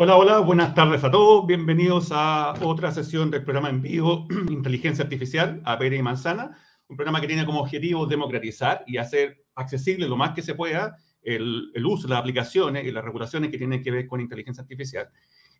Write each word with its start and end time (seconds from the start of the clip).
Hola, 0.00 0.16
hola, 0.16 0.38
buenas 0.38 0.76
tardes 0.76 1.02
a 1.02 1.10
todos. 1.10 1.44
Bienvenidos 1.44 2.10
a 2.12 2.54
otra 2.62 2.92
sesión 2.92 3.32
del 3.32 3.42
programa 3.42 3.68
en 3.68 3.82
vivo 3.82 4.28
Inteligencia 4.48 5.02
Artificial, 5.02 5.60
a 5.64 5.76
Pere 5.76 5.96
y 5.96 6.02
Manzana, 6.02 6.56
un 6.86 6.96
programa 6.96 7.20
que 7.20 7.26
tiene 7.26 7.44
como 7.44 7.58
objetivo 7.58 8.06
democratizar 8.06 8.84
y 8.86 8.98
hacer 8.98 9.44
accesible 9.56 10.06
lo 10.06 10.16
más 10.16 10.36
que 10.36 10.42
se 10.42 10.54
pueda 10.54 10.96
el, 11.20 11.72
uso 11.84 12.06
las 12.06 12.20
aplicaciones 12.20 12.84
y 12.84 12.92
las 12.92 13.04
regulaciones 13.04 13.50
que 13.50 13.58
tienen 13.58 13.82
que 13.82 13.90
ver 13.90 14.06
con 14.06 14.20
inteligencia 14.20 14.62
artificial. 14.62 15.08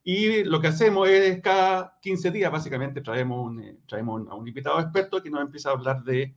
Y 0.04 0.44
lo 0.44 0.60
que 0.60 0.68
hacemos 0.68 1.08
es 1.08 1.40
cada 1.42 1.98
15 2.00 2.30
días, 2.30 2.52
básicamente, 2.52 3.00
traemos, 3.00 3.60
eh, 3.60 3.78
traemos 3.88 4.22
a 4.30 4.36
un 4.36 4.46
invitado 4.46 4.78
experto 4.78 5.20
que 5.20 5.30
nos 5.30 5.40
empieza 5.40 5.70
a 5.70 5.72
hablar 5.72 6.04
de 6.04 6.36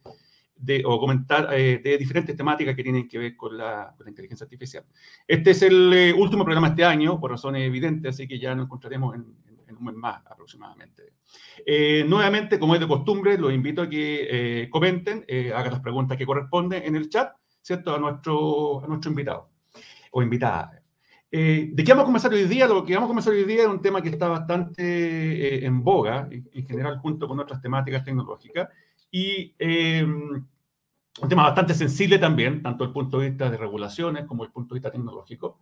de, 0.62 0.84
o 0.86 1.00
comentar 1.00 1.50
eh, 1.54 1.82
de 1.84 1.98
diferentes 1.98 2.36
temáticas 2.36 2.76
que 2.76 2.84
tienen 2.84 3.08
que 3.08 3.18
ver 3.18 3.36
con 3.36 3.58
la, 3.58 3.94
con 3.98 4.06
la 4.06 4.12
inteligencia 4.12 4.44
artificial. 4.44 4.86
Este 5.28 5.52
es 5.52 5.62
el 5.64 5.92
eh, 5.94 6.14
último 6.14 6.44
programa 6.44 6.70
este 6.70 6.86
año, 6.86 7.20
por 7.20 7.32
razones 7.32 7.64
evidentes, 7.64 8.16
así 8.16 8.28
que 8.28 8.40
ya 8.40 8.54
nos 8.54 8.66
encontraremos 8.66 9.16
en, 9.16 9.26
en 9.68 9.78
un 9.78 9.84
mes 9.84 9.96
más 9.96 10.22
aproximadamente. 10.26 11.14
Eh, 11.66 12.06
nuevamente, 12.08 12.60
como 12.60 12.76
es 12.76 12.80
de 12.80 12.88
costumbre, 12.88 13.38
los 13.38 13.54
invito 13.54 13.82
a 13.82 13.90
que 13.90 14.68
comenten, 14.72 15.26
hagan 15.56 15.72
las 15.72 15.82
preguntas 15.82 16.18
que 16.18 16.26
corresponden 16.26 16.84
en 16.84 16.96
el 16.96 17.10
chat, 17.10 17.34
¿cierto? 17.62 17.96
A 17.96 18.00
nuestro, 18.00 18.84
a 18.84 18.88
nuestro 18.88 19.12
invitado 19.12 19.50
o 20.12 20.22
invitada. 20.22 20.78
¿De 21.32 21.74
qué 21.74 21.92
vamos 21.94 22.04
a 22.04 22.06
comenzar 22.06 22.34
hoy 22.34 22.44
día? 22.44 22.68
Lo 22.68 22.84
que 22.84 22.94
vamos 22.94 23.08
a 23.08 23.12
comenzar 23.12 23.32
hoy 23.32 23.46
día 23.46 23.62
es 23.62 23.68
un 23.68 23.82
tema 23.82 24.02
que 24.02 24.10
está 24.10 24.28
bastante 24.28 25.66
en 25.66 25.82
boga, 25.82 26.28
en, 26.30 26.50
en, 26.52 26.68
general, 26.68 26.98
junto 26.98 27.28
con 27.28 27.40
otras 27.40 27.62
temáticas 27.62 28.04
tecnológicas, 28.04 28.68
y 29.12 29.54
un 31.20 31.30
tema 31.30 31.44
bastante 31.44 31.74
sensible 31.74 32.18
también, 32.20 32.62
tanto 32.62 32.84
desde 32.84 32.90
el 32.90 32.94
punto 32.94 33.20
de 33.20 33.30
vista 33.30 33.50
de 33.50 33.58
regulaciones 33.58 34.26
como 34.26 34.44
desde 34.44 34.50
el 34.50 34.54
punto 34.54 34.74
de 34.74 34.80
vista 34.80 34.92
tecnológico. 34.92 35.60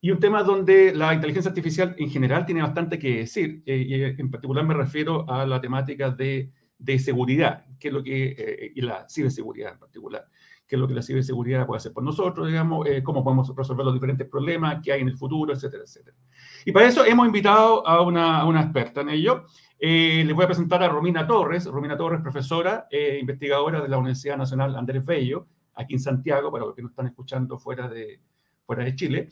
Y 0.00 0.10
un 0.10 0.18
tema 0.18 0.42
donde 0.42 0.94
la 0.94 1.12
inteligencia 1.12 1.50
artificial 1.50 1.94
en 1.98 2.10
general 2.10 2.46
tiene 2.46 2.62
bastante 2.62 2.98
que 2.98 3.18
decir, 3.18 3.62
eh, 3.66 3.76
y 3.76 4.20
en 4.20 4.30
particular 4.30 4.64
me 4.64 4.74
refiero 4.74 5.30
a 5.30 5.44
la 5.44 5.60
temática 5.60 6.10
de, 6.10 6.50
de 6.78 6.98
seguridad, 6.98 7.66
que 7.78 7.88
es 7.88 7.94
lo 7.94 8.02
que, 8.02 8.34
eh, 8.36 8.72
y 8.74 8.80
la 8.80 9.06
ciberseguridad 9.08 9.74
en 9.74 9.78
particular, 9.78 10.26
qué 10.66 10.76
es 10.76 10.80
lo 10.80 10.88
que 10.88 10.94
la 10.94 11.02
ciberseguridad 11.02 11.66
puede 11.66 11.78
hacer 11.78 11.92
por 11.92 12.02
nosotros, 12.02 12.46
digamos, 12.46 12.86
eh, 12.88 13.02
cómo 13.02 13.22
podemos 13.22 13.54
resolver 13.54 13.84
los 13.84 13.92
diferentes 13.92 14.26
problemas 14.26 14.80
que 14.82 14.92
hay 14.92 15.02
en 15.02 15.08
el 15.08 15.18
futuro, 15.18 15.52
etcétera, 15.52 15.82
etcétera. 15.82 16.16
Y 16.64 16.72
para 16.72 16.86
eso 16.86 17.04
hemos 17.04 17.26
invitado 17.26 17.86
a 17.86 18.00
una, 18.00 18.40
a 18.40 18.46
una 18.46 18.62
experta 18.62 19.02
en 19.02 19.10
ello, 19.10 19.44
eh, 19.82 20.22
les 20.26 20.36
voy 20.36 20.44
a 20.44 20.48
presentar 20.48 20.82
a 20.82 20.88
Romina 20.88 21.26
Torres. 21.26 21.64
Romina 21.64 21.96
Torres, 21.96 22.20
profesora, 22.20 22.86
eh, 22.90 23.16
investigadora 23.18 23.80
de 23.80 23.88
la 23.88 23.96
Universidad 23.96 24.36
Nacional 24.36 24.76
Andrés 24.76 25.04
Bello, 25.04 25.46
aquí 25.74 25.94
en 25.94 26.00
Santiago, 26.00 26.52
para 26.52 26.66
los 26.66 26.74
que 26.74 26.82
nos 26.82 26.90
están 26.90 27.06
escuchando 27.06 27.58
fuera 27.58 27.88
de, 27.88 28.20
fuera 28.66 28.84
de 28.84 28.94
Chile. 28.94 29.28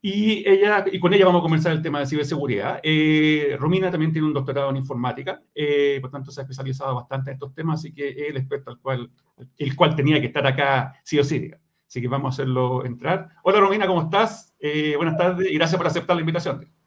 Y, 0.00 0.48
ella, 0.48 0.84
y 0.92 1.00
con 1.00 1.12
ella 1.12 1.26
vamos 1.26 1.40
a 1.40 1.42
comenzar 1.42 1.72
el 1.72 1.82
tema 1.82 1.98
de 1.98 2.06
ciberseguridad. 2.06 2.78
Eh, 2.84 3.56
Romina 3.58 3.90
también 3.90 4.12
tiene 4.12 4.28
un 4.28 4.34
doctorado 4.34 4.70
en 4.70 4.76
informática, 4.76 5.42
por 6.00 6.10
tanto 6.12 6.30
se 6.30 6.40
ha 6.40 6.44
especializado 6.44 6.94
bastante 6.94 7.30
en 7.30 7.34
estos 7.34 7.52
temas, 7.52 7.80
así 7.80 7.92
que 7.92 8.10
es 8.10 8.30
el 8.30 8.36
experto 8.36 8.70
al 8.70 8.78
cual, 8.78 9.10
el 9.56 9.74
cual 9.74 9.96
tenía 9.96 10.20
que 10.20 10.28
estar 10.28 10.46
acá 10.46 10.94
sí 11.02 11.18
o 11.18 11.24
sí. 11.24 11.50
Así 11.88 12.00
que 12.00 12.06
vamos 12.06 12.26
a 12.26 12.34
hacerlo 12.34 12.84
entrar. 12.84 13.30
Hola 13.42 13.58
Romina, 13.58 13.88
¿cómo 13.88 14.02
estás? 14.02 14.54
buenas 14.96 15.16
tardes 15.16 15.50
y 15.50 15.54
gracias 15.54 15.76
por 15.76 15.88
aceptar 15.88 16.14
la 16.14 16.22
invitación. 16.22 16.77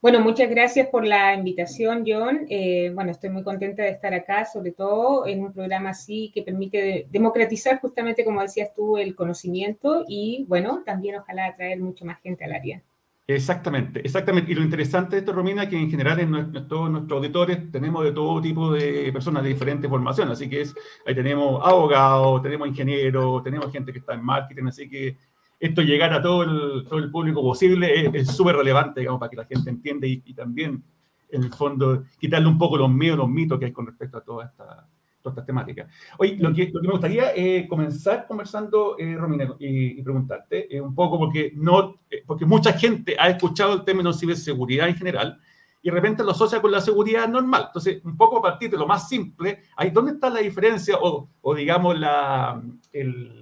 Bueno, 0.00 0.20
muchas 0.20 0.50
gracias 0.50 0.88
por 0.88 1.06
la 1.06 1.34
invitación, 1.34 2.04
John. 2.06 2.46
Eh, 2.48 2.90
bueno, 2.94 3.10
estoy 3.10 3.30
muy 3.30 3.42
contenta 3.42 3.82
de 3.82 3.90
estar 3.90 4.12
acá, 4.14 4.44
sobre 4.44 4.72
todo 4.72 5.26
en 5.26 5.44
un 5.44 5.52
programa 5.52 5.90
así 5.90 6.30
que 6.34 6.42
permite 6.42 7.06
democratizar 7.10 7.80
justamente, 7.80 8.24
como 8.24 8.42
decías 8.42 8.74
tú, 8.74 8.98
el 8.98 9.14
conocimiento 9.14 10.04
y, 10.08 10.44
bueno, 10.48 10.82
también 10.84 11.16
ojalá 11.16 11.46
atraer 11.46 11.78
mucho 11.80 12.04
más 12.04 12.20
gente 12.20 12.44
al 12.44 12.52
área. 12.52 12.82
Exactamente, 13.26 14.00
exactamente. 14.00 14.50
Y 14.50 14.54
lo 14.54 14.62
interesante 14.62 15.16
de 15.16 15.20
esto, 15.20 15.32
Romina, 15.32 15.68
que 15.68 15.76
en 15.76 15.90
general 15.90 16.18
en 16.18 16.66
todos 16.66 16.90
nuestros 16.90 17.18
auditores 17.18 17.70
tenemos 17.70 18.02
de 18.04 18.12
todo 18.12 18.42
tipo 18.42 18.72
de 18.72 19.10
personas 19.12 19.44
de 19.44 19.50
diferentes 19.50 19.88
formaciones. 19.88 20.32
Así 20.32 20.50
que 20.50 20.62
es, 20.62 20.74
ahí 21.06 21.14
tenemos 21.14 21.60
abogados, 21.64 22.42
tenemos 22.42 22.68
ingenieros, 22.68 23.42
tenemos 23.44 23.70
gente 23.70 23.92
que 23.92 24.00
está 24.00 24.14
en 24.14 24.24
marketing, 24.24 24.66
así 24.66 24.88
que 24.88 25.16
esto 25.62 25.80
llegar 25.80 26.12
a 26.12 26.20
todo 26.20 26.42
el, 26.42 26.84
todo 26.88 26.98
el 26.98 27.08
público 27.08 27.40
posible 27.40 28.10
es 28.12 28.26
súper 28.32 28.56
relevante, 28.56 28.98
digamos, 28.98 29.20
para 29.20 29.30
que 29.30 29.36
la 29.36 29.44
gente 29.44 29.70
entienda 29.70 30.08
y, 30.08 30.34
también, 30.34 30.82
en 31.30 31.44
el 31.44 31.52
fondo, 31.54 32.02
quitarle 32.18 32.48
un 32.48 32.58
poco 32.58 32.76
los 32.76 32.90
miedos, 32.90 33.16
los 33.16 33.28
mitos 33.28 33.60
que 33.60 33.66
hay 33.66 33.72
con 33.72 33.86
respecto 33.86 34.18
a 34.18 34.22
toda 34.22 34.46
esta, 34.46 34.88
toda 35.22 35.34
esta 35.34 35.44
temática. 35.44 35.86
Oye, 36.18 36.36
lo 36.40 36.52
que, 36.52 36.68
lo 36.72 36.80
que 36.80 36.86
me 36.88 36.92
gustaría 36.94 37.30
es 37.30 37.68
comenzar 37.68 38.26
conversando, 38.26 38.96
eh, 38.98 39.14
Romina, 39.16 39.54
y, 39.60 40.02
preguntarte 40.02 40.76
eh, 40.76 40.80
un 40.80 40.96
poco, 40.96 41.16
porque, 41.16 41.52
no, 41.54 42.00
eh, 42.10 42.24
porque 42.26 42.44
mucha 42.44 42.72
gente 42.72 43.14
ha 43.16 43.28
escuchado 43.28 43.74
el 43.74 43.84
término 43.84 44.12
ciberseguridad 44.12 44.88
en 44.88 44.96
general, 44.96 45.38
y 45.80 45.90
de 45.90 45.94
repente 45.94 46.24
lo 46.24 46.32
asocia 46.32 46.60
con 46.60 46.72
la 46.72 46.80
seguridad 46.80 47.28
normal. 47.28 47.66
Entonces, 47.68 48.04
un 48.04 48.16
poco 48.16 48.38
a 48.38 48.42
partir 48.42 48.68
de 48.68 48.78
lo 48.78 48.86
más 48.88 49.08
simple, 49.08 49.60
ahí 49.76 49.90
dónde 49.90 50.10
está 50.10 50.28
la 50.28 50.40
diferencia 50.40 50.96
o, 51.00 51.28
o 51.40 51.54
digamos, 51.54 51.96
la, 51.96 52.60
el, 52.92 53.41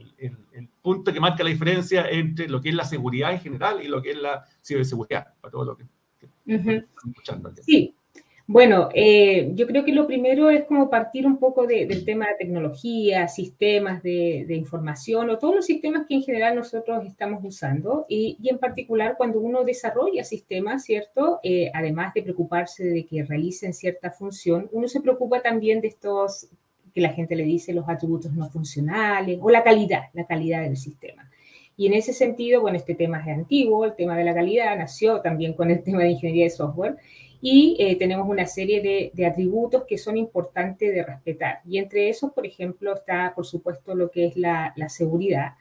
el, 0.60 0.68
punto 0.82 1.12
que 1.12 1.20
marca 1.20 1.44
la 1.44 1.50
diferencia 1.50 2.08
entre 2.08 2.48
lo 2.48 2.60
que 2.60 2.70
es 2.70 2.74
la 2.74 2.84
seguridad 2.84 3.32
en 3.32 3.40
general 3.40 3.84
y 3.84 3.88
lo 3.88 4.00
que 4.02 4.12
es 4.12 4.18
la 4.18 4.44
ciberseguridad, 4.64 5.34
para 5.40 5.52
todo 5.52 5.64
lo 5.64 5.76
que, 5.76 5.84
están 6.46 6.86
escuchando. 7.06 7.52
Sí, 7.62 7.94
bueno, 8.52 8.88
eh, 8.94 9.52
yo 9.54 9.64
creo 9.68 9.84
que 9.84 9.92
lo 9.92 10.08
primero 10.08 10.50
es 10.50 10.64
como 10.64 10.90
partir 10.90 11.24
un 11.24 11.38
poco 11.38 11.68
del 11.68 12.04
tema 12.04 12.26
de 12.26 12.34
tecnología, 12.34 13.28
sistemas 13.28 14.02
de, 14.02 14.44
información 14.56 15.30
o 15.30 15.38
todos 15.38 15.54
los 15.54 15.66
sistemas 15.66 16.04
que 16.08 16.16
en 16.16 16.22
general 16.22 16.56
nosotros 16.56 17.06
estamos 17.06 17.44
usando 17.44 18.06
y, 18.08 18.36
en 18.42 18.58
particular 18.58 19.14
cuando 19.16 19.38
uno 19.38 19.62
desarrolla 19.62 20.24
sistemas, 20.24 20.82
¿cierto? 20.82 21.38
Eh, 21.44 21.70
además 21.72 22.12
de 22.12 22.24
preocuparse 22.24 22.82
de 22.82 23.06
que 23.06 23.22
realicen 23.22 23.72
cierta 23.72 24.10
función, 24.10 24.68
uno 24.72 24.88
se 24.88 25.00
preocupa 25.00 25.40
también 25.42 25.80
de 25.80 25.86
estos 25.86 26.48
que 26.92 27.00
la 27.00 27.12
gente 27.12 27.36
le 27.36 27.44
dice 27.44 27.72
los 27.72 27.88
atributos 27.88 28.32
no 28.32 28.48
funcionales 28.50 29.38
o 29.40 29.50
la 29.50 29.62
calidad, 29.62 30.04
la 30.12 30.24
calidad 30.24 30.62
del 30.62 30.76
sistema. 30.76 31.30
Y 31.76 31.86
en 31.86 31.94
ese 31.94 32.12
sentido, 32.12 32.60
bueno, 32.60 32.76
este 32.76 32.94
tema 32.94 33.20
es 33.20 33.28
antiguo, 33.28 33.86
el 33.86 33.94
tema 33.94 34.16
de 34.16 34.24
la 34.24 34.34
calidad 34.34 34.76
nació 34.76 35.20
también 35.20 35.54
con 35.54 35.70
el 35.70 35.82
tema 35.84 36.02
de 36.02 36.10
ingeniería 36.10 36.44
de 36.44 36.50
software 36.50 36.96
y 37.40 37.76
eh, 37.78 37.96
tenemos 37.96 38.28
una 38.28 38.46
serie 38.46 39.10
de, 39.14 39.26
atributos 39.26 39.84
que 39.84 39.96
son 39.96 40.16
importantes 40.16 40.92
de 40.94 41.02
respetar. 41.02 41.60
Y 41.66 41.78
entre 41.78 42.08
esos, 42.08 42.32
por 42.32 42.46
ejemplo, 42.46 42.94
está, 42.94 43.32
por 43.34 43.46
supuesto, 43.46 43.94
lo 43.94 44.10
que 44.10 44.26
es 44.26 44.36
la, 44.36 44.74
seguridad. 44.88 45.54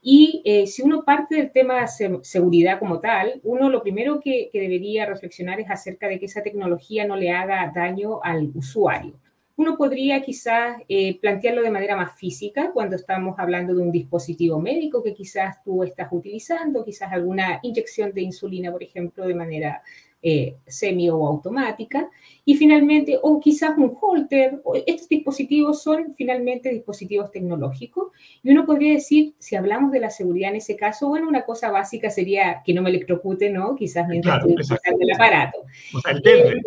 Y 0.00 0.42
eh, 0.44 0.66
si 0.66 0.82
uno 0.82 1.04
parte 1.04 1.34
del 1.34 1.50
tema 1.50 1.86
seguridad 1.88 2.78
como 2.78 3.00
tal, 3.00 3.40
uno 3.42 3.70
lo 3.70 3.82
primero 3.82 4.20
que 4.20 4.50
debería 4.52 5.06
reflexionar 5.06 5.58
es 5.60 5.70
acerca 5.70 6.08
de 6.08 6.18
que 6.20 6.26
esa 6.26 6.42
tecnología 6.42 7.06
no 7.06 7.16
le 7.16 7.30
haga 7.30 7.72
daño 7.74 8.22
al 8.22 8.52
usuario. 8.54 9.14
Uno 9.56 9.76
podría 9.76 10.20
quizás 10.20 10.82
eh, 10.88 11.18
plantearlo 11.20 11.62
de 11.62 11.70
manera 11.70 11.96
más 11.96 12.18
física 12.18 12.72
cuando 12.72 12.96
estamos 12.96 13.38
hablando 13.38 13.72
de 13.74 13.82
un 13.82 13.92
dispositivo 13.92 14.58
médico 14.60 15.02
que 15.02 15.14
quizás 15.14 15.62
tú 15.62 15.84
estás 15.84 16.08
utilizando, 16.10 16.84
quizás 16.84 17.12
alguna 17.12 17.60
inyección 17.62 18.12
de 18.12 18.22
insulina, 18.22 18.72
por 18.72 18.82
ejemplo, 18.82 19.26
de 19.26 19.34
manera 19.34 19.82
eh, 20.26 20.56
semi 20.66 21.10
o 21.10 21.26
automática. 21.26 22.08
Y 22.46 22.56
finalmente, 22.56 23.18
o 23.22 23.38
quizás 23.38 23.76
un 23.76 23.94
holter, 24.00 24.62
estos 24.86 25.06
dispositivos 25.06 25.82
son 25.82 26.14
finalmente 26.14 26.70
dispositivos 26.70 27.30
tecnológicos. 27.30 28.08
Y 28.42 28.50
uno 28.50 28.64
podría 28.64 28.94
decir, 28.94 29.34
si 29.38 29.54
hablamos 29.54 29.92
de 29.92 30.00
la 30.00 30.08
seguridad 30.08 30.48
en 30.48 30.56
ese 30.56 30.76
caso, 30.76 31.08
bueno, 31.08 31.28
una 31.28 31.44
cosa 31.44 31.70
básica 31.70 32.08
sería 32.08 32.62
que 32.64 32.72
no 32.72 32.80
me 32.80 32.88
electrocute, 32.88 33.50
¿no? 33.50 33.76
Quizás 33.76 34.08
mientras 34.08 34.38
estoy 34.38 34.52
utilizando 34.52 34.98
el 34.98 35.12
aparato. 35.12 35.58
O 35.94 36.00
sea, 36.00 36.12
el 36.12 36.22
eh, 36.26 36.62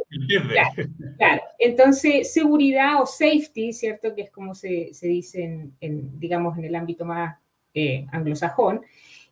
Claro, 1.18 1.42
Entonces, 1.58 2.32
seguridad 2.32 3.02
o 3.02 3.08
safety, 3.08 3.74
¿cierto? 3.74 4.14
Que 4.14 4.22
es 4.22 4.30
como 4.30 4.54
se, 4.54 4.94
se 4.94 5.08
dice 5.08 5.72
en, 5.80 6.20
digamos, 6.20 6.60
en 6.60 6.66
el 6.66 6.76
ámbito 6.76 7.06
más 7.06 7.40
eh, 7.74 8.06
anglosajón, 8.12 8.82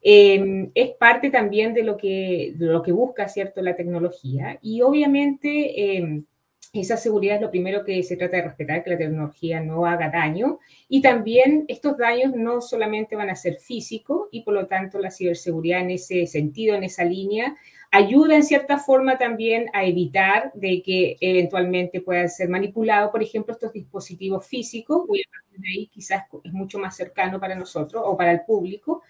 Em, 0.08 0.70
es 0.76 0.92
parte 0.92 1.32
también 1.32 1.74
de 1.74 1.82
lo, 1.82 1.98
que, 1.98 2.54
lo 2.60 2.84
que 2.84 2.92
busca, 2.92 3.28
¿cierto?, 3.28 3.60
la 3.64 3.76
tecnología. 3.76 4.60
Y 4.62 4.84
obviamente 4.84 5.98
em, 5.98 6.26
esa 6.74 6.96
seguridad 6.96 7.38
es 7.38 7.42
lo 7.42 7.50
primero 7.50 7.84
que 7.84 8.04
se 8.04 8.16
trata 8.16 8.38
de 8.38 8.44
respetar, 8.44 8.84
que 8.84 8.92
la 8.92 9.00
tecnología 9.00 9.62
no 9.62 9.88
haga 9.88 10.12
daño. 10.12 10.60
Y 10.88 11.02
también 11.02 11.66
estos 11.68 11.98
daños 11.98 12.36
no 12.36 12.62
solamente 12.62 13.16
van 13.16 13.32
a 13.32 13.36
ser 13.36 13.56
físicos 13.56 14.28
y 14.30 14.44
por 14.44 14.54
lo 14.54 14.68
tanto 14.68 15.00
la 15.00 15.10
ciberseguridad 15.10 15.82
en 15.82 15.90
ese 15.90 16.28
sentido, 16.28 16.76
en 16.76 16.84
esa 16.84 17.04
línea, 17.04 17.56
ayuda 17.90 18.36
en 18.36 18.44
cierta 18.44 18.78
forma 18.78 19.18
también 19.18 19.70
a 19.74 19.86
evitar 19.86 20.52
de 20.54 20.84
que 20.84 21.18
eventualmente 21.20 22.02
puedan 22.02 22.30
ser 22.30 22.50
manipulados, 22.50 23.10
por 23.10 23.24
ejemplo, 23.24 23.54
estos 23.54 23.74
dispositivos 23.74 24.46
físicos, 24.46 25.08
voy 25.08 25.22
a 25.22 25.32
partir 25.32 25.60
de 25.62 25.70
ahí 25.70 25.88
quizás 25.88 26.26
es 26.44 26.54
mucho 26.54 26.78
más 26.78 26.96
cercano 26.96 27.40
para 27.40 27.56
nosotros 27.56 28.04
o 28.06 28.16
para 28.16 28.34
el 28.34 28.42
público, 28.42 29.02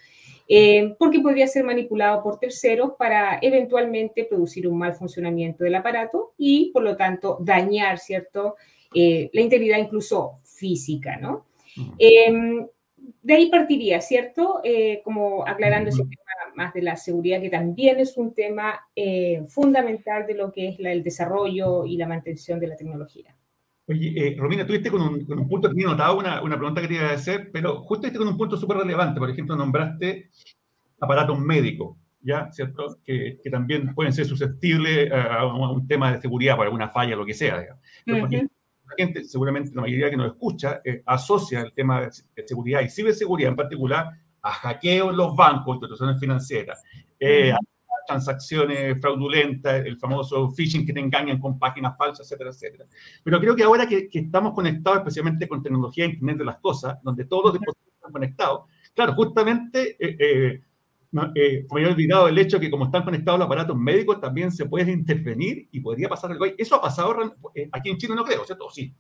eh, 0.48 0.96
porque 1.00 1.20
podría 1.20 1.48
ser 1.48 1.64
manipulado 1.64 2.22
por 2.22 2.40
terceros 2.40 2.92
para 2.98 3.40
eventualmente 3.42 4.26
producir 4.26 4.68
un 4.68 4.78
mal 4.78 4.94
funcionamiento 4.94 5.64
del 5.64 5.76
aparato 5.76 6.34
y, 6.38 6.72
por 6.72 6.84
lo 6.84 6.96
tanto, 6.96 7.38
dañar, 7.42 7.98
¿cierto?, 7.98 8.56
eh, 8.94 9.30
la 9.34 9.42
integridad 9.42 9.80
incluso 9.80 10.40
física, 10.44 11.18
¿no? 11.18 11.48
Em, 11.98 12.66
de 13.22 13.34
ahí 13.34 13.50
partiría, 13.50 14.00
¿cierto? 14.00 14.62
Eh, 14.64 15.02
como 15.04 15.46
aclarando 15.46 15.90
ese 15.90 16.04
tema 16.04 16.56
más 16.56 16.74
de 16.74 16.82
la 16.82 16.96
seguridad, 16.96 17.42
que 17.42 17.50
también 17.50 18.00
es 18.00 18.16
un 18.16 18.34
tema 18.34 18.80
fundamental 19.48 20.26
de 20.26 20.36
lo 20.36 20.52
que 20.54 20.70
es 20.70 20.80
el 20.80 21.04
desarrollo 21.04 21.86
y 21.86 21.98
la 21.98 22.08
mantención 22.08 22.60
de 22.60 22.68
la 22.68 22.78
tecnología. 22.78 23.36
Oye, 23.88 24.14
eh, 24.16 24.36
Romina, 24.38 24.66
tuviste 24.66 24.90
con 24.90 25.02
un, 25.02 25.26
con 25.26 25.40
un 25.40 25.48
punto 25.48 25.70
que 25.70 25.84
notado 25.84 26.18
una, 26.18 26.42
una 26.42 26.58
pregunta 26.58 26.82
que 26.82 26.88
quería 26.88 27.12
hacer, 27.12 27.52
pero 27.52 27.82
justo 27.84 28.12
con 28.18 28.28
un 28.28 28.38
punto 28.38 28.58
súper 28.58 28.78
relevante. 28.78 29.20
Por 29.20 29.30
ejemplo, 29.30 29.56
nombraste 29.56 30.32
aparatos 31.00 31.40
médicos, 31.40 31.96
¿ya? 32.22 32.52
¿Cierto? 32.52 32.98
Que, 33.04 33.40
que 33.44 33.50
también 33.50 33.94
pueden 33.94 34.12
ser 34.12 34.26
susceptibles 34.26 35.12
a, 35.12 35.46
un 35.46 35.88
tema 35.88 36.12
de 36.12 36.22
seguridad 36.22 36.56
por 36.56 36.66
alguna 36.66 36.90
falla, 36.90 37.16
lo 37.16 37.26
que 37.26 37.36
sea. 37.36 37.64
Pero 38.04 38.28
La 38.28 38.96
gente, 38.98 39.24
seguramente 39.24 39.72
la 39.74 39.82
mayoría 39.82 40.10
que 40.10 40.18
nos 40.18 40.32
escucha, 40.32 40.82
eh, 40.84 41.04
asocia 41.06 41.62
el 41.62 41.74
tema 41.74 42.02
de 42.02 42.48
seguridad 42.48 42.82
y 42.82 42.90
ciberseguridad 42.90 43.52
en 43.52 43.56
particular 43.56 44.10
a 44.42 44.52
hackeos 44.52 45.10
en 45.10 45.18
los 45.18 45.36
bancos, 45.36 45.76
instituciones 45.76 46.20
financieras, 46.20 46.84
eh, 47.20 47.52
a 47.52 47.58
transacciones 48.08 49.00
fraudulentas, 49.02 49.86
el 49.86 49.98
famoso 49.98 50.52
phishing 50.52 50.86
que 50.86 50.94
te 50.94 51.00
engañan 51.00 51.40
con 51.40 51.58
páginas 51.60 51.98
falsas, 51.98 52.26
etcétera, 52.26 52.50
etcétera. 52.52 52.86
Pero 53.24 53.40
creo 53.40 53.56
que 53.56 53.64
ahora 53.64 53.88
que, 53.88 54.10
estamos 54.12 54.54
conectados 54.54 55.00
especialmente 55.00 55.48
con 55.48 55.62
tecnología 55.62 56.06
Internet 56.06 56.38
de 56.38 56.46
las 56.46 56.58
cosas, 56.58 56.98
donde 57.04 57.26
todos 57.26 57.46
los 57.46 57.54
dispositivos 57.54 57.94
están 57.96 58.12
conectados, 58.12 58.62
claro, 58.94 59.14
justamente 59.14 59.96
eh, 60.00 60.18
eh, 60.20 60.62
eh, 61.36 61.66
me 61.72 61.82
había 61.82 61.94
olvidado 61.94 62.28
el 62.28 62.38
hecho 62.38 62.60
que 62.60 62.70
como 62.70 62.86
están 62.86 63.04
conectados 63.04 63.40
los 63.40 63.46
aparatos 63.46 63.78
médicos, 63.78 64.20
también 64.20 64.52
se 64.52 64.66
puede 64.66 64.92
intervenir 64.92 65.68
y 65.72 65.80
podría 65.80 66.10
pasar 66.10 66.32
algo. 66.32 66.46
Eso 66.58 66.76
ha 66.76 66.82
pasado 66.82 67.16
aquí 67.72 67.90
en 67.90 67.98
Chile, 67.98 68.16
no 68.16 68.24
creo, 68.24 68.44
¿cierto? 68.46 68.70
Sí. 68.70 68.94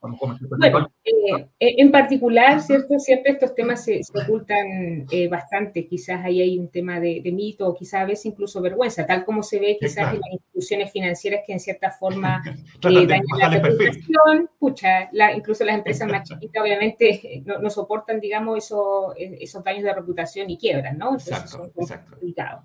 Bueno, 0.00 0.90
eh, 1.04 1.46
eh, 1.60 1.74
en 1.78 1.90
particular, 1.90 2.60
¿cierto? 2.62 2.98
Siempre 2.98 3.32
estos 3.32 3.54
temas 3.54 3.84
se, 3.84 4.00
ocultan 4.14 5.06
eh, 5.10 5.28
bastante. 5.28 5.86
Quizás 5.86 6.24
ahí 6.24 6.40
hay 6.40 6.58
un 6.58 6.70
tema 6.70 6.98
de, 6.98 7.20
mito 7.32 7.68
o 7.68 7.74
quizás 7.74 8.02
a 8.02 8.04
veces 8.06 8.26
incluso 8.26 8.62
vergüenza, 8.62 9.04
tal 9.04 9.26
como 9.26 9.42
se 9.42 9.60
ve 9.60 9.76
quizás 9.78 10.14
en 10.14 10.20
las 10.20 10.32
instituciones 10.32 10.90
financieras 10.90 11.42
que 11.46 11.52
en 11.52 11.60
cierta 11.60 11.90
forma 11.90 12.42
dañan 12.82 13.38
la 13.38 13.48
reputación. 13.50 14.50
Pucha, 14.58 15.10
incluso 15.36 15.64
las 15.64 15.76
empresas 15.76 16.08
más 16.08 16.26
chiquitas 16.26 16.62
obviamente 16.62 17.42
no, 17.60 17.68
soportan, 17.68 18.20
digamos, 18.20 18.56
eso, 18.56 19.14
esos 19.16 19.62
daños 19.62 19.84
de 19.84 19.92
reputación 19.92 20.48
y 20.48 20.56
quiebran, 20.56 20.96
¿no? 20.96 21.10
Entonces 21.10 21.28
exacto, 21.32 21.72
son 21.86 21.98
complicados. 22.08 22.64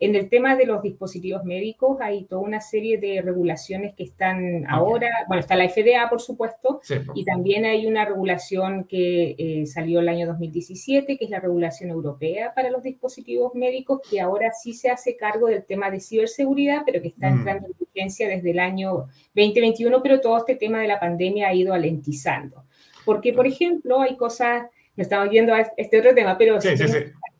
En 0.00 0.16
el 0.16 0.28
tema 0.28 0.56
de 0.56 0.66
los 0.66 0.82
dispositivos 0.82 1.44
médicos 1.44 1.98
hay 2.00 2.24
toda 2.24 2.42
una 2.42 2.60
serie 2.60 2.98
de 2.98 3.22
regulaciones 3.22 3.94
que 3.94 4.02
están 4.02 4.64
ahora, 4.68 5.08
bueno, 5.28 5.40
está 5.40 5.54
la 5.54 5.68
FDA, 5.68 6.08
por 6.10 6.20
supuesto, 6.20 6.80
y 7.14 7.24
también 7.24 7.64
hay 7.64 7.86
una 7.86 8.04
regulación 8.04 8.84
que 8.84 9.36
eh, 9.38 9.66
salió 9.66 10.00
el 10.00 10.08
año 10.08 10.26
2017, 10.26 11.16
que 11.16 11.24
es 11.24 11.30
la 11.30 11.38
regulación 11.38 11.90
europea 11.90 12.52
para 12.54 12.70
los 12.70 12.82
dispositivos 12.82 13.54
médicos, 13.54 14.00
que 14.08 14.20
ahora 14.20 14.50
sí 14.52 14.72
se 14.72 14.90
hace 14.90 15.16
cargo 15.16 15.46
del 15.46 15.64
tema 15.64 15.90
de 15.90 16.00
ciberseguridad, 16.00 16.82
pero 16.84 17.00
que 17.00 17.08
está 17.08 17.30
mm. 17.30 17.38
entrando 17.38 17.68
en 17.68 17.74
vigencia 17.78 18.28
desde 18.28 18.50
el 18.50 18.58
año 18.58 19.06
2021, 19.34 20.02
pero 20.02 20.20
todo 20.20 20.38
este 20.38 20.56
tema 20.56 20.80
de 20.80 20.88
la 20.88 20.98
pandemia 20.98 21.48
ha 21.48 21.54
ido 21.54 21.72
alentizando. 21.72 22.64
Porque, 23.04 23.32
por 23.32 23.46
ejemplo, 23.46 24.00
hay 24.00 24.16
cosas, 24.16 24.64
no 24.96 25.02
estamos 25.02 25.30
viendo 25.30 25.54
a 25.54 25.60
este 25.76 26.00
otro 26.00 26.14
tema, 26.14 26.36
pero... 26.36 26.60
Sí, 26.60 26.76
sí, 26.76 26.84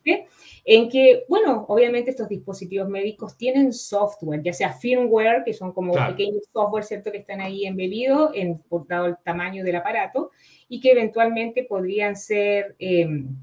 sí 0.05 0.25
en 0.65 0.89
que, 0.89 1.25
bueno, 1.29 1.67
obviamente 1.69 2.11
estos 2.11 2.29
dispositivos 2.29 2.89
médicos 2.89 3.37
tienen 3.37 3.73
software, 3.73 4.43
ya 4.43 4.53
sea 4.53 4.73
firmware, 4.73 5.43
que 5.45 5.53
son 5.53 5.73
como 5.73 5.93
pequeños 5.93 6.43
software, 6.51 6.85
¿cierto?, 6.85 7.13
que 7.13 7.19
están 7.19 7.43
ahí 7.43 7.67
embebidos, 7.67 8.31
en, 8.35 8.59
por 8.59 8.87
dado 8.87 9.07
el 9.07 9.17
tamaño 9.23 9.63
del 9.63 9.77
aparato, 9.77 10.31
y 10.69 10.81
que 10.81 10.93
eventualmente 10.93 11.65
podrían 11.65 12.17
ser, 12.17 12.77
em, 12.79 13.37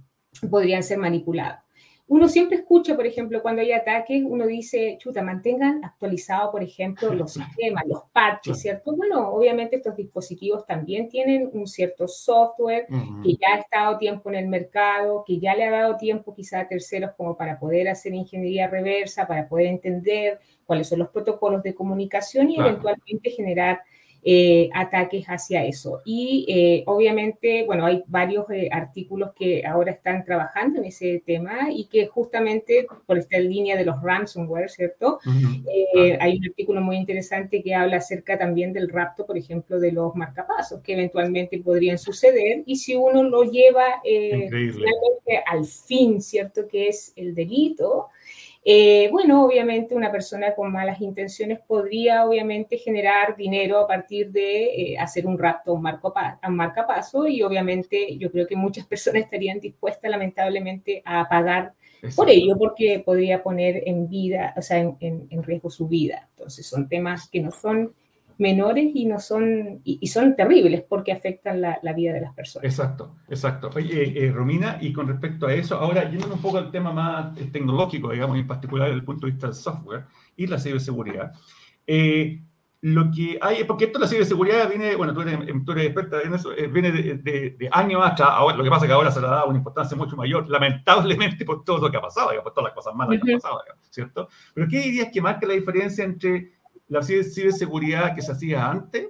podrían 0.50 0.82
ser 0.82 0.98
manipulados. 0.98 1.60
Uno 2.12 2.28
siempre 2.28 2.58
escucha, 2.58 2.94
por 2.94 3.08
ejemplo, 3.08 3.42
cuando 3.42 3.62
hay 3.62 3.72
ataques, 3.72 4.22
uno 4.25 4.46
dice, 4.46 4.98
chuta, 5.00 5.22
mantengan 5.22 5.81
actualizado, 5.81 6.52
por 6.52 6.62
ejemplo, 6.62 7.13
los 7.13 7.31
sistemas, 7.56 7.86
los 7.88 8.04
parches, 8.12 8.60
¿cierto? 8.60 8.94
Bueno, 8.94 9.30
obviamente 9.30 9.78
estos 9.78 9.96
dispositivos 9.96 10.66
también 10.66 11.08
tienen 11.08 11.50
un 11.54 11.68
cierto 11.68 12.10
software 12.10 12.86
que 13.24 13.38
ya 13.38 13.56
ha 13.56 13.60
estado 13.60 13.98
tiempo 13.98 14.30
en 14.30 14.36
el 14.36 14.50
mercado, 14.50 15.24
que 15.25 15.40
ya 15.40 15.56
le 15.56 15.63
ha 15.63 15.72
dado 15.72 15.96
tiempo 15.96 16.34
quizá 16.36 16.60
a 16.60 16.68
terceros 16.68 17.12
como 17.16 17.38
para 17.38 17.58
poder 17.58 17.88
hacer 17.88 18.13
ingeniería 18.13 18.68
reversa, 18.68 19.25
para 19.25 19.48
poder 19.48 19.68
entender 19.68 20.42
cuáles 20.66 20.90
son 20.90 21.00
los 21.00 21.08
protocolos 21.12 21.63
de 21.63 21.74
comunicación 21.74 22.50
y 22.52 22.60
eventualmente 22.60 23.30
generar 23.30 23.84
eh, 24.24 24.70
ataques 24.76 25.26
hacia 25.26 25.66
eso. 25.66 26.02
Y 26.06 26.46
eh, 26.48 26.84
obviamente, 26.86 27.64
bueno, 27.66 27.88
hay 27.88 28.04
varios 28.06 28.46
eh, 28.52 28.70
artículos 28.72 29.32
que 29.34 29.66
ahora 29.66 29.94
están 29.94 30.24
trabajando 30.24 30.80
en 30.80 30.86
ese 30.86 31.24
tema 31.26 31.72
y 31.72 31.86
que 31.86 32.06
justamente 32.06 32.86
por 33.08 33.18
esta 33.18 33.40
línea 33.40 33.76
de 33.76 33.86
los 33.86 34.00
ransomware, 34.00 34.70
¿cierto? 34.70 35.20
Hay 36.20 36.38
un 36.38 36.46
artículo 36.46 36.82
muy 36.82 36.98
interesante 36.98 37.64
que 37.64 37.74
habla 37.74 37.98
acerca 37.98 38.38
también 38.38 38.74
del 38.74 38.90
rapto, 38.90 39.26
por 39.26 39.40
ejemplo, 39.40 39.80
de 39.80 39.92
los 39.92 40.16
marcapasos 40.16 40.82
que 40.82 40.94
eventualmente 40.94 41.60
podrían 41.60 41.98
suceder 41.98 42.62
y 42.68 42.76
si 42.76 42.96
uno 42.96 43.24
lo 43.24 43.44
lleva 43.44 44.02
finalmente 44.04 45.44
al 45.48 45.66
fin, 45.66 46.22
¿cierto? 46.22 46.68
Que 46.68 46.90
es 46.90 47.12
el 47.16 47.34
delito. 47.34 48.10
Eh, 48.63 49.10
bueno, 49.12 49.46
obviamente 49.46 49.96
una 49.96 50.12
persona 50.12 50.54
con 50.54 50.72
malas 50.72 51.02
intenciones 51.02 51.60
podría 51.60 52.25
obviamente 52.25 52.78
generar 52.78 53.36
dinero 53.36 53.80
a 53.80 53.88
partir 53.88 54.31
de 54.31 54.66
eh, 54.66 55.00
hacer 55.00 55.25
un 55.25 55.40
rapto 55.40 55.72
a 55.72 55.74
un, 55.74 56.56
marcapaso 56.56 57.28
y 57.28 57.42
obviamente 57.42 58.18
yo 58.18 58.31
creo 58.31 58.46
que 58.46 58.56
muchas 58.56 58.86
personas 58.88 59.24
estarían 59.24 59.60
dispuestas 59.60 60.12
lamentablemente 60.12 61.02
a 61.06 61.28
pagar 61.28 61.74
por 62.16 62.30
ello 62.30 62.58
porque 62.58 63.02
podría 63.04 63.44
poner 63.44 63.84
en 63.88 64.10
vida, 64.10 64.54
o 64.58 64.62
sea, 64.62 64.80
en 64.80 65.44
riesgo 65.44 65.69
su 65.69 65.88
vida. 65.88 66.28
Entonces 66.31 66.66
son 66.66 66.90
temas 66.90 67.30
que 67.30 67.42
no 67.42 67.52
son 67.52 67.94
menores 68.42 68.92
y 68.94 69.06
no 69.06 69.20
son, 69.20 69.82
y, 69.84 70.06
son 70.08 70.36
terribles 70.36 70.84
porque 70.90 71.12
afectan 71.12 71.62
la, 71.62 71.94
vida 71.96 72.12
de 72.12 72.22
las 72.22 72.34
personas. 72.34 72.66
Exacto, 72.66 73.16
exacto. 73.30 73.70
Oye, 73.76 74.26
eh, 74.26 74.32
Romina, 74.32 74.80
y 74.82 74.92
con 74.92 75.08
respecto 75.08 75.46
a 75.46 75.54
eso, 75.54 75.76
ahora 75.76 76.10
yendo 76.10 76.34
un 76.34 76.42
poco 76.42 76.58
al 76.58 76.72
tema 76.72 76.92
más 76.92 77.38
eh, 77.38 77.50
tecnológico, 77.52 78.12
digamos, 78.12 78.38
en 78.38 78.48
particular 78.48 78.88
desde 78.88 79.00
el 79.00 79.06
punto 79.06 79.28
de 79.28 79.32
vista 79.34 79.48
del 79.48 79.56
software 79.56 80.06
y 80.36 80.48
la 80.48 80.60
ciberseguridad, 80.60 81.34
eh, 81.86 82.42
lo 82.82 83.12
que 83.12 83.38
hay, 83.40 83.64
porque 83.66 83.86
esto 83.86 84.00
de 84.00 84.06
la 84.06 84.10
ciberseguridad 84.10 84.68
viene, 84.68 84.96
bueno, 84.96 85.14
tú 85.14 85.22
eres, 85.22 85.38
tú 85.64 85.72
eres 85.74 85.86
experta 85.86 86.22
en 86.24 86.34
eso, 86.34 86.50
viene 86.72 86.92
de, 86.92 87.14
de, 87.16 87.70
años 87.72 88.02
atrás, 88.04 88.30
ahora, 88.32 88.58
lo 88.58 88.64
que 88.64 88.72
pasa 88.72 88.86
es 88.86 88.90
que 88.90 88.94
ahora 88.96 89.12
se 89.12 89.22
le 89.22 89.28
ha 89.28 89.32
dado 89.32 89.50
una 89.50 89.60
importancia 89.60 89.96
mucho 89.96 90.18
mayor, 90.18 90.50
lamentablemente 90.50 91.46
por 91.46 91.64
todo 91.64 91.78
lo 91.78 91.92
que 91.92 91.98
ha 91.98 92.02
pasado, 92.02 92.32
por 92.42 92.54
todas 92.54 92.70
las 92.70 92.74
cosas 92.74 92.96
malas 92.96 93.22
que 93.22 93.34
han 93.34 93.40
pasado, 93.40 93.62
¿cierto? 93.92 94.30
Pero 94.56 94.68
¿qué 94.68 94.80
dirías 94.80 95.10
que 95.14 95.22
marca 95.22 95.46
la 95.46 95.54
diferencia 95.54 96.04
entre 96.04 96.61
la 96.92 97.02
ciberseguridad 97.02 98.13
que 98.13 98.22
se 98.22 98.34
hacía 98.34 98.70
antes, 98.70 99.08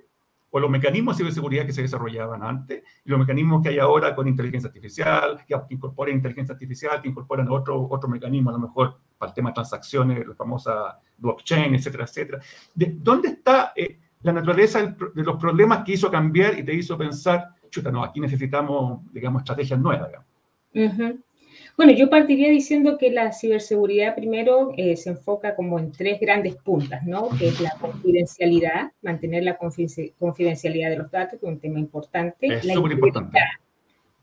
o 0.51 0.59
los 0.59 0.69
mecanismos 0.69 1.17
de 1.17 1.23
ciberseguridad 1.23 1.65
que 1.65 1.73
se 1.73 1.81
desarrollaban 1.81 2.43
antes, 2.43 2.83
y 3.03 3.09
los 3.09 3.17
mecanismos 3.17 3.63
que 3.63 3.69
hay 3.69 3.79
ahora 3.79 4.13
con 4.13 4.27
inteligencia 4.27 4.67
artificial, 4.67 5.43
que 5.47 5.55
incorporan 5.69 6.13
inteligencia 6.13 6.53
artificial, 6.53 7.01
que 7.01 7.09
incorporan 7.09 7.49
otro, 7.49 7.87
otro 7.89 8.07
mecanismo, 8.07 8.51
a 8.51 8.53
lo 8.53 8.59
mejor 8.59 8.99
para 9.17 9.31
el 9.31 9.33
tema 9.33 9.49
de 9.49 9.55
transacciones, 9.55 10.27
la 10.27 10.35
famosa 10.35 10.95
blockchain, 11.17 11.73
etcétera, 11.73 12.03
etcétera. 12.03 12.39
¿De 12.75 12.97
¿Dónde 12.99 13.29
está 13.29 13.73
eh, 13.75 13.99
la 14.21 14.33
naturaleza 14.33 14.85
de 14.85 15.23
los 15.23 15.37
problemas 15.37 15.83
que 15.83 15.93
hizo 15.93 16.11
cambiar 16.11 16.59
y 16.59 16.63
te 16.63 16.75
hizo 16.75 16.95
pensar, 16.95 17.55
chuta, 17.71 17.91
no, 17.91 18.03
aquí 18.03 18.19
necesitamos, 18.19 19.11
digamos, 19.11 19.41
estrategias 19.41 19.79
nuevas? 19.79 20.07
Digamos? 20.07 21.19
Bueno, 21.77 21.93
yo 21.93 22.09
partiría 22.09 22.49
diciendo 22.49 22.97
que 22.97 23.11
la 23.11 23.31
ciberseguridad 23.31 24.15
primero 24.15 24.71
eh, 24.77 24.95
se 24.97 25.11
enfoca 25.11 25.55
como 25.55 25.79
en 25.79 25.91
tres 25.91 26.19
grandes 26.19 26.55
puntas, 26.55 27.03
¿no? 27.05 27.29
Que 27.37 27.47
es 27.47 27.59
la 27.59 27.71
confidencialidad, 27.79 28.91
mantener 29.01 29.43
la 29.43 29.57
confidencialidad 29.57 30.89
de 30.89 30.97
los 30.97 31.09
datos, 31.09 31.39
que 31.39 31.45
es 31.45 31.51
un 31.51 31.59
tema 31.59 31.79
importante. 31.79 32.47
Es 32.47 32.65
la 32.65 32.73
importante. 32.73 33.39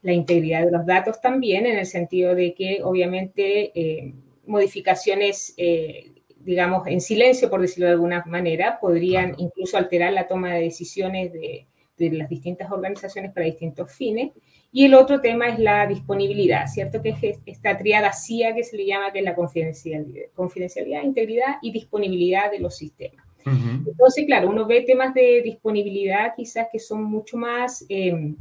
La 0.02 0.12
integridad 0.12 0.64
de 0.64 0.70
los 0.70 0.86
datos 0.86 1.20
también, 1.20 1.66
en 1.66 1.78
el 1.78 1.86
sentido 1.86 2.34
de 2.34 2.54
que 2.54 2.80
obviamente 2.84 3.72
eh, 3.74 4.14
modificaciones, 4.46 5.54
eh, 5.56 6.12
digamos, 6.38 6.86
en 6.86 7.00
silencio, 7.00 7.50
por 7.50 7.60
decirlo 7.60 7.86
de 7.86 7.92
alguna 7.92 8.24
manera, 8.26 8.78
podrían 8.80 9.34
incluso 9.38 9.76
alterar 9.76 10.12
la 10.12 10.28
toma 10.28 10.54
de 10.54 10.62
decisiones 10.62 11.32
de, 11.32 11.66
de 11.98 12.10
las 12.12 12.28
distintas 12.28 12.70
organizaciones 12.70 13.32
para 13.32 13.46
distintos 13.46 13.92
fines. 13.92 14.32
Y 14.70 14.84
el 14.84 14.94
otro 14.94 15.20
tema 15.20 15.48
es 15.48 15.58
la 15.58 15.86
disponibilidad, 15.86 16.66
¿cierto? 16.66 17.00
Que 17.00 17.10
es 17.10 17.38
esta 17.46 17.78
triada 17.78 18.12
CIA 18.12 18.54
que 18.54 18.64
se 18.64 18.76
le 18.76 18.86
llama, 18.86 19.12
que 19.12 19.20
es 19.20 19.24
la 19.24 19.34
confidencialidad, 19.34 20.26
confidencialidad 20.34 21.02
integridad 21.02 21.56
y 21.62 21.72
disponibilidad 21.72 22.50
de 22.50 22.60
los 22.60 22.76
sistemas. 22.76 23.24
Entonces, 23.46 24.26
claro, 24.26 24.50
uno 24.50 24.66
ve 24.66 24.82
temas 24.82 25.14
de 25.14 25.40
disponibilidad 25.40 26.34
quizás 26.36 26.66
que 26.70 26.78
son 26.78 27.04
mucho 27.04 27.38
más 27.38 27.82
eh, 27.88 28.34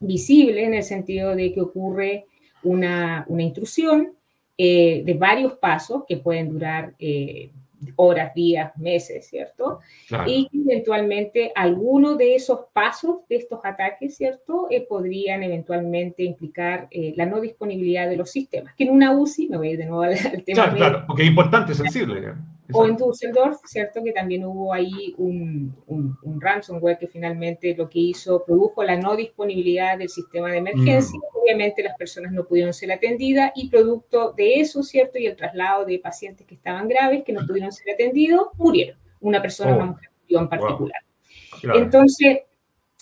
visibles 0.00 0.66
en 0.66 0.72
el 0.72 0.82
sentido 0.82 1.34
de 1.34 1.52
que 1.52 1.60
ocurre 1.60 2.24
una, 2.62 3.26
una 3.28 3.42
intrusión 3.42 4.14
eh, 4.56 5.02
de 5.04 5.14
varios 5.14 5.54
pasos 5.54 6.04
que 6.08 6.16
pueden 6.16 6.48
durar 6.48 6.94
eh, 6.98 7.50
horas, 7.96 8.34
días, 8.34 8.76
meses, 8.76 9.26
¿cierto? 9.26 9.80
Y 10.26 10.48
eventualmente 10.52 11.52
alguno 11.54 12.14
de 12.16 12.34
esos 12.34 12.60
pasos 12.72 13.26
de 13.28 13.36
estos 13.36 13.60
ataques, 13.64 14.16
¿cierto? 14.16 14.68
Eh, 14.70 14.86
podrían 14.88 15.42
eventualmente 15.42 16.22
implicar 16.22 16.88
eh, 16.90 17.14
la 17.16 17.26
no 17.26 17.40
disponibilidad 17.40 18.08
de 18.08 18.16
los 18.16 18.30
sistemas. 18.30 18.74
Que 18.74 18.84
en 18.84 18.90
una 18.90 19.12
UCI, 19.12 19.48
me 19.48 19.56
voy 19.56 19.68
a 19.68 19.70
ir 19.72 19.78
de 19.78 19.86
nuevo 19.86 20.02
al, 20.02 20.16
tema. 20.44 20.62
Claro, 20.62 20.76
claro, 20.76 21.04
porque 21.06 21.22
es 21.22 21.28
importante, 21.28 21.74
sensible. 21.74 22.34
O 22.72 22.86
en 22.86 22.96
Düsseldorf, 22.96 23.58
¿cierto? 23.64 24.02
Que 24.02 24.12
también 24.12 24.44
hubo 24.44 24.72
ahí 24.72 25.14
un, 25.18 25.76
un, 25.86 26.40
ransomware 26.40 26.98
que 26.98 27.06
finalmente 27.06 27.74
lo 27.76 27.88
que 27.88 27.98
hizo, 27.98 28.42
produjo 28.44 28.82
la 28.82 28.96
no 28.96 29.16
disponibilidad 29.16 29.98
del 29.98 30.08
sistema 30.08 30.50
de 30.50 30.58
emergencia. 30.58 31.18
Mm. 31.18 31.38
Obviamente 31.42 31.82
las 31.82 31.96
personas 31.96 32.32
no 32.32 32.46
pudieron 32.46 32.72
ser 32.72 32.90
atendidas 32.90 33.52
y 33.54 33.68
producto 33.68 34.32
de 34.32 34.60
eso, 34.60 34.82
¿cierto? 34.82 35.18
Y 35.18 35.26
el 35.26 35.36
traslado 35.36 35.84
de 35.84 35.98
pacientes 35.98 36.46
que 36.46 36.54
estaban 36.54 36.88
graves, 36.88 37.22
que 37.24 37.32
no 37.32 37.46
pudieron 37.46 37.70
ser 37.70 37.92
atendidos, 37.92 38.48
murieron. 38.56 38.98
Una 39.20 39.42
persona, 39.42 39.76
una 39.76 39.86
mujer 39.86 40.10
en 40.28 40.48
particular. 40.48 41.02
Entonces, 41.74 42.38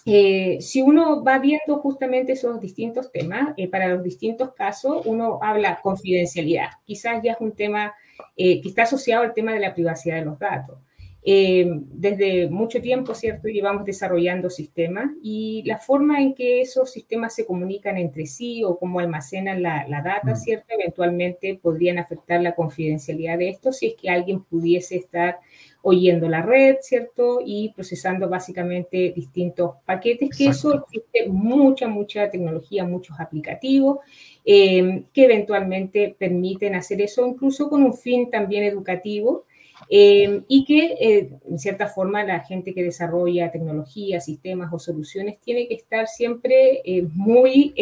eh, 0.05 0.59
si 0.61 0.83
uno 0.83 1.23
va 1.23 1.39
viendo 1.39 1.79
justamente 1.79 2.33
esos 2.33 2.61
distintos 2.61 3.13
temas, 3.13 3.55
eh, 3.57 3.69
para 3.69 3.89
los 3.89 4.03
distintos 4.03 4.53
casos, 4.55 5.07
uno 5.07 5.39
habla 5.41 5.81
confidencialidad. 5.81 6.71
Quizás 6.85 7.23
ya 7.23 7.33
es 7.33 7.41
un 7.41 7.53
tema 7.53 7.95
eh, 8.37 8.61
que 8.61 8.69
está 8.69 8.83
asociado 8.83 9.23
al 9.23 9.35
tema 9.35 9.53
de 9.53 9.61
la 9.61 9.75
privacidad 9.75 10.17
de 10.17 10.25
los 10.25 10.39
datos. 10.39 10.79
Eh, 11.25 11.65
desde 11.69 12.51
mucho 12.51 12.81
tiempo, 12.81 13.15
¿cierto? 13.15 13.47
Llevamos 13.47 13.85
desarrollando 13.85 14.51
sistemas 14.51 15.13
y 15.23 15.63
la 15.67 15.79
forma 15.79 16.21
en 16.21 16.35
que 16.35 16.61
esos 16.61 16.91
sistemas 16.91 17.33
se 17.33 17.47
comunican 17.47 17.97
entre 17.97 18.27
sí 18.27 18.65
o 18.65 18.77
cómo 18.77 18.99
almacenan 18.99 19.63
la, 19.63 19.87
data, 20.05 20.33
mm. 20.33 20.37
¿cierto? 20.37 20.67
Eventualmente 20.71 21.61
podrían 21.63 21.99
afectar 21.99 22.43
la 22.43 22.57
confidencialidad 22.57 23.39
de 23.39 23.51
esto 23.51 23.71
si 23.73 23.87
es 23.87 23.95
que 23.95 24.11
alguien 24.11 24.43
pudiese 24.43 24.97
estar 24.97 25.39
oyendo 25.83 26.29
la 26.29 26.43
red, 26.43 26.77
¿cierto? 26.81 27.41
Y 27.45 27.73
procesando 27.75 28.29
básicamente 28.29 29.13
distintos 29.15 29.73
paquetes, 29.85 30.31
que 30.37 30.47
eso 30.47 30.75
existe 30.75 31.29
mucha, 31.29 31.89
mucha 31.89 32.31
tecnología, 32.31 32.85
muchos 32.85 33.19
aplicativos 33.19 33.99
eh, 34.45 35.05
que 35.13 35.25
eventualmente 35.25 36.15
permiten 36.17 36.77
hacer 36.77 37.01
eso, 37.01 37.27
incluso 37.27 37.69
con 37.69 37.83
un 37.83 37.95
fin 37.95 38.31
también 38.31 38.65
educativo. 38.65 39.45
Eh, 39.91 40.43
y 40.47 40.65
que, 40.65 40.95
eh, 41.01 41.31
en 41.51 41.59
cierta 41.59 41.89
forma, 41.89 42.23
la 42.23 42.41
gente 42.41 42.73
que 42.73 42.85
desarrolla 42.85 43.51
tecnología, 43.51 44.21
sistemas 44.21 44.73
o 44.73 44.79
soluciones 44.79 45.41
tiene 45.41 45.67
que 45.67 45.75
estar 45.75 46.07
siempre 46.07 46.83
muy 47.15 47.75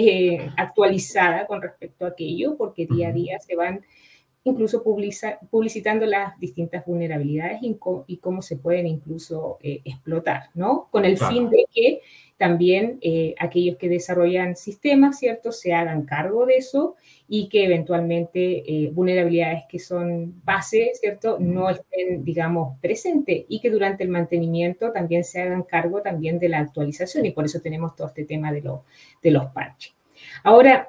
actualizada 0.56 1.46
con 1.46 1.60
respecto 1.60 2.06
a 2.06 2.08
aquello, 2.08 2.56
porque 2.56 2.86
día 2.86 3.08
a 3.08 3.12
día 3.12 3.38
se 3.38 3.54
van 3.54 3.82
incluso 4.44 4.82
publicitando 4.82 6.06
las 6.06 6.38
distintas 6.38 6.84
vulnerabilidades 6.86 7.60
y, 7.62 8.16
cómo 8.18 8.42
se 8.42 8.56
pueden 8.56 8.86
incluso 8.86 9.58
explotar, 9.60 10.44
¿no? 10.54 10.88
Con 10.90 11.04
el 11.04 11.18
fin 11.18 11.50
de 11.50 11.66
que 11.72 12.00
también 12.40 12.98
eh, 13.02 13.34
aquellos 13.38 13.76
que 13.76 13.90
desarrollan 13.90 14.56
sistemas, 14.56 15.18
¿cierto?, 15.18 15.52
se 15.52 15.74
hagan 15.74 16.06
cargo 16.06 16.46
de 16.46 16.54
eso 16.54 16.96
y 17.28 17.50
que 17.50 17.66
eventualmente 17.66 18.62
eh, 18.66 18.90
vulnerabilidades 18.94 19.64
que 19.68 19.78
son 19.78 20.40
base, 20.42 20.92
¿cierto?, 20.94 21.36
no 21.38 21.68
estén, 21.68 22.24
digamos, 22.24 22.78
presentes 22.80 23.44
y 23.46 23.60
que 23.60 23.68
durante 23.68 24.04
el 24.04 24.08
mantenimiento 24.08 24.90
también 24.90 25.22
se 25.22 25.42
hagan 25.42 25.64
cargo 25.64 26.00
también 26.00 26.38
de 26.38 26.48
la 26.48 26.60
actualización 26.60 27.26
y 27.26 27.32
por 27.32 27.44
eso 27.44 27.60
tenemos 27.60 27.94
todo 27.94 28.06
este 28.06 28.24
tema 28.24 28.50
de, 28.50 28.62
de 29.22 29.30
los 29.30 29.44
parches. 29.52 29.92
Ahora, 30.42 30.88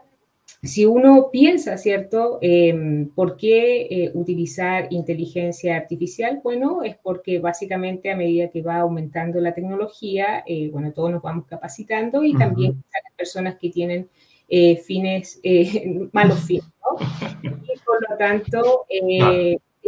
si 0.63 0.86
uno 0.86 1.30
piensa, 1.32 1.77
¿cierto? 1.77 2.38
Em, 2.41 3.10
¿Por 3.10 3.36
qué 3.36 3.82
eh, 3.89 4.12
utilizar 4.13 4.88
inteligencia 4.91 5.75
artificial? 5.75 6.39
Bueno, 6.44 6.84
es 6.84 6.98
porque 6.98 7.39
básicamente 7.39 8.12
a 8.12 8.15
medida 8.15 8.50
que 8.50 8.62
va 8.62 8.77
aumentando 8.77 9.39
la 9.41 9.53
tecnología, 9.53 10.44
eh, 10.46 10.70
bueno, 10.72 10.94
todos 10.94 11.12
nos 11.12 11.24
vamos 11.24 11.48
capacitando 11.48 12.24
y 12.24 12.36
también 12.38 12.84
las 12.94 13.13
personas 13.15 13.56
que 13.60 13.70
tienen 13.70 14.08
eh, 14.50 14.77
fines, 14.77 15.41
malos 16.13 16.39
fines, 16.41 16.65
¿no? 16.82 16.98
Y 17.44 17.80
por 17.84 18.10
lo 18.10 18.18
tanto, 18.18 18.86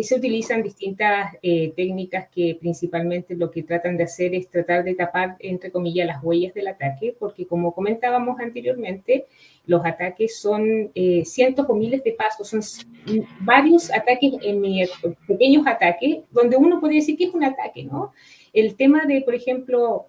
se 0.02 0.16
utilizan 0.16 0.64
distintas 0.64 1.34
técnicas 1.42 2.28
que 2.30 2.58
principalmente 2.60 3.36
lo 3.36 3.52
que 3.52 3.62
tratan 3.62 3.96
de 3.96 4.06
hacer 4.06 4.34
es 4.34 4.50
tratar 4.50 4.84
de 4.84 4.96
tapar, 4.96 5.36
entre 5.40 5.72
comillas, 5.72 6.08
las 6.08 6.24
huellas 6.24 6.54
del 6.54 6.68
ataque, 6.68 7.16
porque 7.18 7.46
como 7.46 7.74
comentábamos 7.74 8.40
anteriormente, 8.40 9.28
los 9.66 9.86
ataques 9.86 10.40
son 10.40 10.92
eh, 10.94 11.24
cientos 11.26 11.66
o 11.70 11.76
miles 11.76 12.04
de 12.04 12.12
pasos, 12.12 12.50
son 12.50 12.62
varios 13.42 13.92
ataques, 13.92 14.34
en 14.42 14.62
pequeños 15.28 15.66
ataques, 15.66 16.20
donde 16.32 16.58
uno 16.58 16.80
podría 16.80 17.00
decir 17.00 17.18
que 17.18 17.26
es 17.26 17.34
un 17.34 17.44
ataque, 17.44 17.84
¿no? 17.84 18.12
El 18.52 18.76
tema 18.76 19.06
de, 19.06 19.22
por 19.22 19.36
ejemplo, 19.36 20.08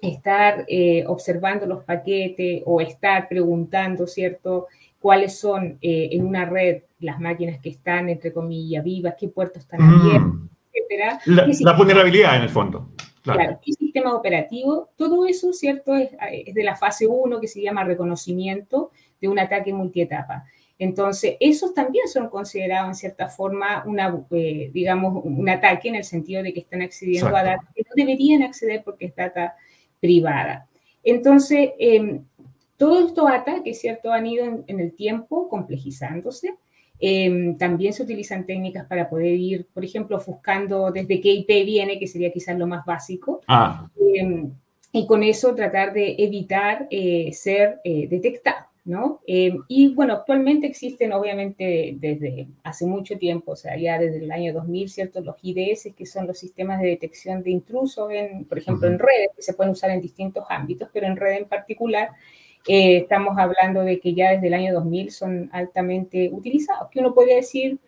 estar 0.00 0.64
eh, 0.68 1.04
observando 1.06 1.66
los 1.66 1.82
paquetes 1.84 2.62
o 2.66 2.80
estar 2.80 3.28
preguntando, 3.28 4.06
¿cierto? 4.06 4.68
cuáles 5.04 5.38
son 5.38 5.76
eh, 5.82 6.08
en 6.12 6.24
una 6.24 6.46
red 6.46 6.80
las 7.04 7.20
máquinas 7.20 7.60
que 7.60 7.70
están, 7.70 8.08
entre 8.08 8.32
comillas, 8.32 8.82
vivas, 8.82 9.14
qué 9.18 9.28
puertos 9.28 9.62
están 9.62 9.80
mm. 9.80 10.00
abiertos, 10.00 10.40
etcétera. 10.72 11.20
la 11.26 11.72
vulnerabilidad, 11.72 12.36
en 12.36 12.42
el 12.42 12.50
fondo. 12.50 12.90
Claro. 13.24 13.58
¿qué 13.64 13.72
sistema 13.72 14.14
operativo? 14.14 14.90
Todo 14.96 15.26
eso, 15.26 15.52
¿cierto? 15.54 15.94
Es, 15.94 16.10
de 16.52 16.62
la 16.62 16.76
fase 16.76 17.06
1 17.06 17.40
que 17.40 17.48
se 17.48 17.62
llama 17.62 17.82
reconocimiento 17.82 18.90
de 19.18 19.28
un 19.28 19.38
ataque 19.38 19.72
multietapa. 19.72 20.44
Entonces, 20.78 21.36
esos 21.40 21.72
también 21.72 22.06
son 22.06 22.28
considerados 22.28 22.88
en 22.88 22.94
cierta 22.94 23.28
forma 23.28 23.82
una, 23.86 24.24
eh, 24.30 24.70
digamos, 24.74 25.24
un 25.24 25.48
ataque 25.48 25.88
en 25.88 25.94
el 25.94 26.04
sentido 26.04 26.42
de 26.42 26.52
que 26.52 26.60
están 26.60 26.82
accediendo 26.82 27.34
a 27.34 27.44
datos 27.44 27.68
que 27.74 27.82
no 27.82 27.90
deberían 27.94 28.42
acceder 28.42 28.82
porque 28.84 29.06
es 29.06 29.16
data 29.16 29.54
privada. 30.00 30.68
Entonces, 31.02 31.70
eh, 31.78 32.20
todos 32.76 33.06
estos 33.06 33.30
ataques, 33.30 33.80
¿cierto?, 33.80 34.12
han 34.12 34.26
ido 34.26 34.64
en 34.66 34.80
el 34.80 34.92
tiempo 34.94 35.48
complejizándose 35.48 36.56
Em, 37.00 37.56
también 37.58 37.92
se 37.92 38.02
utilizan 38.02 38.46
técnicas 38.46 38.86
para 38.86 39.08
poder 39.08 39.34
ir, 39.34 39.66
por 39.74 39.84
ejemplo, 39.84 40.16
ofuscando 40.16 40.90
desde 40.90 41.20
qué 41.20 41.32
IP 41.32 41.64
viene, 41.64 41.98
que 41.98 42.06
sería 42.06 42.32
quizás 42.32 42.56
lo 42.56 42.66
más 42.66 42.84
básico. 42.84 43.40
Ah. 43.48 43.88
Em, 44.14 44.50
y 44.92 45.06
con 45.06 45.24
eso 45.24 45.54
tratar 45.54 45.92
de 45.92 46.14
evitar 46.18 46.86
eh, 46.88 47.32
ser 47.32 47.80
eh, 47.82 48.06
detectado, 48.08 48.66
¿no? 48.84 49.20
Em, 49.26 49.58
y 49.66 49.88
bueno, 49.92 50.14
actualmente 50.14 50.68
existen, 50.68 51.12
obviamente, 51.12 51.96
desde 51.98 52.46
hace 52.62 52.86
mucho 52.86 53.18
tiempo, 53.18 53.52
o 53.52 53.56
sea, 53.56 53.76
ya 53.76 53.98
desde 53.98 54.18
el 54.18 54.30
año 54.30 54.52
2000, 54.52 54.88
¿cierto? 54.88 55.20
Los 55.20 55.34
IDS, 55.42 55.92
que 55.96 56.06
son 56.06 56.28
los 56.28 56.38
sistemas 56.38 56.80
de 56.80 56.90
detección 56.90 57.42
de 57.42 57.50
intrusos, 57.50 58.08
en, 58.12 58.44
por 58.44 58.58
ejemplo, 58.58 58.86
en 58.86 59.00
redes, 59.00 59.30
que 59.34 59.42
se 59.42 59.54
pueden 59.54 59.72
usar 59.72 59.90
en 59.90 60.00
distintos 60.00 60.44
ámbitos, 60.48 60.88
pero 60.92 61.08
en 61.08 61.16
red 61.16 61.38
en 61.38 61.48
particular, 61.48 62.10
eh, 62.66 62.98
estamos 62.98 63.36
hablando 63.38 63.82
de 63.82 64.00
que 64.00 64.14
ya 64.14 64.30
desde 64.30 64.46
el 64.46 64.54
año 64.54 64.72
2000 64.72 65.10
son 65.10 65.50
altamente 65.52 66.30
utilizados, 66.32 66.88
que 66.90 67.00
uno 67.00 67.14
podría 67.14 67.36
decir, 67.36 67.78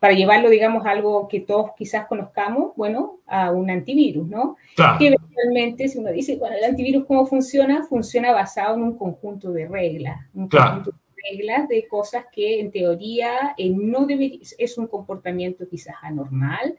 para 0.00 0.14
llevarlo, 0.14 0.48
digamos, 0.48 0.86
a 0.86 0.90
algo 0.90 1.28
que 1.28 1.40
todos 1.40 1.70
quizás 1.76 2.06
conozcamos, 2.06 2.72
bueno, 2.76 3.18
a 3.26 3.50
un 3.50 3.70
antivirus, 3.70 4.26
¿no? 4.26 4.56
Que 4.98 5.08
eventualmente, 5.08 5.88
si 5.88 5.98
uno 5.98 6.10
dice, 6.12 6.36
bueno, 6.36 6.56
el 6.56 6.64
antivirus, 6.64 7.04
¿cómo 7.04 7.26
funciona? 7.26 7.82
Funciona 7.84 8.32
basado 8.32 8.76
en 8.76 8.82
un 8.82 8.96
conjunto 8.96 9.52
de 9.52 9.66
reglas, 9.66 10.18
un 10.34 10.48
conjunto 10.48 10.92
de 10.92 11.30
reglas 11.30 11.68
de 11.68 11.86
cosas 11.86 12.26
que 12.32 12.60
en 12.60 12.70
teoría 12.70 13.54
eh, 13.56 13.70
no 13.70 14.06
debería, 14.06 14.40
es 14.58 14.78
un 14.78 14.86
comportamiento 14.86 15.68
quizás 15.68 15.96
anormal, 16.02 16.78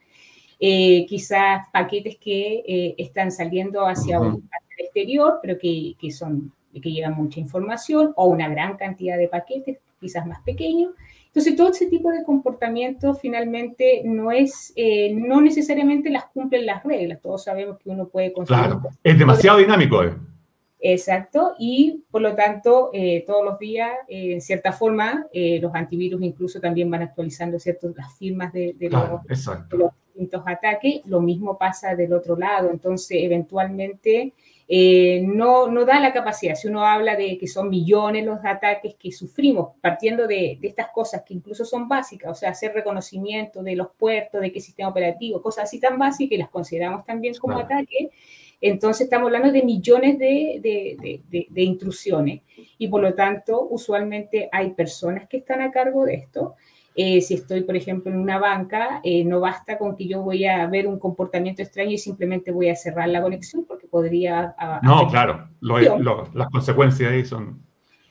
eh, 0.60 1.06
quizás 1.08 1.68
paquetes 1.72 2.18
que 2.18 2.96
están 2.98 3.32
saliendo 3.32 3.86
hacia, 3.86 4.18
el 4.18 4.86
exterior, 4.86 5.40
pero 5.42 5.58
que, 5.58 5.96
que 6.00 6.12
son 6.12 6.52
que 6.82 6.92
llega 6.92 7.10
mucha 7.10 7.40
información 7.40 8.14
o 8.16 8.28
una 8.28 8.50
gran 8.50 8.78
cantidad 8.78 9.18
de 9.18 9.28
paquetes, 9.28 9.78
quizás 10.00 10.26
más 10.26 10.42
pequeños. 10.42 10.92
Entonces, 11.28 11.56
todo 11.56 11.70
ese 11.70 11.86
tipo 11.86 12.10
de 12.10 12.24
comportamiento 12.24 13.14
finalmente 13.14 14.02
no 14.04 14.32
es, 14.32 14.74
eh, 14.76 15.14
no 15.14 15.40
necesariamente 15.40 16.10
las 16.10 16.26
cumplen 16.26 16.66
las 16.66 16.84
reglas. 16.84 17.22
Todos 17.22 17.44
sabemos 17.44 17.78
que 17.78 17.90
uno 17.90 18.08
puede 18.08 18.34
construir. 18.34 18.64
Claro, 18.64 18.82
es 19.04 19.20
demasiado 19.20 19.60
dinámico. 19.60 20.04
Eh. 20.04 20.16
Exacto, 20.80 21.54
y 21.60 22.04
por 22.10 22.22
lo 22.22 22.36
tanto, 22.36 22.92
eh, 22.94 23.24
todos 23.26 23.44
los 23.44 23.60
días, 23.60 23.92
en 24.08 24.42
cierta 24.42 24.72
forma, 24.72 25.28
los 25.62 25.76
antivirus 25.76 26.22
incluso 26.22 26.60
también 26.60 26.90
van 26.90 27.02
actualizando 27.02 27.60
ciertas 27.60 27.96
las 27.96 28.16
firmas 28.18 28.54
de, 28.54 28.74
de, 28.78 28.90
los, 28.90 29.24
de, 29.24 29.78
los, 29.78 29.92
distintos 30.08 30.44
ataques. 30.46 31.06
Lo 31.06 31.22
mismo 31.22 31.58
pasa 31.58 31.96
del 31.96 32.14
otro 32.14 32.36
lado. 32.36 32.72
Entonces, 32.72 33.18
eventualmente, 33.22 34.34
eh, 34.70 35.22
no, 35.26 35.68
no 35.68 35.86
da 35.86 36.00
la 36.00 36.12
capacidad. 36.12 36.56
Si 36.56 36.68
uno 36.68 36.86
habla 36.86 37.16
de 37.16 37.38
que 37.38 37.48
son 37.48 37.70
millones 37.70 38.26
los 38.26 38.40
ataques 38.44 38.96
que 38.96 39.12
sufrimos, 39.12 39.76
partiendo 39.80 40.28
de, 40.28 40.60
estas 40.62 40.90
cosas 40.90 41.24
que 41.26 41.34
incluso 41.34 41.64
son 41.64 41.88
básicas, 41.88 42.32
o 42.32 42.36
sea, 42.36 42.50
hacer 42.50 42.74
reconocimiento 42.74 43.64
de 43.64 43.76
los 43.76 43.88
puertos, 43.98 44.42
de 44.42 44.52
qué 44.52 44.60
sistema 44.60 44.90
operativo, 44.90 45.42
cosas 45.42 45.66
así 45.66 45.80
tan 45.80 45.98
básicas 45.98 46.30
que 46.32 46.38
las 46.38 46.50
consideramos 46.50 47.06
también 47.06 47.34
como 47.36 47.58
ataques, 47.58 48.10
entonces 48.60 49.06
estamos 49.06 49.28
hablando 49.28 49.52
de 49.52 49.62
millones 49.64 50.18
de, 50.18 50.60
de, 50.62 51.62
intrusiones 51.62 52.42
y 52.78 52.88
por 52.88 53.02
lo 53.02 53.14
tanto 53.14 53.68
usualmente 53.70 54.50
hay 54.52 54.72
personas 54.72 55.28
que 55.28 55.38
están 55.38 55.62
a 55.62 55.72
cargo 55.72 56.06
de 56.06 56.16
esto 56.16 56.56
Eh, 57.00 57.22
si 57.22 57.36
estoy, 57.36 57.62
por 57.62 57.76
ejemplo, 57.76 58.12
en 58.12 58.18
una 58.18 58.40
banca, 58.40 59.02
eh, 59.04 59.24
no 59.24 59.40
basta 59.40 59.78
con 59.78 59.96
que 59.96 60.08
yo 60.08 60.24
voy 60.24 60.46
a 60.46 60.66
ver 60.66 60.88
un 60.88 60.98
comportamiento 60.98 61.62
extraño 61.62 61.92
y 61.92 62.00
simplemente 62.00 62.52
voy 62.52 62.70
a 62.70 62.76
cerrar 62.76 63.08
la 63.10 63.22
conexión 63.22 63.66
porque 63.66 63.86
podría... 63.86 64.56
no, 64.82 65.08
claro, 65.08 65.48
las 65.62 66.50
consecuencias 66.50 67.12
ahí 67.12 67.24
son... 67.24 67.62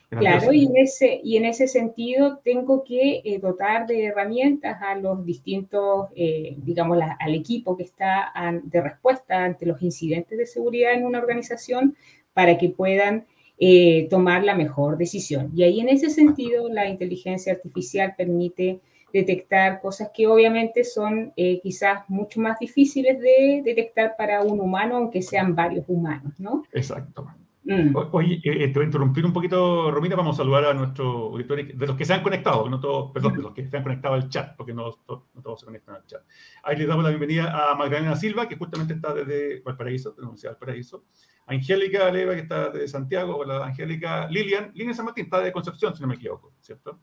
Claro, 0.09 0.53
y 0.53 0.67
en, 0.67 0.77
ese, 0.77 1.19
y 1.21 1.35
en 1.35 1.43
ese 1.43 1.67
sentido 1.67 2.37
tengo 2.37 2.85
que 2.85 3.21
eh, 3.25 3.39
dotar 3.39 3.87
de 3.87 4.05
herramientas 4.05 4.81
a 4.81 4.95
los 4.95 5.25
distintos, 5.25 6.07
digamos, 6.15 6.97
al 7.19 7.35
equipo 7.35 7.75
que 7.75 7.83
está 7.83 8.31
de 8.63 8.81
respuesta 8.81 9.43
ante 9.43 9.65
los 9.65 9.81
incidentes 9.81 10.37
de 10.37 10.45
seguridad 10.45 10.93
en 10.93 11.05
una 11.05 11.19
organización 11.19 11.97
para 12.33 12.57
que 12.57 12.69
puedan 12.69 13.25
eh, 13.59 14.07
tomar 14.09 14.43
la 14.43 14.55
mejor 14.55 14.97
decisión. 14.97 15.51
Y 15.55 15.63
ahí 15.63 15.79
en 15.79 15.89
ese 15.89 16.09
sentido 16.09 16.69
la 16.69 16.87
inteligencia 16.87 17.53
artificial 17.53 18.13
permite 18.17 18.79
detectar 19.11 19.79
cosas 19.79 20.09
que 20.13 20.27
obviamente 20.27 20.83
son 20.83 21.33
eh, 21.35 21.59
quizás 21.61 22.07
mucho 22.07 22.39
más 22.39 22.59
difíciles 22.59 23.19
de 23.19 23.61
detectar 23.63 24.15
para 24.17 24.41
un 24.41 24.59
humano, 24.59 24.97
aunque 24.97 25.21
sean 25.21 25.55
varios 25.55 25.85
humanos, 25.87 26.33
¿no? 26.39 26.63
Exacto. 26.71 27.27
Mm. 27.69 27.93
Oye, 28.13 28.39
eh, 28.45 28.69
te 28.69 28.73
voy 28.75 28.83
a 28.83 28.85
interrumpir 28.85 29.25
un 29.25 29.33
poquito, 29.33 29.91
Romina, 29.91 30.15
vamos 30.15 30.37
a 30.37 30.37
saludar 30.37 30.67
a 30.67 30.73
nuestro 30.73 31.33
auditorio, 31.33 31.65
de 31.75 31.85
los 31.85 31.97
que 31.97 32.05
se 32.05 32.13
han 32.13 32.23
conectado, 32.23 32.69
no 32.69 32.79
todos, 32.79 33.11
perdón, 33.11 33.35
de 33.35 33.41
los 33.41 33.53
que 33.53 33.67
se 33.67 33.75
han 33.75 33.83
conectado 33.83 34.13
al 34.13 34.29
chat, 34.29 34.55
porque 34.55 34.73
no, 34.73 34.85
no, 35.05 35.41
todos 35.43 35.59
se 35.59 35.65
conectan 35.65 35.95
al 35.95 36.05
chat. 36.05 36.21
Ahí 36.63 36.77
les 36.77 36.87
damos 36.87 37.03
la 37.03 37.09
bienvenida 37.09 37.69
a 37.69 37.75
Magdalena 37.75 38.15
Silva, 38.15 38.47
que 38.47 38.55
justamente 38.55 38.93
está 38.93 39.13
desde 39.13 39.59
Valparaíso, 39.63 40.11
de 40.11 40.21
la 40.21 40.27
Universidad 40.27 40.51
de 40.51 40.53
Valparaíso. 40.53 41.03
Angélica 41.47 42.09
Leva, 42.09 42.35
que 42.35 42.41
está 42.41 42.69
de 42.69 42.87
Santiago, 42.87 43.35
hola 43.35 43.65
Angélica. 43.65 44.29
Lilian, 44.29 44.71
Lilian 44.73 44.95
San 44.95 45.03
Martín 45.03 45.25
está 45.25 45.41
de 45.41 45.51
Concepción, 45.51 45.93
si 45.93 46.01
no 46.01 46.07
me 46.07 46.15
equivoco, 46.15 46.53
¿cierto? 46.61 47.01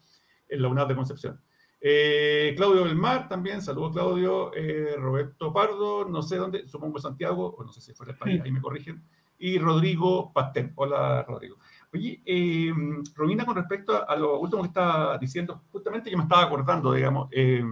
En 0.48 0.62
la 0.62 0.68
UNAD 0.68 0.88
de 0.88 0.96
Concepción. 0.96 1.40
Eh, 1.78 2.54
Claudio 2.56 2.84
del 2.84 2.96
Mar 2.96 3.28
también, 3.28 3.60
saludos 3.60 3.92
Claudio. 3.92 4.50
Eh, 4.54 4.94
Roberto 4.96 5.52
Pardo, 5.52 6.06
no 6.06 6.22
sé 6.22 6.36
dónde, 6.36 6.66
supongo 6.66 6.98
Santiago, 6.98 7.54
o 7.54 7.62
no 7.62 7.70
sé 7.70 7.82
si 7.82 7.92
fuera 7.92 8.12
España, 8.12 8.42
ahí 8.42 8.50
me 8.50 8.62
corrigen. 8.62 9.04
Y 9.38 9.58
Rodrigo 9.58 10.32
Pastén, 10.32 10.72
hola 10.76 11.22
Rodrigo. 11.22 11.56
Oye, 11.92 12.20
eh, 12.24 12.72
Romina, 13.14 13.44
con 13.44 13.56
respecto 13.56 14.08
a, 14.08 14.16
lo 14.16 14.38
último 14.38 14.62
que 14.62 14.68
estaba 14.68 15.18
diciendo, 15.18 15.62
justamente 15.70 16.10
yo 16.10 16.16
me 16.16 16.24
estaba 16.24 16.42
acordando, 16.42 16.92
digamos, 16.92 17.28
eh, 17.30 17.62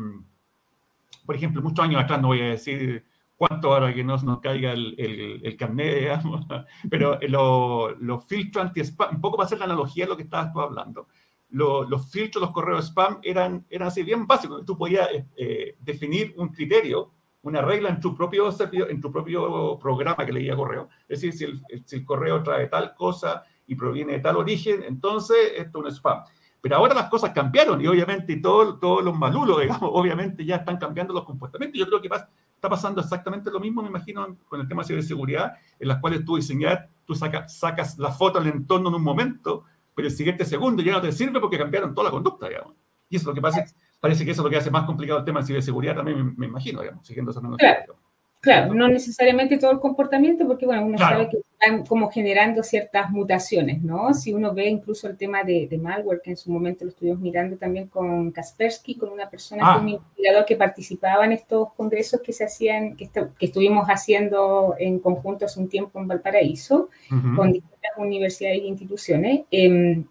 por 1.26 1.34
ejemplo, 1.34 1.62
muchos 1.62 1.84
años 1.84 2.02
atrás, 2.02 2.20
no 2.20 2.28
voy 2.28 2.40
a 2.40 2.50
decir 2.50 3.04
cuánto 3.36 3.72
ahora 3.72 3.92
que 3.92 4.04
no 4.04 4.16
nos 4.16 4.40
caiga 4.40 4.72
el, 4.72 4.94
el, 5.42 5.56
carnet, 5.56 5.98
digamos, 6.00 6.46
pero 6.88 7.18
los 7.22 7.98
lo 8.00 8.20
filtros 8.20 8.66
anti-spam, 8.66 9.16
un 9.16 9.20
poco 9.20 9.36
para 9.36 9.46
hacer 9.46 9.58
la 9.58 9.64
analogía 9.64 10.04
de 10.04 10.10
lo 10.10 10.16
que 10.16 10.22
estabas 10.22 10.52
tú 10.52 10.60
hablando, 10.60 11.08
los 11.52 12.10
filtros, 12.10 12.40
los 12.42 12.52
correos 12.52 12.86
spam 12.86 13.18
eran, 13.22 13.66
eran 13.68 13.88
así 13.88 14.02
bien 14.02 14.26
básicos, 14.26 14.64
tú 14.64 14.76
podías 14.76 15.08
eh, 15.12 15.26
eh, 15.36 15.76
definir 15.80 16.34
un 16.36 16.48
criterio, 16.48 17.10
una 17.42 17.60
regla 17.60 17.88
en 17.90 18.00
tu 18.00 18.14
propio 18.14 18.48
en 18.88 19.00
tu 19.00 19.10
propio 19.10 19.78
programa 19.78 20.24
que 20.24 20.32
leía 20.32 20.56
correo, 20.56 20.88
es 21.08 21.20
decir, 21.20 21.32
si 21.32 21.44
el, 21.44 21.84
si 21.84 21.96
el 21.96 22.04
correo 22.04 22.42
trae 22.42 22.68
tal 22.68 22.94
cosa 22.94 23.44
y 23.66 23.74
proviene 23.74 24.14
de 24.14 24.20
tal 24.20 24.36
origen, 24.36 24.82
entonces 24.82 25.36
esto 25.56 25.78
es 25.80 25.84
un 25.84 25.90
spam. 25.90 26.22
Pero 26.60 26.76
ahora 26.76 26.94
las 26.94 27.10
cosas 27.10 27.32
cambiaron 27.32 27.80
y 27.80 27.88
obviamente 27.88 28.36
todos 28.36 28.78
todo 28.78 29.02
los 29.02 29.18
malulos, 29.18 29.60
digamos, 29.62 29.90
obviamente 29.92 30.44
ya 30.44 30.56
están 30.56 30.76
cambiando 30.76 31.12
los 31.12 31.24
comportamientos. 31.24 31.78
Yo 31.78 31.86
creo 31.86 32.00
que 32.00 32.08
está 32.08 32.68
pasando 32.68 33.00
exactamente 33.00 33.50
lo 33.50 33.58
mismo, 33.58 33.82
me 33.82 33.88
imagino, 33.88 34.36
con 34.48 34.60
el 34.60 34.68
tema 34.68 34.82
de 34.82 34.88
ciberseguridad, 34.88 35.54
en 35.80 35.88
las 35.88 35.98
cuales 35.98 36.24
tú 36.24 36.36
diseñas, 36.36 36.78
tú 37.04 37.16
sacas, 37.16 37.58
sacas 37.58 37.98
la 37.98 38.12
foto 38.12 38.38
del 38.38 38.52
entorno 38.52 38.88
en 38.90 38.94
un 38.94 39.02
momento, 39.02 39.64
pero 39.92 40.06
el 40.06 40.14
siguiente 40.14 40.44
segundo 40.44 40.82
ya 40.82 40.92
no 40.92 41.00
te 41.00 41.10
sirve 41.10 41.40
porque 41.40 41.58
cambiaron 41.58 41.92
toda 41.92 42.04
la 42.04 42.10
conducta, 42.12 42.48
digamos. 42.48 42.74
Y 43.08 43.16
eso 43.16 43.24
es 43.24 43.26
lo 43.26 43.34
que 43.34 43.42
pasa, 43.42 43.64
parece 44.02 44.24
que 44.24 44.32
eso 44.32 44.40
es 44.40 44.44
lo 44.44 44.50
que 44.50 44.56
hace 44.56 44.70
más 44.70 44.84
complicado 44.84 45.20
el 45.20 45.24
tema 45.24 45.40
de 45.40 45.46
ciberseguridad 45.46 45.94
también, 45.94 46.34
me, 46.36 46.46
imagino, 46.46 46.80
digamos, 46.80 47.06
siguiendo 47.06 47.30
esa 47.30 47.40
claro. 47.56 47.94
Claro, 48.40 48.74
no 48.74 48.88
necesariamente 48.88 49.56
todo 49.56 49.70
el 49.70 49.78
comportamiento, 49.78 50.44
porque 50.48 50.66
bueno, 50.66 50.84
uno 50.84 50.98
sabe 50.98 51.28
que 51.28 51.38
están 51.38 51.86
como 51.86 52.10
generando 52.10 52.64
ciertas 52.64 53.08
mutaciones, 53.12 53.84
¿no? 53.84 54.12
Si 54.14 54.34
uno 54.34 54.52
ve 54.52 54.68
incluso 54.68 55.06
el 55.06 55.16
tema 55.16 55.44
de, 55.44 55.68
malware, 55.80 56.20
que 56.20 56.30
en 56.30 56.36
su 56.36 56.50
momento 56.50 56.84
lo 56.84 56.90
estuvimos 56.90 57.20
mirando 57.20 57.56
también 57.56 57.86
con 57.86 58.32
Kaspersky, 58.32 58.96
con 58.96 59.10
una 59.10 59.30
persona, 59.30 59.62
ah. 59.64 59.78
un 59.78 59.90
investigador 59.90 60.44
que 60.44 60.56
participaba 60.56 61.24
en 61.24 61.30
estos 61.30 61.72
congresos 61.74 62.20
que 62.20 62.32
se 62.32 62.42
hacían, 62.42 62.96
que, 62.96 63.08
que 63.38 63.46
estuvimos 63.46 63.86
haciendo 63.86 64.74
en 64.76 64.98
conjunto 64.98 65.44
hace 65.44 65.60
un 65.60 65.68
tiempo 65.68 66.00
en 66.00 66.08
Valparaíso, 66.08 66.88
con 67.36 67.52
distintas 67.52 67.92
universidades 67.96 68.58
e 68.58 68.66
instituciones. 68.66 69.42
Em, 69.52 70.04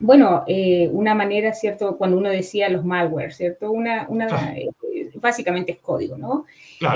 bueno, 0.00 0.44
eh, 0.46 0.88
una 0.92 1.14
manera, 1.14 1.52
¿cierto? 1.52 1.98
Cuando 1.98 2.16
uno 2.16 2.30
decía 2.30 2.70
los 2.70 2.86
malware, 2.86 3.34
¿cierto? 3.34 3.70
Una, 3.70 4.06
una 4.08 4.56
eh, 4.56 4.70
básicamente 5.16 5.72
es 5.72 5.78
código, 5.78 6.16
¿no? 6.16 6.46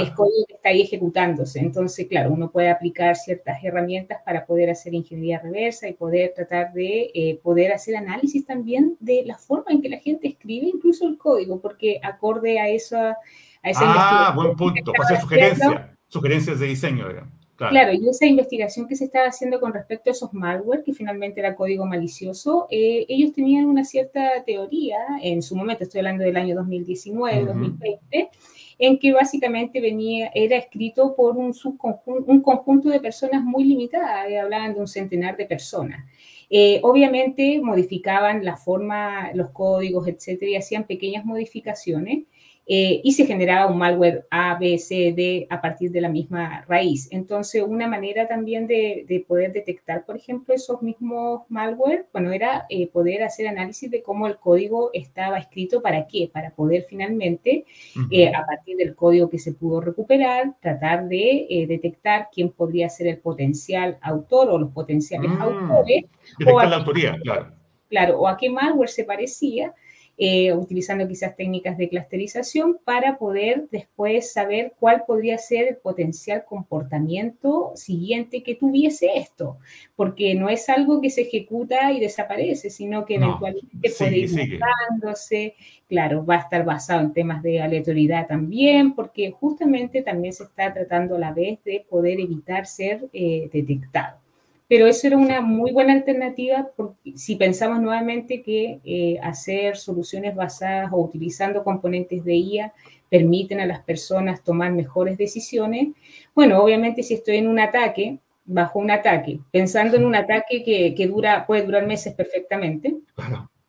Es 0.00 0.10
código 0.12 0.46
que 0.48 0.54
está 0.54 0.70
ahí 0.70 0.80
ejecutándose. 0.80 1.60
Entonces, 1.60 2.06
claro, 2.08 2.32
uno 2.32 2.50
puede 2.50 2.70
aplicar 2.70 3.14
ciertas 3.16 3.62
herramientas 3.62 4.20
para 4.24 4.46
poder 4.46 4.70
hacer 4.70 4.94
ingeniería 4.94 5.38
reversa 5.38 5.86
y 5.86 5.92
poder 5.92 6.32
tratar 6.34 6.72
de 6.72 7.10
eh, 7.14 7.38
poder 7.42 7.72
hacer 7.72 7.94
análisis 7.96 8.46
también 8.46 8.96
de 9.00 9.22
la 9.26 9.36
forma 9.36 9.66
en 9.68 9.82
que 9.82 9.90
la 9.90 9.98
gente 9.98 10.26
escribe 10.26 10.66
incluso 10.66 11.06
el 11.06 11.18
código, 11.18 11.60
porque 11.60 12.00
acorde 12.02 12.58
a 12.58 12.70
esa, 12.70 13.18
a 13.62 13.70
esa 13.70 13.82
ah, 13.82 14.32
buen 14.34 14.56
punto. 14.56 14.92
Para 14.92 15.04
hacer 15.04 15.20
sugerencias, 15.20 15.86
sugerencias 16.08 16.58
de 16.58 16.66
diseño, 16.68 17.06
digamos. 17.06 17.43
Claro. 17.56 17.92
y 17.92 18.08
esa 18.08 18.26
investigación 18.26 18.88
que 18.88 18.96
se 18.96 19.04
estaba 19.04 19.28
haciendo 19.28 19.60
con 19.60 19.72
respecto 19.72 20.10
a 20.10 20.12
esos 20.12 20.34
malware, 20.34 20.82
que 20.82 20.92
finalmente 20.92 21.38
era 21.38 21.54
código 21.54 21.86
malicioso, 21.86 22.66
eh, 22.68 23.06
ellos 23.08 23.32
tenían 23.32 23.66
una 23.66 23.84
cierta 23.84 24.42
teoría, 24.44 24.98
en 25.22 25.40
su 25.40 25.54
momento 25.54 25.84
estoy 25.84 26.00
hablando 26.00 26.24
del 26.24 26.36
año 26.36 26.56
2019, 26.56 27.44
2020, 27.44 28.30
en 28.78 28.98
que 28.98 29.12
básicamente 29.12 29.80
venía, 29.80 30.32
era 30.34 30.56
escrito 30.56 31.14
por 31.14 31.36
un, 31.36 31.54
subconjunto, 31.54 32.30
un 32.30 32.40
conjunto 32.40 32.88
de 32.88 32.98
personas 32.98 33.44
muy 33.44 33.64
limitadas, 33.64 34.28
eh, 34.28 34.38
hablaban 34.38 34.74
de 34.74 34.80
un 34.80 34.88
centenar 34.88 35.36
de 35.36 35.46
personas. 35.46 36.04
Eh, 36.50 36.80
obviamente 36.82 37.60
modificaban 37.62 38.44
la 38.44 38.56
forma, 38.56 39.32
los 39.32 39.50
códigos, 39.50 40.08
etcétera, 40.08 40.50
y 40.50 40.56
hacían 40.56 40.84
pequeñas 40.84 41.24
modificaciones 41.24 42.24
eh, 42.66 43.02
y 43.04 43.12
se 43.12 43.26
generaba 43.26 43.70
un 43.70 43.76
malware 43.76 44.26
A, 44.30 44.56
B, 44.58 44.78
C, 44.78 45.12
D 45.14 45.46
a 45.50 45.60
partir 45.60 45.90
de 45.90 46.00
la 46.00 46.08
misma 46.08 46.64
raíz. 46.66 47.08
Entonces, 47.10 47.62
una 47.62 47.86
manera 47.86 48.26
también 48.26 48.66
de, 48.66 49.24
poder 49.28 49.52
detectar, 49.52 50.04
por 50.06 50.16
ejemplo, 50.16 50.54
esos 50.54 50.80
mismos 50.80 51.42
malware, 51.48 52.06
bueno, 52.12 52.32
era 52.32 52.64
eh, 52.70 52.88
poder 52.88 53.22
hacer 53.22 53.48
análisis 53.48 53.90
de 53.90 54.02
cómo 54.02 54.26
el 54.26 54.38
código 54.38 54.90
estaba 54.94 55.38
escrito, 55.38 55.82
para 55.82 56.06
qué, 56.06 56.30
para 56.32 56.50
poder 56.50 56.84
finalmente, 56.88 57.66
eh, 58.10 58.32
a 58.34 58.46
partir 58.46 58.76
del 58.76 58.94
código 58.94 59.28
que 59.28 59.38
se 59.38 59.52
pudo 59.52 59.80
recuperar, 59.80 60.54
tratar 60.60 61.06
de 61.06 61.66
detectar 61.68 62.28
quién 62.32 62.50
podría 62.50 62.88
ser 62.88 63.08
el 63.08 63.18
potencial 63.18 63.98
autor 64.00 64.48
o 64.48 64.58
los 64.58 64.72
potenciales 64.72 65.30
mm. 65.30 65.42
autores. 65.42 66.04
Detectar 66.38 66.68
la 66.68 66.76
autoría, 66.76 67.16
claro. 67.22 67.52
Claro, 67.90 68.20
o 68.20 68.26
a 68.26 68.36
qué 68.36 68.48
malware 68.50 68.88
se 68.88 69.04
parecía 69.04 69.74
eh, 70.16 70.52
utilizando 70.52 71.08
quizás 71.08 71.34
técnicas 71.34 71.76
de 71.76 71.88
clusterización 71.88 72.78
para 72.84 73.18
poder 73.18 73.66
después 73.72 74.32
saber 74.32 74.72
cuál 74.78 75.04
podría 75.06 75.38
ser 75.38 75.66
el 75.66 75.76
potencial 75.76 76.44
comportamiento 76.44 77.72
siguiente 77.74 78.42
que 78.44 78.54
tuviese 78.54 79.10
esto, 79.16 79.58
porque 79.96 80.34
no 80.36 80.48
es 80.48 80.68
algo 80.68 81.00
que 81.00 81.10
se 81.10 81.22
ejecuta 81.22 81.90
y 81.90 81.98
desaparece, 81.98 82.70
sino 82.70 83.04
que 83.04 83.16
eventualmente 83.16 83.90
puede 83.98 84.18
ir 84.18 84.30
buscándose, 84.30 85.54
claro, 85.88 86.24
va 86.24 86.36
a 86.36 86.40
estar 86.40 86.64
basado 86.64 87.00
en 87.00 87.12
temas 87.12 87.42
de 87.42 87.60
aleatoriedad 87.60 88.28
también, 88.28 88.94
porque 88.94 89.32
justamente 89.32 90.02
también 90.02 90.32
se 90.32 90.44
está 90.44 90.72
tratando 90.72 91.16
a 91.16 91.18
la 91.18 91.32
vez 91.32 91.58
de 91.64 91.84
poder 91.90 92.20
evitar 92.20 92.66
ser 92.66 93.08
eh, 93.12 93.50
detectado 93.52 94.23
pero 94.68 94.86
eso 94.86 95.06
era 95.06 95.16
una 95.16 95.40
muy 95.40 95.72
buena 95.72 95.92
alternativa 95.92 96.70
si 97.14 97.36
pensamos 97.36 97.80
nuevamente 97.80 98.42
que 98.42 98.80
eh, 98.84 99.18
hacer 99.22 99.76
soluciones 99.76 100.34
basadas 100.34 100.90
o 100.92 100.98
utilizando 100.98 101.62
componentes 101.62 102.24
de 102.24 102.34
IA 102.34 102.72
permiten 103.10 103.60
a 103.60 103.66
las 103.66 103.80
personas 103.80 104.42
tomar 104.42 104.72
mejores 104.72 105.18
decisiones. 105.18 105.88
Bueno, 106.34 106.62
obviamente 106.62 107.02
si 107.02 107.14
estoy 107.14 107.36
en 107.36 107.48
un 107.48 107.60
ataque, 107.60 108.18
bajo 108.44 108.78
un 108.78 108.90
ataque, 108.90 109.38
pensando 109.50 109.96
en 109.96 110.04
un 110.04 110.14
ataque 110.14 110.64
que, 110.64 111.06
dura, 111.06 111.46
puede 111.46 111.62
durar 111.62 111.86
meses 111.86 112.14
perfectamente, 112.14 112.94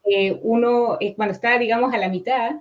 eh, 0.03 0.37
uno, 0.41 0.97
eh, 0.99 1.13
cuando 1.15 1.33
está, 1.33 1.57
digamos, 1.57 1.93
a 1.93 1.97
la 1.97 2.09
mitad, 2.09 2.51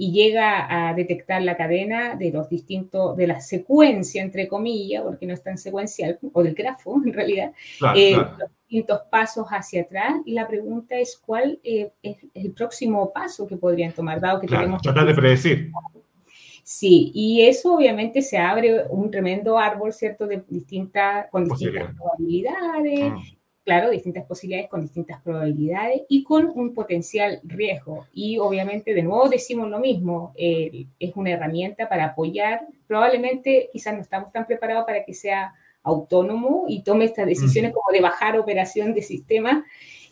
y 0.00 0.12
llega 0.12 0.88
a 0.88 0.94
detectar 0.94 1.42
la 1.42 1.56
cadena 1.56 2.14
de 2.14 2.30
los 2.30 2.48
distintos, 2.48 3.16
de 3.16 3.26
la 3.26 3.40
secuencia, 3.40 4.22
entre 4.22 4.46
comillas, 4.46 5.02
porque 5.02 5.26
no 5.26 5.34
es 5.34 5.42
tan 5.42 5.58
secuencial, 5.58 6.20
o 6.32 6.42
del 6.44 6.54
grafo 6.54 6.94
en 7.04 7.12
realidad, 7.12 7.52
eh, 7.96 8.16
los 8.16 8.50
distintos 8.68 9.00
pasos 9.10 9.48
hacia 9.50 9.82
atrás. 9.82 10.14
Y 10.24 10.32
la 10.34 10.46
pregunta 10.46 10.96
es 10.96 11.16
cuál 11.16 11.58
eh, 11.64 11.90
es 12.00 12.16
el 12.32 12.52
próximo 12.52 13.12
paso 13.12 13.44
que 13.48 13.56
podrían 13.56 13.92
tomar, 13.92 14.20
dado 14.20 14.40
que 14.40 14.46
tenemos... 14.46 14.80
Tratar 14.82 15.06
de 15.06 15.14
predecir. 15.14 15.72
Sí, 16.62 17.10
y 17.12 17.42
eso 17.42 17.74
obviamente 17.74 18.22
se 18.22 18.38
abre 18.38 18.84
un 18.90 19.10
tremendo 19.10 19.58
árbol, 19.58 19.92
¿cierto? 19.92 20.28
De 20.28 20.44
distintas, 20.48 21.26
con 21.30 21.48
distintas 21.48 21.92
probabilidades. 21.96 23.12
Ah 23.16 23.37
claro, 23.68 23.90
distintas 23.90 24.24
posibilidades 24.24 24.70
con 24.70 24.80
distintas 24.80 25.20
probabilidades 25.20 26.00
y 26.08 26.22
con 26.24 26.50
un 26.54 26.72
potencial 26.72 27.38
riesgo. 27.44 28.06
Y 28.14 28.38
obviamente, 28.38 28.94
de 28.94 29.02
nuevo 29.02 29.28
decimos 29.28 29.68
lo 29.68 29.78
mismo, 29.78 30.32
eh, 30.36 30.86
es 30.98 31.12
una 31.16 31.32
herramienta 31.32 31.86
para 31.86 32.06
apoyar, 32.06 32.66
probablemente 32.86 33.68
quizás 33.70 33.94
no 33.94 34.00
estamos 34.00 34.32
tan 34.32 34.46
preparados 34.46 34.86
para 34.86 35.04
que 35.04 35.12
sea 35.12 35.52
autónomo 35.82 36.64
y 36.66 36.82
tome 36.82 37.04
estas 37.04 37.26
decisiones 37.26 37.74
como 37.74 37.92
de 37.92 38.00
bajar 38.00 38.38
operación 38.38 38.94
de 38.94 39.02
sistema, 39.02 39.66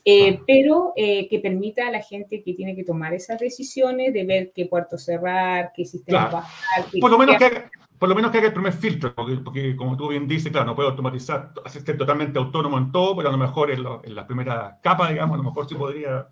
eh, 0.04 0.38
pero 0.46 0.92
eh, 0.94 1.26
que 1.28 1.38
permita 1.38 1.88
a 1.88 1.90
la 1.90 2.02
gente 2.02 2.42
que 2.42 2.52
tiene 2.52 2.76
que 2.76 2.84
tomar 2.84 3.14
esas 3.14 3.38
decisiones 3.40 4.12
de 4.12 4.24
ver 4.24 4.52
qué 4.54 4.66
puerto 4.66 4.98
cerrar, 4.98 5.72
qué 5.74 5.86
sistema 5.86 6.28
bajar. 6.28 6.84
Por 7.00 7.10
lo 7.10 7.16
menos 7.16 7.38
que 7.38 7.44
haga, 7.46 7.70
por 7.98 8.08
lo 8.08 8.14
menos 8.14 8.30
que 8.30 8.38
haga 8.38 8.48
el 8.48 8.52
primer 8.52 8.72
filtro, 8.72 9.14
porque, 9.14 9.76
como 9.76 9.96
tú 9.96 10.08
bien 10.08 10.28
dices, 10.28 10.52
claro, 10.52 10.66
no 10.66 10.76
puedo 10.76 10.90
automatizar, 10.90 11.52
ser 11.66 11.96
totalmente 11.96 12.38
autónomo 12.38 12.78
en 12.78 12.92
todo, 12.92 13.16
pero 13.16 13.28
a 13.28 13.32
lo 13.32 13.38
mejor 13.38 13.70
en, 13.70 13.82
la 13.82 14.26
primera 14.26 14.78
capa, 14.82 15.10
digamos, 15.10 15.34
a 15.34 15.38
lo 15.38 15.44
mejor 15.44 15.68
sí 15.68 15.74
podría... 15.74 16.28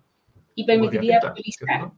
Y 0.53 0.65
permitiría 0.65 1.19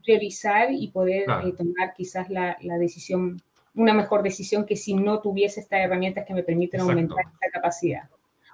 priorizar, 0.03 0.69
y 0.71 0.87
poder 0.87 1.29
eh, 1.43 1.53
tomar 1.55 1.93
quizás 1.95 2.29
la, 2.29 2.57
la, 2.61 2.77
decisión, 2.77 3.39
una 3.75 3.93
mejor 3.93 4.23
decisión 4.23 4.65
que 4.65 4.75
si 4.75 4.95
no 4.95 5.19
tuviese 5.19 5.59
estas 5.59 5.81
herramientas 5.81 6.25
que 6.25 6.33
me 6.33 6.41
permiten 6.41 6.81
aumentar 6.81 7.19
esta 7.19 7.51
capacidad. 7.51 8.09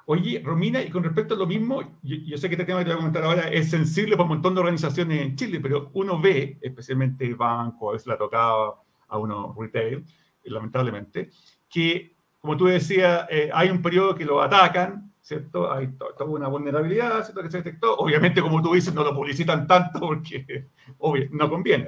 Oye, 0.06 0.42
Romina, 0.44 0.82
y 0.82 0.90
con 0.90 1.04
respecto 1.04 1.34
a 1.36 1.38
lo 1.38 1.48
mismo, 1.48 1.82
yo, 2.02 2.38
sé 2.38 2.50
que 2.50 2.56
este 2.56 2.66
tema 2.66 2.80
que 2.80 2.86
te 2.86 2.92
voy 2.92 2.96
a 2.96 2.98
comentar 2.98 3.24
ahora 3.24 3.48
es 3.48 3.70
sensible 3.70 4.18
para 4.18 4.24
un 4.24 4.30
montón 4.30 4.54
de 4.54 4.60
organizaciones 4.60 5.22
en 5.22 5.38
Chile, 5.38 5.62
pero 5.62 5.92
uno 5.94 6.20
ve, 6.20 6.58
especialmente 6.62 7.34
banco, 7.34 7.90
a 7.90 7.94
veces 7.94 8.08
la 8.08 8.18
tocaba 8.18 8.82
a 9.08 9.18
uno 9.18 9.56
retail, 9.58 10.04
lamentablemente, 10.44 11.30
que, 11.70 12.16
como 12.40 12.56
tú 12.58 12.66
decías, 12.66 13.26
eh, 13.30 13.50
hay 13.54 13.70
un 13.70 13.82
periodo 13.82 14.16
que 14.16 14.26
lo 14.26 14.42
atacan, 14.42 15.14
¿cierto? 15.24 15.72
Hay 15.72 15.88
toda 15.94 16.26
una 16.26 16.50
vulnerabilidad, 16.50 17.24
¿cierto? 17.24 17.42
Que 17.42 17.50
se 17.50 17.58
detectó. 17.58 17.96
Obviamente, 17.96 18.42
como 18.42 18.62
tú 18.62 18.74
dices, 18.74 18.94
no 18.94 19.04
lo 19.04 19.16
publicitan 19.16 19.66
tanto 19.66 20.00
porque 20.00 20.68
obvio, 21.00 21.28
no 21.32 21.50
conviene. 21.50 21.86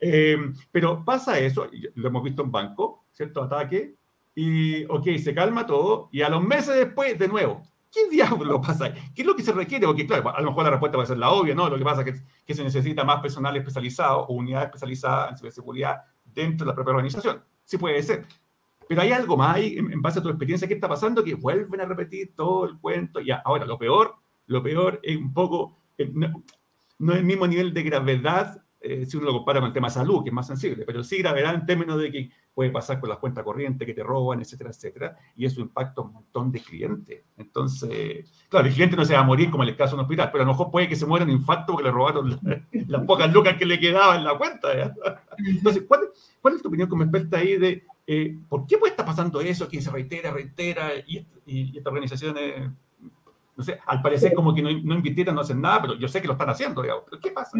Eh, 0.00 0.36
pero 0.70 1.04
pasa 1.04 1.38
eso, 1.38 1.68
lo 1.94 2.08
hemos 2.08 2.24
visto 2.24 2.42
en 2.42 2.50
banco, 2.50 3.06
¿cierto? 3.12 3.42
Ataque, 3.42 3.94
y, 4.34 4.84
ok, 4.84 5.16
se 5.22 5.34
calma 5.34 5.66
todo, 5.66 6.08
y 6.12 6.22
a 6.22 6.28
los 6.28 6.42
meses 6.42 6.74
después, 6.74 7.18
de 7.18 7.28
nuevo, 7.28 7.62
¿qué 7.92 8.08
diablo 8.08 8.60
pasa? 8.60 8.92
¿Qué 9.14 9.22
es 9.22 9.26
lo 9.26 9.36
que 9.36 9.42
se 9.42 9.52
requiere? 9.52 9.86
Porque, 9.86 10.06
claro, 10.06 10.34
a 10.34 10.40
lo 10.40 10.50
mejor 10.50 10.64
la 10.64 10.70
respuesta 10.70 10.96
va 10.96 11.04
a 11.04 11.06
ser 11.06 11.18
la 11.18 11.30
obvia, 11.30 11.54
¿no? 11.54 11.68
Lo 11.68 11.78
que 11.78 11.84
pasa 11.84 12.02
es 12.02 12.12
que, 12.12 12.26
que 12.46 12.54
se 12.54 12.64
necesita 12.64 13.04
más 13.04 13.20
personal 13.20 13.56
especializado 13.56 14.26
o 14.26 14.34
unidades 14.34 14.66
especializadas 14.66 15.30
en 15.30 15.36
ciberseguridad 15.38 16.02
dentro 16.24 16.64
de 16.64 16.70
la 16.70 16.74
propia 16.74 16.92
organización 16.92 17.42
sí 17.70 17.78
puede 17.78 18.02
ser. 18.02 18.26
Pero 18.88 19.02
hay 19.02 19.12
algo 19.12 19.36
más 19.36 19.54
ahí, 19.54 19.78
en, 19.78 20.02
base 20.02 20.18
a 20.18 20.22
tu 20.22 20.28
experiencia, 20.28 20.66
¿qué 20.66 20.74
está 20.74 20.88
pasando? 20.88 21.22
Que 21.22 21.34
vuelven 21.34 21.80
a 21.80 21.84
repetir 21.84 22.34
todo 22.34 22.64
el 22.64 22.76
cuento. 22.80 23.20
Ya, 23.20 23.40
ahora, 23.44 23.64
lo 23.64 23.78
peor, 23.78 24.16
lo 24.46 24.60
peor 24.60 24.98
es 25.04 25.16
un 25.16 25.32
poco, 25.32 25.78
eh, 25.96 26.10
no, 26.12 26.42
no, 26.98 27.12
es 27.12 27.20
el 27.20 27.24
mismo 27.24 27.46
nivel 27.46 27.72
de 27.72 27.84
gravedad 27.84 28.64
eh, 28.82 29.04
si 29.04 29.18
uno 29.18 29.26
lo 29.26 29.32
compara 29.32 29.60
con 29.60 29.68
el 29.68 29.72
tema 29.74 29.88
de 29.88 29.94
salud, 29.94 30.22
que 30.22 30.30
es 30.30 30.34
más 30.34 30.46
sensible, 30.46 30.84
pero 30.86 31.04
sí 31.04 31.18
gravedad 31.18 31.54
en 31.54 31.66
términos 31.66 32.00
de 32.00 32.10
que 32.10 32.30
puede 32.54 32.70
pasar 32.70 32.98
con 32.98 33.10
las 33.10 33.18
cuentas 33.18 33.44
corrientes 33.44 33.86
que 33.86 33.92
te 33.92 34.02
roban, 34.02 34.40
etcétera, 34.40 34.70
etcétera, 34.70 35.16
y 35.36 35.44
eso 35.44 35.60
impacta 35.60 36.00
un 36.00 36.12
montón 36.12 36.50
de 36.50 36.60
clientes. 36.60 37.22
Entonces, 37.36 38.30
claro, 38.48 38.66
el 38.66 38.72
cliente 38.74 38.96
no 38.96 39.04
se 39.04 39.14
va 39.14 39.20
a 39.20 39.24
morir 39.24 39.50
como 39.50 39.62
en 39.64 39.68
el 39.68 39.76
caso 39.76 39.90
de 39.90 39.96
un 39.96 40.06
hospital, 40.06 40.30
pero 40.32 40.44
a 40.44 40.46
lo 40.46 40.52
mejor 40.52 40.70
puede 40.70 40.88
que 40.88 40.96
se 40.96 41.06
muera 41.06 41.24
en 41.24 41.30
infarto 41.30 41.72
porque 41.72 41.88
le 41.88 41.92
robaron 41.92 42.40
las, 42.88 43.04
pocas 43.04 43.32
lucas 43.32 43.56
que 43.58 43.66
le 43.66 43.78
quedaban 43.78 44.18
en 44.18 44.24
la 44.24 44.38
cuenta. 44.38 44.68
Entonces, 45.38 45.84
¿cuál, 45.86 46.08
¿cuál, 46.40 46.54
es 46.54 46.62
tu 46.62 46.68
opinión 46.68 46.88
como 46.88 47.02
experta 47.02 47.36
ahí 47.36 47.56
de 47.58 47.84
eh, 48.06 48.38
por 48.48 48.66
qué 48.66 48.78
puede 48.78 48.92
estar 48.92 49.06
pasando 49.06 49.40
eso, 49.40 49.68
que 49.68 49.80
se 49.80 49.90
reitera, 49.90 50.30
reitera, 50.30 50.90
y 51.06 51.26
estas 51.76 51.86
organizaciones 51.86 52.70
sé, 53.62 53.78
al 53.86 54.02
parecer 54.02 54.32
como 54.34 54.54
que 54.54 54.62
no, 54.62 54.70
no 54.70 54.94
invirtieron, 54.94 55.34
no 55.34 55.40
hacen 55.40 55.60
nada, 55.60 55.82
pero 55.82 55.94
yo 55.98 56.08
sé 56.08 56.20
que 56.20 56.26
lo 56.26 56.34
están 56.34 56.50
haciendo, 56.50 56.82
digamos. 56.82 57.04
¿Pero 57.08 57.20
qué 57.20 57.30
pasa? 57.30 57.58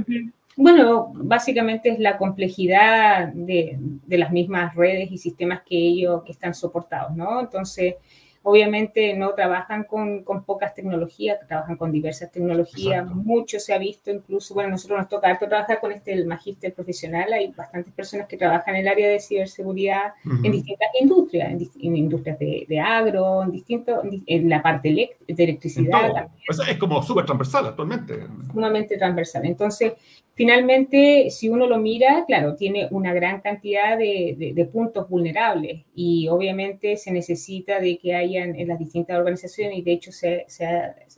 Bueno, 0.57 1.13
básicamente 1.15 1.91
es 1.91 1.99
la 1.99 2.17
complejidad 2.17 3.29
de, 3.33 3.77
de, 3.79 4.19
las 4.19 4.33
mismas 4.33 4.75
redes 4.75 5.11
y 5.11 5.19
sistemas 5.19 5.63
que 5.65 5.77
ellos 5.77 6.23
que 6.25 6.33
están 6.33 6.55
soportados, 6.55 7.17
¿no? 7.17 7.41
Entonces, 7.41 7.95
Obviamente 8.43 9.15
no 9.15 9.35
trabajan 9.35 9.85
con, 9.85 10.25
con 10.25 10.45
pocas 10.45 10.75
tecnologías, 10.75 11.39
trabajan 11.47 11.77
con 11.77 11.93
diversas 11.93 12.33
tecnologías, 12.33 13.07
mucho 13.07 13.61
se 13.61 13.75
ha 13.75 13.79
visto, 13.79 14.11
incluso, 14.11 14.55
bueno, 14.55 14.71
nosotros 14.71 14.99
nos 14.99 15.09
toca 15.09 15.29
harto 15.29 15.47
trabajar 15.47 15.79
con 15.79 15.93
este, 15.93 16.13
el 16.15 16.27
magíster 16.27 16.73
profesional, 16.73 17.31
hay 17.33 17.49
bastantes 17.49 17.93
personas 17.93 18.27
que 18.27 18.39
trabajan 18.39 18.77
en 18.77 18.81
el 18.81 18.89
área 18.89 19.11
de 19.11 19.21
ciberseguridad 19.21 20.15
en 20.25 20.53
distintas 20.53 20.89
industrias, 20.99 21.51
en, 21.51 21.97
industrias 21.97 22.39
de, 22.39 22.81
agro, 22.81 23.43
en 23.43 23.51
distintos, 23.51 23.99
en 24.27 24.49
la 24.49 24.63
parte 24.63 24.89
de 24.89 25.45
electricidad. 25.45 26.29
es 26.49 26.79
como 26.79 27.03
súper 27.03 27.27
transversal 27.27 27.67
actualmente. 27.67 28.27
Sumamente 28.53 28.97
transversal. 28.97 29.45
Entonces, 29.45 29.93
Finalmente, 30.41 31.29
si 31.29 31.51
uno 31.51 31.67
lo 31.67 31.77
mira, 31.77 32.25
claro, 32.27 32.57
tiene 32.57 32.89
una 32.93 33.13
gran 33.13 33.43
cantidad 33.43 33.99
de, 33.99 34.71
puntos 34.73 35.07
vulnerables 35.07 35.85
y 35.95 36.29
obviamente 36.29 36.97
se 36.97 37.13
necesita 37.13 37.79
de 37.79 37.99
que 37.99 38.15
hayan 38.15 38.57
en 38.57 38.69
las 38.69 38.79
distintas 38.79 39.19
organizaciones 39.19 39.77
y 39.77 39.83
de 39.83 39.93
hecho 39.93 40.13
se, 40.13 40.47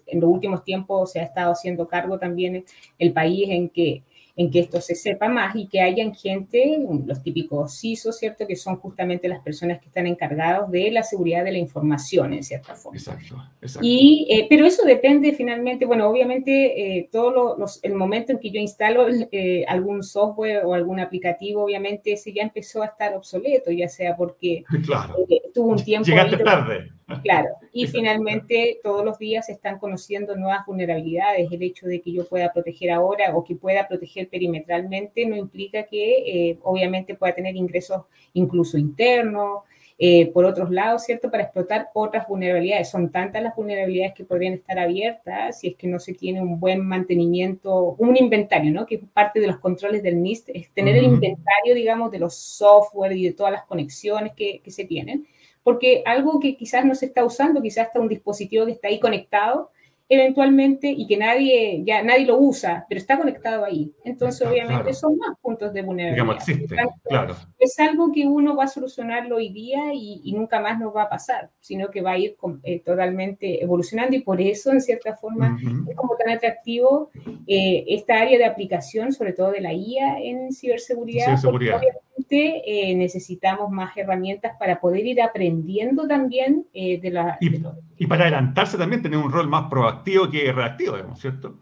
en 0.07 0.21
los 0.21 0.29
últimos 0.29 0.65
tiempos 0.65 1.13
se 1.13 1.21
ha 1.21 1.23
estado 1.23 1.53
haciendo 1.53 1.87
cargo 1.87 2.19
también 2.19 2.65
el 2.99 3.13
país 3.13 3.49
en 3.49 3.69
que 3.69 4.03
en 4.35 4.51
que 4.51 4.61
esto 4.61 4.81
se 4.81 4.95
sepa 4.95 5.29
más 5.29 5.55
y 5.57 5.67
que 5.67 5.81
hayan 5.81 6.15
gente, 6.15 6.79
los 7.07 7.23
típicos 7.23 7.79
CISO, 7.79 8.13
¿cierto? 8.13 8.47
Que 8.47 8.57
son 8.57 8.77
justamente 8.77 9.29
las 9.29 9.41
personas 9.41 9.79
que 9.81 9.87
están 9.87 10.07
encargados 10.07 10.71
de 10.71 10.91
la 10.91 11.03
seguridad 11.03 11.45
de 11.45 11.53
la 11.53 11.59
información, 11.59 12.33
en 12.33 12.43
cierta 12.43 12.75
forma. 12.75 12.99
Exacto, 12.99 13.37
exacto. 13.61 13.87
Y, 13.87 14.27
eh, 14.31 14.47
pero 14.49 14.65
eso 14.65 14.85
depende 14.85 15.33
finalmente, 15.33 15.85
bueno, 15.85 16.09
obviamente 16.09 16.99
eh, 16.99 17.09
todo 17.13 17.57
los, 17.59 17.81
el 17.83 17.95
momento 17.95 18.33
en 18.33 18.39
que 18.39 18.51
yo 18.51 18.59
instalo 18.59 19.07
eh, 19.11 19.65
algún 19.69 20.03
software 20.03 20.65
o 20.65 20.75
algún 20.75 21.01
aplicativo, 21.01 21.65
obviamente 21.65 22.13
ese 22.13 22.33
ya 22.33 22.43
empezó 22.43 22.83
a 22.83 22.87
estar 22.87 23.15
obsoleto, 23.15 23.71
ya 23.71 23.89
sea 23.89 24.17
porque 24.17 24.65
tuvo 25.53 25.73
un 25.73 25.85
tiempo... 25.85 26.07
Llegaste 26.07 26.39
tarde. 26.39 26.93
Claro, 27.23 27.49
y 27.73 27.87
finalmente 27.87 28.81
todos 28.83 29.05
los 29.05 29.19
días 29.19 29.47
se 29.47 29.53
están 29.53 29.79
conociendo 29.79 30.37
nuevas 30.37 30.65
vulnerabilidades. 30.67 31.51
El 31.51 31.63
hecho 31.63 31.87
de 31.87 32.01
que 32.01 32.13
yo 32.13 32.27
pueda 32.27 32.53
proteger 32.53 32.91
ahora 32.91 33.37
o 33.37 33.45
que 33.45 33.55
pueda 33.55 33.87
proteger 33.87 34.29
perimetralmente 34.29 35.27
no 35.27 35.37
implica 35.37 35.85
que 35.85 36.51
eh, 36.51 36.59
obviamente 36.63 37.15
pueda 37.15 37.35
tener 37.35 37.57
ingresos 37.57 38.03
incluso 38.33 38.79
internos, 38.79 39.61
eh, 39.99 40.33
por 40.33 40.45
otros 40.45 40.71
lados, 40.71 41.05
¿cierto? 41.05 41.31
Para 41.31 41.45
explotar 41.45 41.91
otras 41.95 42.27
vulnerabilidades. 42.27 42.91
Son 42.91 43.13
tantas 43.13 43.43
las 43.43 43.55
vulnerabilidades 43.55 44.15
que 44.15 44.25
podrían 44.25 44.55
estar 44.55 44.79
abiertas 44.79 45.61
si 45.61 45.69
es 45.69 45.77
que 45.77 45.87
no 45.87 46.01
se 46.01 46.15
tiene 46.15 46.41
un 46.41 46.59
buen 46.59 46.85
mantenimiento, 46.85 47.95
un 47.99 48.17
inventario, 48.17 48.73
¿no? 48.73 48.87
Que 48.87 48.99
parte 48.99 49.39
de 49.39 49.47
los 49.47 49.59
controles 49.59 50.03
del 50.03 50.21
NIST, 50.21 50.49
es 50.55 50.71
tener 50.73 50.97
el 50.97 51.05
inventario, 51.05 51.75
digamos, 51.75 52.11
de 52.11 52.19
los 52.19 52.35
software 52.35 53.13
y 53.13 53.27
de 53.27 53.33
todas 53.33 53.53
las 53.53 53.65
conexiones 53.65 54.33
que, 54.35 54.61
que 54.61 54.71
se 54.71 54.87
tienen 54.87 55.27
porque 55.63 56.03
algo 56.07 56.39
que 56.39 56.57
quizás 56.57 56.85
no 56.85 56.95
se 56.95 57.07
está 57.07 57.25
usando, 57.25 57.61
quizás 57.61 57.89
está 57.89 58.01
un 58.01 58.09
dispositivo 58.09 58.67
que 58.67 58.73
está 58.73 58.89
ahí 58.89 59.01
conectado, 59.01 59.71
eventualmente 60.15 60.89
y 60.89 61.07
que 61.07 61.17
nadie 61.17 61.83
ya 61.85 62.03
nadie 62.03 62.27
lo 62.27 62.39
usa, 62.39 62.85
pero 62.89 63.01
está 63.01 63.17
conectado 63.17 63.65
ahí. 63.65 63.93
Entonces, 64.05 64.47
obviamente, 64.47 64.93
son 64.93 65.17
más 65.17 65.37
puntos 65.41 65.73
de 65.73 65.83
vulnerabilidad. 65.83 66.37
Existe, 66.37 66.77
claro. 67.05 67.35
Es 67.59 67.79
algo 67.79 68.13
que 68.13 68.27
uno 68.27 68.55
va 68.55 68.65
a 68.65 68.69
solucionarlo 68.69 69.37
hoy 69.37 69.49
día 69.51 69.79
y, 69.95 70.33
nunca 70.33 70.61
más 70.61 70.79
nos 70.79 70.95
va 70.95 71.05
a 71.05 71.09
pasar, 71.09 71.51
sino 71.61 71.89
que 71.89 72.01
va 72.01 72.13
a 72.13 72.19
ir 72.19 72.37
eh, 72.63 72.81
totalmente 72.81 73.63
evolucionando 73.63 74.17
y 74.17 74.21
por 74.21 74.41
eso, 74.41 74.73
en 74.73 74.81
cierta 74.81 75.15
forma, 75.15 75.59
es 75.89 75.97
como 75.97 76.17
tan 76.17 76.35
atractivo 76.35 77.11
eh, 77.47 77.85
esta 77.89 78.21
área 78.21 78.39
de 78.39 78.45
aplicación, 78.45 79.13
sobre 79.13 79.33
todo 79.33 79.51
de 79.53 79.61
la 79.61 79.73
IA 79.73 80.19
en 80.21 80.53
ciberseguridad. 80.53 81.27
ciberseguridad. 81.27 81.77
Obviamente 81.77 82.63
eh, 82.67 82.95
necesitamos 82.95 83.71
más 83.71 83.97
herramientas 83.97 84.53
para 84.59 84.81
poder 84.81 85.07
ir 85.07 85.21
aprendiendo 85.21 86.07
también 86.07 86.67
de 86.73 87.11
la... 87.11 87.39
y 87.41 88.07
para 88.07 88.25
adelantarse 88.25 88.79
también, 88.79 89.03
tener 89.03 89.19
un 89.19 89.31
rol 89.31 89.49
más 89.49 89.69
proactivo 89.69 90.02
activo 90.03 90.29
que 90.29 90.53
reactivo, 90.53 90.97
digamos, 90.97 91.21
¿cierto? 91.21 91.59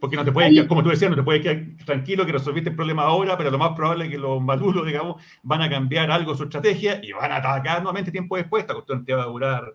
Porque 0.00 0.16
no 0.16 0.24
te 0.24 0.32
puedes, 0.32 0.66
como 0.66 0.82
tú 0.82 0.90
decías, 0.90 1.10
no 1.10 1.16
te 1.16 1.22
puedes 1.22 1.42
quedar 1.42 1.62
tranquilo 1.86 2.26
que 2.26 2.32
resolviste 2.32 2.70
el 2.70 2.76
problema 2.76 3.02
ahora, 3.02 3.38
pero 3.38 3.50
lo 3.50 3.58
más 3.58 3.70
probable 3.70 4.04
es 4.04 4.10
que 4.10 4.18
los 4.18 4.42
maduros, 4.42 4.86
digamos, 4.86 5.22
van 5.42 5.62
a 5.62 5.70
cambiar 5.70 6.10
algo 6.10 6.34
su 6.34 6.44
estrategia 6.44 7.00
y 7.02 7.12
van 7.12 7.32
a 7.32 7.36
atacar 7.36 7.78
nuevamente 7.78 8.10
tiempo 8.10 8.36
después. 8.36 8.62
Esta 8.62 8.74
cuestión 8.74 9.04
te 9.04 9.14
va 9.14 9.22
a 9.22 9.26
durar 9.26 9.74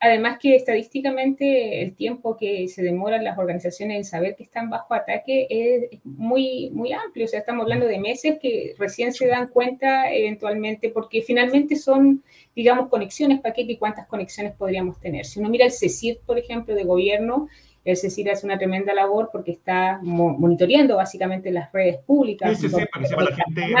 Además 0.00 0.38
que 0.40 0.56
estadísticamente 0.56 1.82
el 1.82 1.94
tiempo 1.94 2.36
que 2.36 2.68
se 2.68 2.82
demoran 2.82 3.24
las 3.24 3.38
organizaciones 3.38 3.96
en 3.96 4.04
saber 4.04 4.36
que 4.36 4.42
están 4.42 4.70
bajo 4.70 4.94
ataque 4.94 5.46
es 5.50 6.00
muy, 6.04 6.70
muy 6.70 6.92
amplio. 6.92 7.26
O 7.26 7.28
sea, 7.28 7.40
estamos 7.40 7.62
hablando 7.62 7.86
de 7.86 7.98
meses 7.98 8.38
que 8.40 8.74
recién 8.78 9.12
se 9.12 9.26
dan 9.26 9.48
cuenta 9.48 10.12
eventualmente, 10.12 10.90
porque 10.90 11.22
finalmente 11.22 11.76
son, 11.76 12.22
digamos, 12.54 12.88
conexiones, 12.88 13.40
paquete 13.40 13.72
y 13.72 13.76
cuántas 13.76 14.06
conexiones 14.06 14.54
podríamos 14.54 14.98
tener. 15.00 15.26
Si 15.26 15.40
uno 15.40 15.50
mira 15.50 15.66
el 15.66 15.72
CECIR, 15.72 16.20
por 16.24 16.38
ejemplo, 16.38 16.74
de 16.74 16.84
gobierno, 16.84 17.48
el 17.84 17.96
CECIR 17.96 18.30
hace 18.30 18.46
una 18.46 18.58
tremenda 18.58 18.94
labor 18.94 19.30
porque 19.32 19.52
está 19.52 20.00
monitoreando 20.02 20.96
básicamente 20.96 21.50
las 21.50 21.72
redes 21.72 21.98
públicas. 21.98 22.58
Sí, 22.58 22.68
sí, 22.68 22.74
sí, 22.74 22.84
para 22.92 23.08
que 23.08 23.16
la 23.16 23.36
gente 23.36 23.74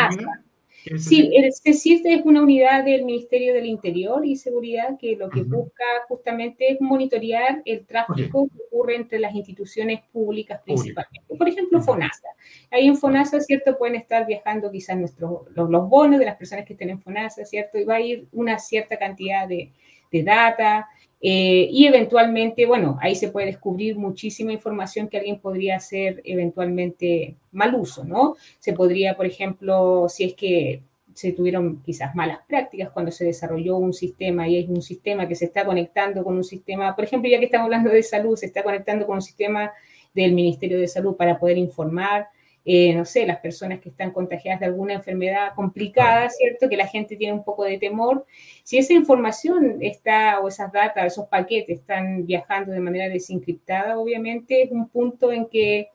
Sí, 0.98 1.30
el 1.34 1.52
CECIRT 1.52 2.06
es 2.06 2.22
una 2.24 2.42
unidad 2.42 2.84
del 2.84 3.04
Ministerio 3.04 3.52
del 3.52 3.66
Interior 3.66 4.24
y 4.24 4.36
Seguridad 4.36 4.98
que 4.98 5.14
lo 5.14 5.28
que 5.28 5.42
busca 5.42 5.84
justamente 6.08 6.72
es 6.72 6.80
monitorear 6.80 7.62
el 7.64 7.84
tráfico 7.84 8.48
que 8.48 8.62
ocurre 8.66 8.96
entre 8.96 9.18
las 9.18 9.34
instituciones 9.34 10.00
públicas 10.12 10.60
principalmente. 10.64 11.36
Por 11.36 11.48
ejemplo, 11.48 11.80
FONASA. 11.82 12.28
Ahí 12.70 12.86
en 12.86 12.96
FONASA, 12.96 13.40
¿cierto? 13.40 13.76
Pueden 13.76 13.96
estar 13.96 14.26
viajando 14.26 14.70
quizás 14.70 14.96
nuestros, 14.96 15.42
los, 15.54 15.88
bonos 15.88 16.18
de 16.18 16.24
las 16.24 16.36
personas 16.36 16.64
que 16.64 16.72
estén 16.72 16.90
en 16.90 16.98
FONASA, 16.98 17.44
¿cierto? 17.44 17.78
Y 17.78 17.84
va 17.84 17.96
a 17.96 18.00
ir 18.00 18.26
una 18.32 18.58
cierta 18.58 18.98
cantidad 18.98 19.46
de, 19.46 19.72
de 20.10 20.22
data, 20.22 20.88
eh, 21.22 21.68
y 21.70 21.86
eventualmente, 21.86 22.64
bueno, 22.64 22.98
ahí 23.00 23.14
se 23.14 23.28
puede 23.28 23.46
descubrir 23.46 23.96
muchísima 23.96 24.52
información 24.52 25.08
que 25.08 25.18
alguien 25.18 25.38
podría 25.38 25.76
hacer 25.76 26.22
eventualmente 26.24 27.36
mal 27.52 27.74
uso, 27.74 28.04
¿no? 28.04 28.36
Se 28.58 28.72
podría, 28.72 29.16
por 29.16 29.26
ejemplo, 29.26 30.06
si 30.08 30.24
es 30.24 30.34
que 30.34 30.82
se 31.12 31.32
tuvieron 31.32 31.82
quizás 31.82 32.14
malas 32.14 32.38
prácticas 32.48 32.90
cuando 32.90 33.12
se 33.12 33.26
desarrolló 33.26 33.76
un 33.76 33.92
sistema 33.92 34.48
y 34.48 34.56
hay 34.56 34.66
un 34.68 34.80
sistema 34.80 35.28
que 35.28 35.34
se 35.34 35.46
está 35.46 35.66
conectando 35.66 36.24
con 36.24 36.36
un 36.36 36.44
sistema, 36.44 36.94
por 36.94 37.04
ejemplo, 37.04 37.28
ya 37.30 37.38
que 37.38 37.44
estamos 37.46 37.66
hablando 37.66 37.90
de 37.90 38.02
salud, 38.02 38.36
se 38.36 38.46
está 38.46 38.62
conectando 38.62 39.06
con 39.06 39.16
un 39.16 39.22
sistema 39.22 39.72
del 40.14 40.32
Ministerio 40.32 40.78
de 40.78 40.88
Salud 40.88 41.16
para 41.16 41.38
poder 41.38 41.58
informar 41.58 42.28
eh, 42.64 42.94
no 42.94 43.04
sé, 43.04 43.26
las 43.26 43.38
personas 43.38 43.80
que 43.80 43.88
están 43.88 44.10
contagiadas 44.10 44.60
de 44.60 44.66
alguna 44.66 44.94
enfermedad 44.94 45.54
complicada, 45.54 46.28
¿cierto? 46.28 46.68
Que 46.68 46.76
la 46.76 46.86
gente 46.86 47.16
tiene 47.16 47.32
un 47.32 47.44
poco 47.44 47.64
de 47.64 47.78
temor. 47.78 48.26
Si 48.62 48.78
esa 48.78 48.92
información 48.92 49.78
está, 49.80 50.40
o 50.40 50.48
esas 50.48 50.70
datas, 50.70 51.12
esos 51.12 51.26
paquetes 51.26 51.80
están 51.80 52.26
viajando 52.26 52.72
de 52.72 52.80
manera 52.80 53.08
desencriptada, 53.08 53.98
obviamente 53.98 54.62
es 54.62 54.70
un 54.70 54.88
punto 54.88 55.32
en 55.32 55.46
que 55.46 55.88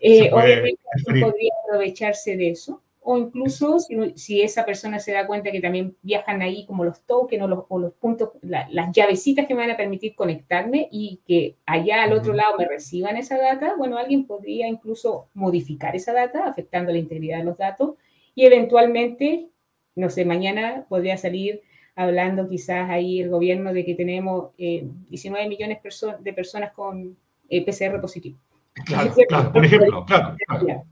eh, 0.00 0.30
obviamente 0.32 0.80
podría 1.04 1.52
aprovecharse 1.64 2.36
de 2.36 2.50
eso 2.50 2.82
o 3.12 3.18
incluso 3.18 3.78
si, 4.14 4.40
esa 4.40 4.64
persona 4.64 5.00
se 5.00 5.10
da 5.10 5.26
cuenta 5.26 5.50
que 5.50 5.60
también 5.60 5.96
viajan 6.00 6.42
ahí 6.42 6.64
como 6.64 6.84
los 6.84 7.04
tokens 7.06 7.42
o 7.42 7.48
los, 7.48 7.64
los 7.68 7.92
puntos, 7.94 8.30
las 8.40 8.92
llavecitas 8.92 9.48
que 9.48 9.54
me 9.54 9.62
van 9.62 9.72
a 9.72 9.76
permitir 9.76 10.14
conectarme 10.14 10.86
y 10.92 11.18
que 11.26 11.56
allá 11.66 12.04
al 12.04 12.12
otro 12.12 12.34
lado 12.34 12.54
me 12.56 12.68
reciban 12.68 13.16
esa 13.16 13.36
data, 13.36 13.74
bueno, 13.76 13.98
alguien 13.98 14.28
podría 14.28 14.68
incluso 14.68 15.26
modificar 15.34 15.96
esa 15.96 16.12
data 16.12 16.46
afectando 16.46 16.92
la 16.92 16.98
integridad 16.98 17.38
de 17.38 17.44
los 17.46 17.58
datos 17.58 17.94
y 18.36 18.44
eventualmente, 18.44 19.48
no 19.96 20.08
sé, 20.08 20.24
mañana 20.24 20.86
podría 20.88 21.16
salir 21.16 21.62
hablando 21.96 22.48
quizás 22.48 22.90
ahí 22.90 23.20
el 23.20 23.28
gobierno 23.28 23.72
de 23.72 23.84
que 23.84 23.96
tenemos 23.96 24.56
19 24.56 25.44
eh, 25.44 25.48
millones 25.48 25.78
de 26.20 26.32
personas 26.32 26.72
con 26.72 27.16
eh, 27.48 27.64
PCR 27.64 28.00
positivo. 28.00 28.38
Claro, 28.86 29.12
claro, 29.28 29.52
por 29.52 29.64
ejemplo, 29.64 30.04
claro. 30.06 30.36
claro. 30.46 30.84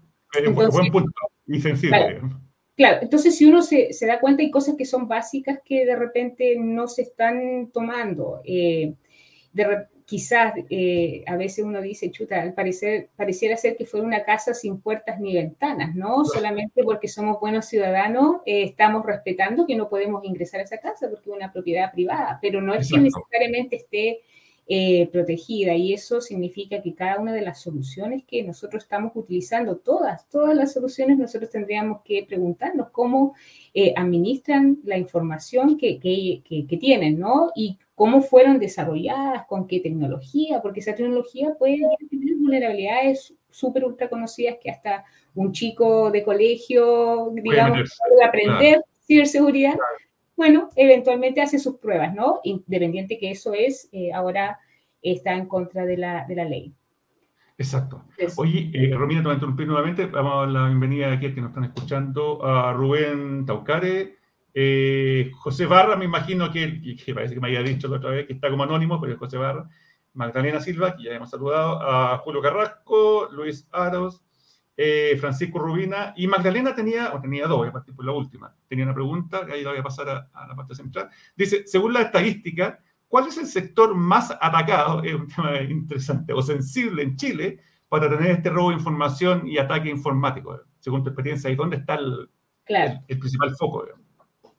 buen 0.52 0.90
punto 0.90 1.12
y 1.48 1.60
sensible. 1.60 2.20
Claro. 2.76 2.98
entonces 3.02 3.36
si 3.36 3.44
uno 3.44 3.62
se, 3.62 3.92
se, 3.92 4.06
da 4.06 4.20
cuenta 4.20 4.42
hay 4.42 4.52
cosas 4.52 4.76
que 4.76 4.84
son 4.84 5.08
básicas 5.08 5.58
que 5.64 5.84
de 5.84 5.96
repente 5.96 6.54
no 6.56 6.86
se 6.86 7.02
están 7.02 7.70
tomando. 7.72 8.40
Eh, 8.44 8.94
quizás 10.08 10.54
eh, 10.70 11.22
a 11.26 11.36
veces 11.36 11.64
uno 11.64 11.82
dice, 11.82 12.10
chuta, 12.10 12.40
al 12.40 12.54
parecer 12.54 13.10
pareciera 13.14 13.58
ser 13.58 13.76
que 13.76 13.84
fue 13.84 14.00
una 14.00 14.22
casa 14.22 14.54
sin 14.54 14.80
puertas 14.80 15.20
ni 15.20 15.34
ventanas, 15.34 15.94
¿no? 15.94 16.24
Solamente 16.24 16.82
porque 16.82 17.08
somos 17.08 17.38
buenos 17.40 17.66
ciudadanos 17.66 18.36
eh, 18.46 18.62
estamos 18.62 19.04
respetando 19.04 19.66
que 19.66 19.76
no 19.76 19.90
podemos 19.90 20.24
ingresar 20.24 20.60
a 20.60 20.62
esa 20.62 20.78
casa 20.78 21.10
porque 21.10 21.28
es 21.28 21.36
una 21.36 21.52
propiedad 21.52 21.92
privada, 21.92 22.38
pero 22.40 22.62
no 22.62 22.74
es 22.74 22.90
que 22.90 22.98
necesariamente 22.98 23.76
esté 23.76 24.20
eh, 24.70 25.08
protegida. 25.10 25.74
Y 25.74 25.94
eso 25.94 26.20
significa 26.20 26.82
que 26.82 26.94
cada 26.94 27.18
una 27.18 27.32
de 27.32 27.40
las 27.40 27.62
soluciones 27.62 28.22
que 28.24 28.42
nosotros 28.42 28.82
estamos 28.82 29.12
utilizando, 29.14 29.78
todas, 29.78 30.28
todas 30.28 30.54
las 30.54 30.74
soluciones, 30.74 31.16
nosotros 31.16 31.50
tendríamos 31.50 32.02
que 32.04 32.22
preguntarnos 32.28 32.90
cómo 32.90 33.34
eh, 33.72 33.94
administran 33.96 34.78
la 34.84 34.98
información 34.98 35.78
que, 35.78 35.98
que, 35.98 36.42
que, 36.68 36.76
tienen, 36.76 37.18
¿no? 37.18 37.50
Y 37.56 37.78
cómo 37.94 38.20
fueron 38.20 38.58
desarrolladas, 38.58 39.46
con 39.46 39.66
qué 39.66 39.80
tecnología, 39.80 40.60
porque 40.60 40.80
esa 40.80 40.94
tecnología 40.94 41.54
puede 41.58 41.80
tener 42.10 42.36
vulnerabilidades 42.36 43.34
súper 43.48 43.86
ultra 43.86 44.10
conocidas 44.10 44.56
que 44.60 44.70
hasta 44.70 45.02
un 45.34 45.52
chico 45.52 46.10
de 46.10 46.22
colegio, 46.22 47.30
digamos, 47.32 47.98
puede 48.06 48.22
aprender 48.22 48.84
ciberseguridad 49.06 49.76
bueno, 50.38 50.70
eventualmente 50.76 51.42
hace 51.42 51.58
sus 51.58 51.78
pruebas, 51.78 52.14
¿no? 52.14 52.38
Independiente 52.44 53.18
que 53.18 53.32
eso 53.32 53.52
es, 53.54 53.88
eh, 53.90 54.12
ahora 54.12 54.60
está 55.02 55.34
en 55.34 55.46
contra 55.46 55.84
de 55.84 55.96
la, 55.96 56.24
de 56.26 56.36
la 56.36 56.44
ley. 56.44 56.72
Exacto. 57.58 58.04
Oye, 58.36 58.70
eh, 58.72 58.94
Romina, 58.94 59.20
te 59.20 59.24
voy 59.24 59.32
a 59.32 59.34
interrumpir 59.34 59.66
nuevamente. 59.66 60.06
Vamos 60.06 60.32
a 60.32 60.36
dar 60.42 60.48
la 60.48 60.66
bienvenida 60.68 61.12
aquí 61.12 61.26
a 61.26 61.34
que 61.34 61.40
nos 61.40 61.50
están 61.50 61.64
escuchando, 61.64 62.46
a 62.46 62.72
Rubén 62.72 63.46
Taucare, 63.46 64.16
eh, 64.54 65.32
José 65.34 65.66
Barra, 65.66 65.96
me 65.96 66.04
imagino 66.04 66.52
que, 66.52 66.80
que, 67.04 67.14
parece 67.14 67.34
que 67.34 67.40
me 67.40 67.48
había 67.48 67.62
dicho 67.64 67.88
la 67.88 67.96
otra 67.96 68.10
vez 68.10 68.26
que 68.28 68.34
está 68.34 68.48
como 68.48 68.62
anónimo, 68.62 69.00
pero 69.00 69.14
es 69.14 69.18
José 69.18 69.38
Barra, 69.38 69.68
Magdalena 70.14 70.60
Silva, 70.60 70.94
que 70.96 71.02
ya 71.02 71.14
hemos 71.14 71.30
saludado, 71.30 71.82
a 71.82 72.16
Julio 72.18 72.40
Carrasco, 72.40 73.28
Luis 73.32 73.68
Aros, 73.72 74.22
eh, 74.80 75.16
Francisco 75.18 75.58
Rubina 75.58 76.14
y 76.16 76.28
Magdalena 76.28 76.72
tenía, 76.72 77.12
o 77.12 77.20
tenía 77.20 77.48
dos, 77.48 77.58
voy 77.58 77.68
a 77.68 77.72
partir 77.72 77.96
por 77.96 78.04
la 78.04 78.12
última, 78.12 78.54
tenía 78.68 78.84
una 78.84 78.94
pregunta, 78.94 79.44
ahí 79.50 79.64
la 79.64 79.70
voy 79.70 79.80
a 79.80 79.82
pasar 79.82 80.08
a, 80.08 80.46
la 80.46 80.54
parte 80.54 80.76
central. 80.76 81.10
Dice, 81.36 81.66
según 81.66 81.94
la 81.94 82.02
estadística, 82.02 82.78
¿cuál 83.08 83.26
es 83.26 83.36
el 83.38 83.46
sector 83.46 83.92
más 83.96 84.30
atacado, 84.40 85.02
es 85.02 85.14
un 85.14 85.26
tema 85.26 85.60
interesante, 85.68 86.32
o 86.32 86.40
sensible 86.40 87.02
en 87.02 87.16
Chile 87.16 87.58
para 87.88 88.08
tener 88.08 88.30
este 88.30 88.50
robo 88.50 88.68
de 88.68 88.76
información 88.76 89.48
y 89.48 89.58
ataque 89.58 89.90
informático? 89.90 90.60
Según 90.78 91.02
tu 91.02 91.10
experiencia, 91.10 91.50
¿y 91.50 91.56
dónde 91.56 91.78
está 91.78 91.96
el, 91.96 92.30
el, 92.68 93.18
principal 93.18 93.56
foco? 93.56 93.84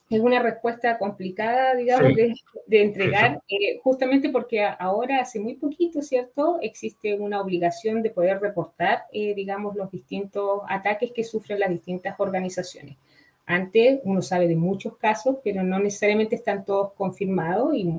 Es 0.10 0.22
una 0.22 0.42
respuesta 0.42 0.98
complicada, 0.98 1.76
digamos, 1.76 2.16
de, 2.16 2.82
entregar, 2.82 3.42
eh, 3.48 3.80
justamente 3.84 4.30
porque 4.30 4.64
ahora, 4.64 5.22
hace 5.22 5.40
muy 5.40 5.54
poquito, 5.56 6.02
¿cierto? 6.02 6.58
Existe 6.62 7.14
una 7.14 7.40
obligación 7.40 8.02
de 8.02 8.10
poder 8.10 8.42
reportar, 8.42 9.04
eh, 9.14 9.36
digamos, 9.36 9.76
los 9.76 9.92
distintos 9.92 10.62
ataques 10.68 11.12
que 11.12 11.24
sufren 11.24 11.60
las 11.60 11.70
distintas 11.70 12.20
organizaciones. 12.20 12.98
Antes 13.46 14.00
uno 14.04 14.22
sabe 14.22 14.48
de 14.48 14.56
muchos 14.56 14.98
casos, 14.98 15.38
pero 15.44 15.64
no 15.64 15.80
necesariamente 15.80 16.36
están 16.36 16.66
todos 16.66 16.94
confirmados 16.94 17.74
y, 17.76 17.92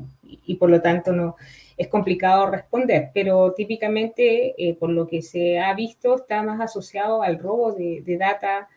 y 0.46 0.55
por 0.57 0.70
lo 0.70 0.81
tanto 0.81 1.12
no 1.12 1.37
es 1.77 1.88
complicado 1.88 2.51
responder. 2.51 3.11
Pero 3.14 3.53
típicamente, 3.53 4.55
eh, 4.59 4.75
por 4.75 4.90
lo 4.90 5.07
que 5.07 5.23
se 5.23 5.59
ha 5.61 5.75
visto, 5.75 6.16
está 6.16 6.42
más 6.42 6.61
asociado 6.61 7.23
al 7.23 7.38
robo 7.38 7.73
de, 7.73 8.03
de 8.05 8.16
data 8.16 8.68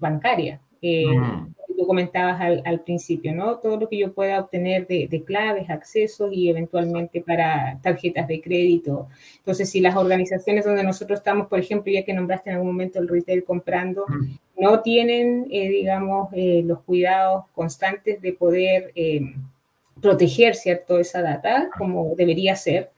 bancaria. 0.00 0.60
Mm 0.80 1.52
tú 1.82 1.88
comentabas 1.88 2.40
al, 2.40 2.80
principio, 2.82 3.34
¿no? 3.34 3.58
Todo 3.58 3.76
lo 3.76 3.88
que 3.88 3.98
yo 3.98 4.12
pueda 4.12 4.38
obtener 4.38 4.86
de, 4.86 5.24
claves, 5.26 5.68
accesos 5.68 6.32
y 6.32 6.48
eventualmente 6.48 7.20
para 7.20 7.80
tarjetas 7.82 8.28
de 8.28 8.40
crédito. 8.40 9.08
Entonces, 9.38 9.68
si 9.68 9.80
las 9.80 9.96
organizaciones 9.96 10.64
donde 10.64 10.84
nosotros 10.84 11.18
estamos, 11.18 11.48
por 11.48 11.58
ejemplo, 11.58 11.92
ya 11.92 12.04
que 12.04 12.12
nombraste 12.12 12.50
en 12.50 12.56
algún 12.56 12.68
momento 12.68 13.00
el 13.00 13.08
retail 13.08 13.42
comprando, 13.42 14.04
no 14.56 14.80
tienen, 14.80 15.48
eh, 15.50 15.68
digamos, 15.70 16.28
eh, 16.34 16.62
los 16.64 16.82
cuidados 16.82 17.46
constantes 17.52 18.22
de 18.22 18.32
poder 18.32 18.92
eh, 18.94 19.22
proteger, 20.00 20.54
¿cierto?, 20.54 21.00
esa 21.00 21.20
data 21.20 21.68
como 21.76 22.14
debería 22.14 22.54
ser, 22.54 22.91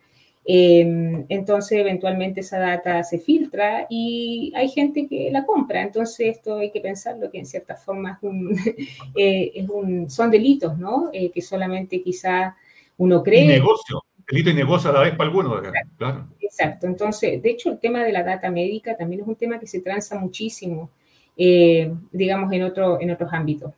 Em, 0.46 1.24
entonces, 1.30 1.78
eventualmente 1.78 2.40
esa 2.40 2.58
data 2.58 3.02
se 3.02 3.18
filtra 3.18 3.86
y 3.88 4.52
hay 4.54 4.68
gente 4.68 5.06
que 5.08 5.30
la 5.30 5.46
compra. 5.46 5.82
Entonces, 5.82 6.36
esto 6.36 6.58
hay 6.58 6.70
que 6.70 6.80
pensarlo 6.80 7.30
que 7.30 7.38
en 7.38 7.46
cierta 7.46 7.76
forma 7.76 8.12
es 8.12 8.18
un, 8.22 8.54
eh, 9.16 9.52
es 9.54 9.68
un 9.68 10.10
son 10.10 10.30
delitos, 10.30 10.78
¿no? 10.78 11.08
Eh, 11.12 11.30
que 11.30 11.40
solamente 11.40 12.02
quizá 12.02 12.56
uno 12.98 13.22
cree. 13.22 13.46
Negocio, 13.46 14.02
delito 14.28 14.50
y 14.50 14.54
negocio 14.54 14.90
a 14.90 14.92
la 14.92 15.00
vez 15.00 15.12
para 15.12 15.30
algunos. 15.30 15.62
Claro. 15.96 16.28
Exacto. 16.40 16.86
Entonces, 16.86 17.42
de 17.42 17.50
hecho, 17.50 17.70
el 17.70 17.78
tema 17.78 18.04
de 18.04 18.12
la 18.12 18.22
data 18.22 18.50
médica 18.50 18.96
también 18.96 19.22
es 19.22 19.26
un 19.26 19.36
tema 19.36 19.58
que 19.58 19.66
se 19.66 19.80
transa 19.80 20.18
muchísimo, 20.18 20.90
eh, 21.38 21.90
digamos, 22.12 22.52
en, 22.52 22.64
otro, 22.64 23.00
en 23.00 23.10
otros 23.10 23.32
ámbitos. 23.32 23.72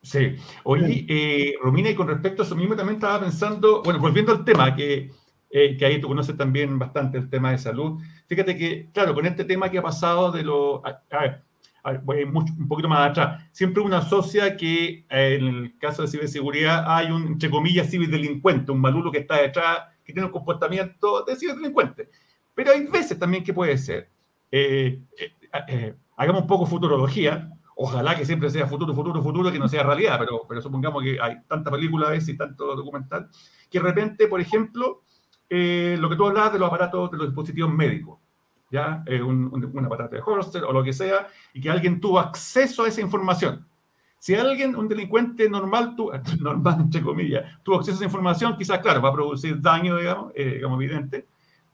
Sí. 0.00 0.36
Oye, 0.62 1.54
Romina, 1.60 1.90
y 1.90 1.94
con 1.96 2.06
respecto 2.06 2.42
a 2.42 2.46
eso 2.46 2.54
mismo, 2.54 2.76
también 2.76 2.96
estaba 2.96 3.20
pensando, 3.20 3.82
bueno, 3.82 3.98
volviendo 3.98 4.30
al 4.30 4.44
tema, 4.44 4.74
que 4.76 5.10
eh, 5.50 5.76
que 5.76 5.86
ahí 5.86 6.00
tú 6.00 6.08
conoces 6.08 6.36
también 6.36 6.78
bastante 6.78 7.18
el 7.18 7.30
tema 7.30 7.50
de 7.52 7.58
salud. 7.58 8.00
Fíjate 8.26 8.56
que, 8.56 8.90
claro, 8.92 9.14
con 9.14 9.26
este 9.26 9.44
tema 9.44 9.70
que 9.70 9.78
ha 9.78 9.82
pasado 9.82 10.30
de 10.30 10.42
lo... 10.42 10.82
A, 10.84 11.02
ver, 11.10 11.42
voy 12.02 12.22
un 12.24 12.68
poquito 12.68 12.88
más 12.88 13.10
atrás. 13.10 13.48
Siempre 13.52 13.82
uno 13.82 13.96
asocia 13.96 14.56
que 14.56 15.06
eh, 15.08 15.38
en 15.40 15.46
el 15.46 15.78
caso 15.78 16.02
de 16.02 16.08
ciberseguridad 16.08 16.84
hay 16.86 17.10
un, 17.10 17.26
entre 17.28 17.48
comillas, 17.48 17.90
ciberdelincuente, 17.90 18.72
un 18.72 18.80
malulo 18.80 19.10
que 19.10 19.18
está 19.18 19.40
detrás, 19.40 19.84
que 20.04 20.12
tiene 20.12 20.26
un 20.26 20.32
comportamiento 20.32 21.24
de 21.24 21.36
ciberdelincuente. 21.36 22.10
Pero 22.54 22.72
hay 22.72 22.86
veces 22.86 23.18
también 23.18 23.42
que 23.42 23.54
puede 23.54 23.78
ser. 23.78 24.10
Eh, 24.50 25.00
hagamos 26.16 26.42
un 26.42 26.48
poco 26.48 26.66
futurología. 26.66 27.50
Ojalá 27.74 28.16
que 28.16 28.26
siempre 28.26 28.50
sea 28.50 28.66
futuro, 28.66 28.92
futuro, 28.92 29.22
futuro, 29.22 29.52
que 29.52 29.58
no 29.58 29.68
sea 29.68 29.84
realidad, 29.84 30.18
pero, 30.18 30.42
pero 30.48 30.60
supongamos 30.60 31.02
que 31.02 31.18
hay 31.20 31.36
tanta 31.46 31.70
película 31.70 32.08
a 32.08 32.10
veces 32.10 32.30
y 32.30 32.36
tanto 32.36 32.74
documental, 32.74 33.28
que 33.70 33.78
de 33.78 33.84
repente, 33.84 34.26
por 34.26 34.40
ejemplo, 34.40 35.04
eh, 35.50 35.96
lo 35.98 36.08
que 36.08 36.16
tú 36.16 36.26
hablabas 36.26 36.52
de 36.52 36.58
los 36.58 36.68
aparatos, 36.68 37.10
de 37.10 37.16
los 37.16 37.26
dispositivos 37.28 37.72
médicos, 37.72 38.18
¿ya? 38.70 39.04
un, 39.24 39.82
aparato 39.84 40.16
de 40.16 40.22
Holster 40.24 40.64
o 40.64 40.72
lo 40.72 40.82
que 40.84 40.92
sea, 40.92 41.28
y 41.52 41.60
que 41.60 41.70
alguien 41.70 42.00
tuvo 42.00 42.18
acceso 42.18 42.84
a 42.84 42.88
esa 42.88 43.00
información. 43.00 43.66
Si 44.18 44.34
alguien, 44.34 44.74
un 44.74 44.88
delincuente 44.88 45.48
normal, 45.48 45.94
tú, 45.96 46.10
normal 46.40 46.80
entre 46.80 47.02
comillas, 47.02 47.44
tuvo 47.62 47.76
acceso 47.76 47.96
a 47.96 47.98
esa 47.98 48.04
información, 48.04 48.56
quizás, 48.56 48.80
claro, 48.80 49.00
va 49.00 49.10
a 49.10 49.14
producir 49.14 49.60
daño, 49.60 49.96
digamos, 49.96 50.32
eh, 50.34 50.54
digamos, 50.54 50.82
evidente, 50.82 51.26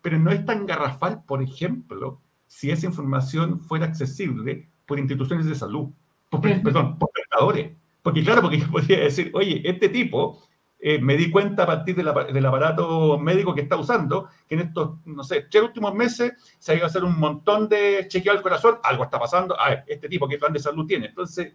pero 0.02 0.18
no 0.18 0.30
es 0.30 0.44
tan 0.44 0.66
garrafal, 0.66 1.22
por 1.24 1.42
ejemplo, 1.42 2.20
si 2.46 2.70
esa 2.70 2.87
información 2.87 3.58
fuera 3.60 3.87
accesible 3.87 4.68
por 4.87 4.98
instituciones 4.98 5.46
de 5.46 5.54
salud, 5.54 5.88
por, 6.28 6.40
perdón, 6.40 6.98
por 6.98 7.10
prestadores. 7.10 7.72
Porque 8.02 8.22
claro, 8.22 8.42
porque 8.42 8.58
yo 8.58 8.70
podría 8.70 9.00
decir, 9.00 9.30
oye, 9.32 9.62
este 9.64 9.88
tipo, 9.88 10.42
eh, 10.87 10.99
me 10.99 11.16
di 11.16 11.31
cuenta 11.31 11.62
a 11.62 11.66
partir 11.66 11.97
del 11.97 12.44
aparato 12.44 13.18
médico 13.18 13.55
que 13.55 13.62
está 13.62 13.75
usando, 13.75 14.29
que 14.47 14.55
en 14.55 14.61
estos, 14.61 14.99
no 15.07 15.25
sé, 15.25 15.47
tres 15.51 15.62
últimos 15.62 15.94
meses 15.94 16.35
se 16.59 16.73
ha 16.73 16.75
ido 16.75 16.85
a 16.85 16.88
hacer 16.88 17.03
un 17.03 17.18
montón 17.18 17.70
de 17.70 18.05
chequeo 18.07 18.35
al 18.35 18.42
corazón, 18.42 18.77
algo 18.83 19.05
está 19.05 19.18
pasando, 19.18 19.59
a 19.59 19.70
ver, 19.70 19.85
este 19.87 20.11
tipo, 20.11 20.29
¿qué 20.29 20.37
plan 20.37 20.53
de 20.53 20.59
salud 20.59 20.87
tiene? 20.87 21.07
Entonces, 21.07 21.55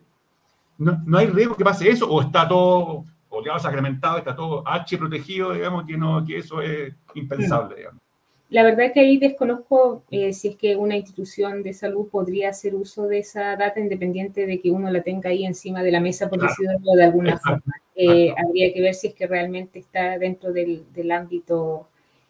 no, 0.80 0.98
no 1.06 1.20
hay 1.20 1.28
riesgo 1.28 1.56
que 1.56 1.64
pase 1.64 1.88
eso, 1.92 2.10
o 2.10 2.22
está 2.22 2.48
todo, 2.48 3.06
o 3.30 3.46
ya 3.46 3.60
sacramentado, 3.60 4.18
está 4.18 4.36
todo 4.36 4.68
H 4.68 4.98
protegido, 4.98 5.54
digamos, 5.54 5.86
que, 5.86 5.96
no, 5.96 6.26
que 6.26 6.38
eso 6.38 6.60
es 6.64 6.92
impensable, 7.14 7.76
digamos. 7.76 8.02
La 8.50 8.64
verdad 8.64 8.92
que 8.92 9.00
ahí 9.00 9.18
desconozco 9.18 10.04
eh, 10.10 10.34
si 10.34 10.50
es 10.50 10.56
que 10.56 10.76
una 10.76 10.98
institución 10.98 11.62
de 11.62 11.72
salud 11.72 12.10
podría 12.10 12.50
hacer 12.50 12.74
uso 12.74 13.08
de 13.08 13.20
esa 13.20 13.56
data 13.56 13.80
independiente 13.80 14.48
de 14.48 14.60
que 14.60 14.72
uno 14.72 14.90
la 14.90 15.04
tenga 15.04 15.30
ahí 15.30 15.46
encima 15.46 15.84
de 15.84 15.92
la 15.92 16.00
mesa, 16.00 16.30
por 16.30 16.42
decirlo 16.42 16.96
de 16.96 17.04
alguna 17.04 17.38
forma. 17.38 17.76
Eh, 17.96 18.34
habría 18.36 18.74
que 18.74 18.82
ver 18.82 18.96
si 18.96 19.08
es 19.08 19.14
que 19.14 19.28
realmente 19.28 19.78
está 19.78 20.18
dentro 20.18 20.52
del, 20.52 21.12
ámbito 21.12 21.90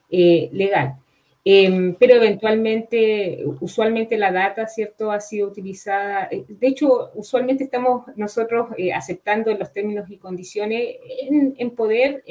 eh, 0.10 0.50
legal. 0.52 0.96
Em, 1.46 1.96
pero 1.96 2.16
eventualmente, 2.16 3.46
usualmente 3.62 4.18
la 4.18 4.34
data, 4.34 4.68
¿cierto?, 4.68 5.12
ha 5.12 5.22
sido 5.22 5.48
utilizada. 5.48 6.28
De 6.30 6.68
hecho, 6.68 7.12
usualmente 7.16 7.64
estamos 7.64 8.04
nosotros 8.18 8.68
aceptando 8.94 9.56
los 9.56 9.72
términos 9.72 10.10
y 10.10 10.18
condiciones 10.18 10.98
en, 11.58 11.72
poder 11.72 12.24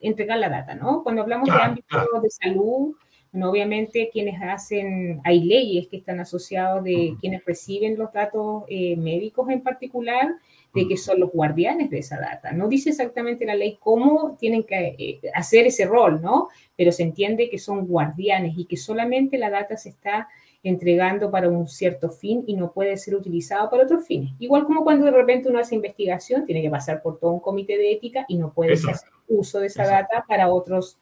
entregar 0.00 0.38
la 0.38 0.48
data, 0.48 0.74
¿no? 0.74 1.02
Cuando 1.02 1.22
hablamos 1.22 1.48
de 1.48 1.60
ámbito 1.62 2.20
de 2.22 2.30
salud, 2.30 2.94
bueno, 3.32 3.50
obviamente 3.50 4.08
quienes 4.12 4.40
hacen, 4.40 5.20
hay 5.24 5.44
leyes 5.44 5.88
que 5.88 5.98
están 5.98 6.20
asociadas 6.20 6.82
de 6.84 7.16
quienes 7.20 7.44
reciben 7.44 7.98
los 7.98 8.12
datos 8.12 8.64
eh, 8.68 8.96
médicos 8.96 9.50
en 9.50 9.62
particular, 9.62 10.36
de 10.72 10.88
que 10.88 10.96
son 10.96 11.20
los 11.20 11.30
guardianes 11.32 11.90
de 11.90 11.98
esa 11.98 12.18
data. 12.18 12.52
No 12.52 12.68
dice 12.68 12.90
exactamente 12.90 13.46
la 13.46 13.54
ley 13.54 13.78
cómo 13.80 14.36
tienen 14.38 14.62
que 14.62 14.94
eh, 14.98 15.20
hacer 15.34 15.66
ese 15.66 15.86
rol, 15.86 16.20
¿no? 16.20 16.48
Pero 16.76 16.92
se 16.92 17.02
entiende 17.02 17.48
que 17.50 17.58
son 17.58 17.86
guardianes 17.86 18.54
y 18.56 18.66
que 18.66 18.76
solamente 18.76 19.38
la 19.38 19.50
data 19.50 19.76
se 19.76 19.90
está 19.90 20.28
entregando 20.68 21.30
para 21.30 21.48
un 21.48 21.68
cierto 21.68 22.10
fin 22.10 22.42
y 22.46 22.54
no 22.54 22.72
puede 22.72 22.96
ser 22.96 23.14
utilizado 23.14 23.70
para 23.70 23.84
otros 23.84 24.06
fines. 24.06 24.32
Igual 24.38 24.64
como 24.64 24.82
cuando 24.82 25.04
de 25.04 25.12
repente 25.12 25.48
uno 25.48 25.58
hace 25.58 25.74
investigación, 25.74 26.44
tiene 26.44 26.62
que 26.62 26.70
pasar 26.70 27.02
por 27.02 27.18
todo 27.18 27.30
un 27.30 27.40
comité 27.40 27.78
de 27.78 27.92
ética 27.92 28.24
y 28.28 28.36
no 28.36 28.52
puede 28.52 28.72
hacer 28.72 28.96
uso 29.28 29.60
de 29.60 29.68
esa 29.68 29.86
data 29.86 30.24
para 30.26 30.48
otros 30.48 30.98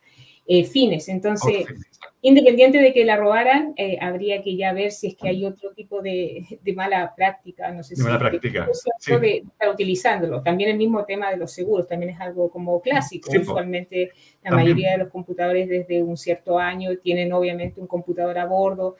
eh, 0.46 0.64
fines. 0.64 1.08
Entonces, 1.08 1.64
independiente 2.20 2.78
de 2.78 2.92
que 2.92 3.06
la 3.06 3.16
robaran, 3.16 3.72
eh, 3.78 3.96
habría 3.98 4.42
que 4.42 4.56
ya 4.56 4.74
ver 4.74 4.92
si 4.92 5.06
es 5.06 5.16
que 5.16 5.28
hay 5.28 5.46
otro 5.46 5.72
tipo 5.72 6.02
de, 6.02 6.44
mala 6.76 7.14
práctica, 7.16 7.70
no 7.72 7.82
sé 7.82 7.96
si 7.96 8.02
mala 8.02 8.18
práctica, 8.18 8.68
de, 9.20 9.36
estar 9.38 9.70
utilizándolo. 9.70 10.42
También 10.42 10.68
el 10.68 10.76
mismo 10.76 11.06
tema 11.06 11.30
de 11.30 11.38
los 11.38 11.52
seguros, 11.52 11.86
también 11.86 12.10
es 12.10 12.20
algo 12.20 12.50
como 12.50 12.82
clásico. 12.82 13.30
Usualmente 13.30 14.10
la 14.42 14.50
mayoría 14.50 14.92
de 14.92 14.98
los 14.98 15.08
computadores 15.08 15.66
desde 15.66 16.02
un 16.02 16.18
cierto 16.18 16.58
año 16.58 16.90
tienen 16.98 17.32
obviamente 17.32 17.80
un 17.80 17.86
computador 17.86 18.36
a 18.36 18.44
bordo 18.44 18.96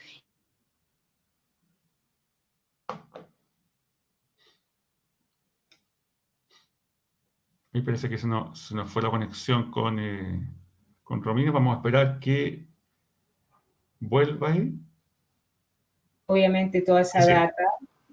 Me 7.72 7.82
parece 7.82 8.08
que 8.08 8.18
se 8.18 8.28
nos, 8.28 8.68
se 8.68 8.74
nos 8.76 8.88
fue 8.88 9.02
la 9.02 9.10
conexión 9.10 9.70
con, 9.72 9.98
eh, 9.98 10.40
con 11.02 11.22
Romino. 11.22 11.52
Vamos 11.52 11.74
a 11.74 11.78
esperar 11.78 12.20
que 12.20 12.66
vuelva 13.98 14.52
ahí. 14.52 14.74
Obviamente 16.26 16.82
toda 16.82 17.00
esa 17.00 17.26
data, 17.26 17.64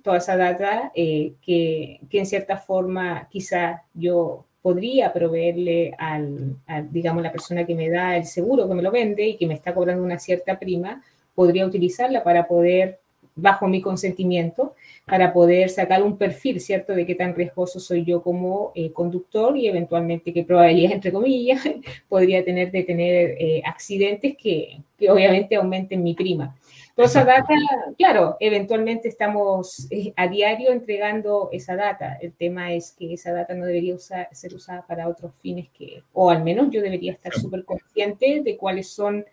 toda 0.04 0.18
esa 0.18 0.36
data 0.36 0.92
eh, 0.96 1.36
que, 1.44 2.02
que, 2.10 2.20
en 2.20 2.26
cierta 2.26 2.58
forma 2.58 3.28
quizá 3.30 3.84
yo 3.94 4.46
podría 4.62 5.12
proveerle 5.14 5.94
al, 5.98 6.58
digamos, 6.92 7.24
la 7.24 7.32
persona 7.32 7.66
que 7.66 7.76
me 7.76 7.90
da 7.90 8.18
el 8.18 8.26
seguro, 8.26 8.68
que 8.68 8.76
me 8.76 8.84
lo 8.84 8.92
vende 8.92 9.28
y 9.28 9.38
que 9.38 9.48
me 9.48 9.54
está 9.54 9.74
cobrando 9.74 10.04
una 10.04 10.20
cierta 10.20 10.60
prima, 10.60 11.04
podría 11.34 11.66
utilizarla 11.66 12.24
para 12.24 12.48
poder 12.48 13.01
bajo 13.36 13.68
mi 13.68 13.82
consentimiento 13.82 14.76
para 15.06 15.34
poder 15.34 15.70
sacar 15.70 16.04
un 16.04 16.18
perfil, 16.18 16.60
¿cierto?, 16.60 16.94
de 16.94 17.06
qué 17.06 17.16
tan 17.16 17.36
riesgoso 17.36 17.80
soy 17.80 18.06
yo 18.06 18.22
como 18.22 18.72
eh, 18.76 18.92
conductor 18.92 19.56
y 19.58 19.68
eventualmente 19.68 20.34
qué 20.34 20.44
probabilidad, 20.44 20.94
entre 20.94 21.12
comillas, 21.12 21.62
podría 22.10 22.44
tener 22.44 22.72
de 22.72 22.84
tener 22.84 23.36
eh, 23.40 23.62
accidentes 23.66 24.36
que, 24.38 24.82
que, 24.98 25.10
obviamente 25.10 25.56
aumenten 25.56 26.04
mi 26.04 26.14
prima. 26.14 26.56
Toda 26.96 27.08
esa 27.08 27.24
data, 27.24 27.54
claro, 27.98 28.36
eventualmente 28.40 29.08
estamos 29.08 29.88
eh, 29.90 30.14
a 30.18 30.28
diario 30.28 30.72
entregando 30.72 31.50
esa 31.54 31.76
data. 31.76 32.18
El 32.22 32.34
tema 32.34 32.74
es 32.74 32.92
que 32.92 33.14
esa 33.14 33.32
data 33.32 33.54
no 33.54 33.66
debería 33.66 33.96
ser 33.98 34.54
usada 34.54 34.86
para 34.86 35.08
otros 35.08 35.32
fines 35.42 35.70
que, 35.70 36.04
o 36.12 36.30
al 36.30 36.44
menos 36.44 36.70
yo 36.70 36.82
debería 36.82 37.14
estar 37.14 37.34
súper 37.34 37.64
consciente 37.64 38.42
de 38.44 38.58
cuáles 38.58 38.90
son 38.90 39.26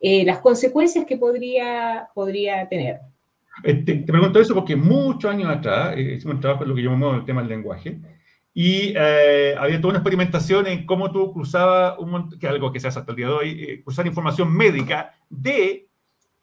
las 0.00 0.40
consecuencias 0.40 1.06
que 1.06 1.16
podría, 1.16 2.10
podría 2.12 2.68
tener. 2.68 3.00
Eh, 3.62 3.74
te, 3.74 3.96
pregunto 3.96 4.40
eso 4.40 4.54
porque 4.54 4.76
muchos 4.76 5.30
años 5.30 5.50
atrás 5.50 5.94
eh, 5.96 6.14
hicimos 6.16 6.36
un 6.36 6.40
trabajo 6.40 6.64
en 6.64 6.70
lo 6.70 6.74
que 6.74 6.82
llamamos 6.82 7.18
el 7.18 7.24
tema 7.24 7.40
del 7.40 7.50
lenguaje 7.50 8.00
y 8.52 8.92
eh, 8.96 9.54
había 9.58 9.80
toda 9.80 9.90
una 9.90 9.98
experimentación 9.98 10.66
en 10.66 10.86
cómo 10.86 11.10
tú 11.12 11.32
cruzabas, 11.32 11.98
un, 11.98 12.30
que 12.38 12.46
es 12.46 12.52
algo 12.52 12.72
que 12.72 12.80
se 12.80 12.88
hace 12.88 12.98
hasta 12.98 13.12
el 13.12 13.16
día 13.16 13.26
de 13.26 13.32
hoy, 13.32 13.82
cruzar 13.82 14.06
información 14.06 14.52
médica 14.52 15.14
de 15.28 15.88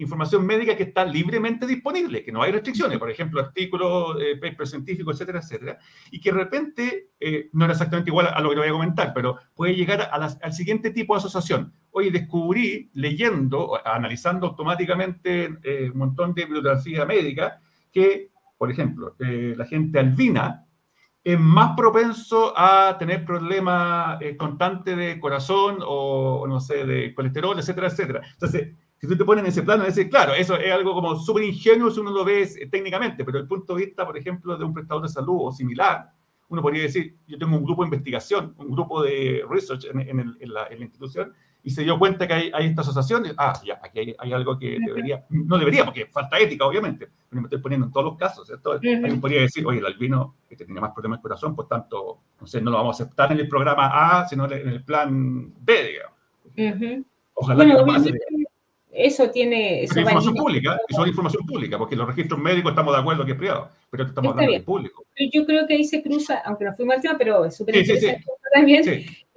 información 0.03 0.45
médica 0.45 0.75
que 0.75 0.83
está 0.83 1.05
libremente 1.05 1.65
disponible, 1.67 2.23
que 2.23 2.31
no 2.31 2.41
hay 2.41 2.51
restricciones, 2.51 2.97
por 2.97 3.09
ejemplo, 3.09 3.41
artículos, 3.41 4.17
eh, 4.19 4.37
papers 4.37 4.71
científicos, 4.71 5.15
etcétera, 5.15 5.39
etcétera, 5.39 5.79
y 6.09 6.19
que 6.19 6.31
de 6.31 6.37
repente, 6.37 7.09
eh, 7.19 7.49
no 7.53 7.65
era 7.65 7.73
exactamente 7.73 8.09
igual 8.09 8.27
a, 8.27 8.39
lo 8.39 8.49
que 8.49 8.55
te 8.55 8.61
voy 8.61 8.69
a 8.69 8.73
comentar, 8.73 9.13
pero 9.13 9.37
puede 9.53 9.75
llegar 9.75 10.09
al 10.11 10.53
siguiente 10.53 10.91
tipo 10.91 11.13
de 11.13 11.19
asociación. 11.19 11.73
Hoy 11.91 12.09
descubrí, 12.09 12.89
leyendo, 12.93 13.79
analizando 13.85 14.47
automáticamente 14.47 15.57
eh, 15.63 15.89
un 15.91 15.97
montón 15.97 16.33
de 16.33 16.45
bibliografía 16.45 17.05
médica, 17.05 17.59
que, 17.91 18.31
por 18.57 18.71
ejemplo, 18.71 19.15
eh, 19.19 19.53
la 19.57 19.65
gente 19.65 19.99
albina 19.99 20.65
es 21.23 21.39
más 21.39 21.75
propenso 21.77 22.53
a 22.57 22.97
tener 22.97 23.23
problemas 23.23 24.19
constantes 24.39 24.97
de 24.97 25.19
corazón 25.19 25.77
o, 25.85 26.47
no 26.47 26.59
sé, 26.59 26.83
de 26.83 27.13
colesterol, 27.13 27.59
etcétera, 27.59 27.87
etcétera. 27.87 28.21
Entonces, 28.33 28.69
si 29.01 29.07
tú 29.07 29.17
te 29.17 29.25
pones 29.25 29.43
en 29.43 29.49
ese 29.49 29.63
plano, 29.63 29.83
decir, 29.83 30.07
claro, 30.11 30.35
eso 30.35 30.55
es 30.55 30.71
algo 30.71 30.93
como 30.93 31.15
súper 31.15 31.43
ingenuo 31.43 31.89
si 31.89 31.99
uno 31.99 32.11
lo 32.11 32.23
ve 32.23 32.47
técnicamente, 32.69 33.25
pero 33.25 33.39
desde 33.39 33.43
el 33.45 33.47
punto 33.47 33.73
de 33.73 33.85
vista, 33.85 34.05
por 34.05 34.15
ejemplo, 34.15 34.55
de 34.55 34.63
un 34.63 34.75
prestador 34.75 35.01
de 35.01 35.09
salud 35.09 35.37
o 35.39 35.51
similar, 35.51 36.11
uno 36.49 36.61
podría 36.61 36.83
decir, 36.83 37.15
yo 37.25 37.39
tengo 37.39 37.57
un 37.57 37.63
grupo 37.63 37.81
de 37.81 37.87
investigación, 37.87 38.53
un 38.59 38.69
grupo 38.69 39.01
de 39.01 39.43
research 39.49 39.85
en, 39.85 40.35
la, 40.53 40.67
institución, 40.77 41.33
y 41.63 41.71
se 41.71 41.81
dio 41.81 41.97
cuenta 41.97 42.27
que 42.27 42.33
hay, 42.33 42.51
hay 42.53 42.67
esta 42.67 42.81
asociación, 42.81 43.23
ah, 43.37 43.59
ya, 43.65 43.79
aquí 43.81 44.13
hay, 44.15 44.33
algo 44.33 44.59
que 44.59 44.77
debería, 44.79 45.25
no 45.31 45.57
debería, 45.57 45.83
porque 45.83 46.05
falta 46.05 46.37
ética, 46.37 46.67
obviamente, 46.67 47.09
pero 47.27 47.41
me 47.41 47.47
estoy 47.47 47.59
poniendo 47.59 47.87
en 47.87 47.91
todos 47.91 48.05
los 48.05 48.17
casos, 48.17 48.45
¿cierto? 48.45 48.73
Alguien 48.73 49.19
podría 49.19 49.41
decir, 49.41 49.65
oye, 49.65 49.79
el 49.79 49.85
albino 49.87 50.35
que 50.47 50.55
tenía 50.55 50.79
más 50.79 50.91
problemas 50.91 51.17
de 51.17 51.23
corazón, 51.23 51.55
por 51.55 51.67
tanto, 51.67 52.19
no 52.39 52.45
sé, 52.45 52.61
no 52.61 52.69
lo 52.69 52.77
vamos 52.77 52.99
a 52.99 53.03
aceptar 53.03 53.31
en 53.31 53.39
el 53.39 53.47
programa 53.47 54.19
A, 54.19 54.27
sino 54.27 54.45
en 54.45 54.67
el 54.69 54.83
plan 54.83 55.51
B, 55.59 56.03
digamos. 56.55 57.05
Ojalá 57.33 57.65
que 57.65 57.83
pase 57.83 58.13
eso 58.93 59.29
tiene... 59.29 59.83
Eso 59.83 59.93
es 59.93 59.99
información 60.01 60.35
pública, 60.35 60.79
eso 60.87 61.01
es 61.03 61.07
información 61.09 61.45
pública, 61.45 61.77
porque 61.77 61.95
los 61.95 62.07
registros 62.07 62.39
médicos 62.39 62.71
estamos 62.71 62.93
de 62.93 62.99
acuerdo 62.99 63.25
que 63.25 63.31
es 63.31 63.37
privado, 63.37 63.69
pero 63.89 64.03
estamos 64.03 64.31
hablando 64.31 64.51
de 64.51 64.61
público. 64.61 65.05
Yo 65.31 65.45
creo 65.45 65.65
que 65.67 65.75
ahí 65.75 65.83
se 65.83 66.01
cruza, 66.01 66.41
aunque 66.45 66.65
no 66.65 66.75
fuimos 66.75 66.95
al 66.95 67.01
tema, 67.01 67.17
pero 67.17 67.45
es 67.45 67.55
súper 67.55 67.75
interesante 67.77 68.25
también, 68.53 68.83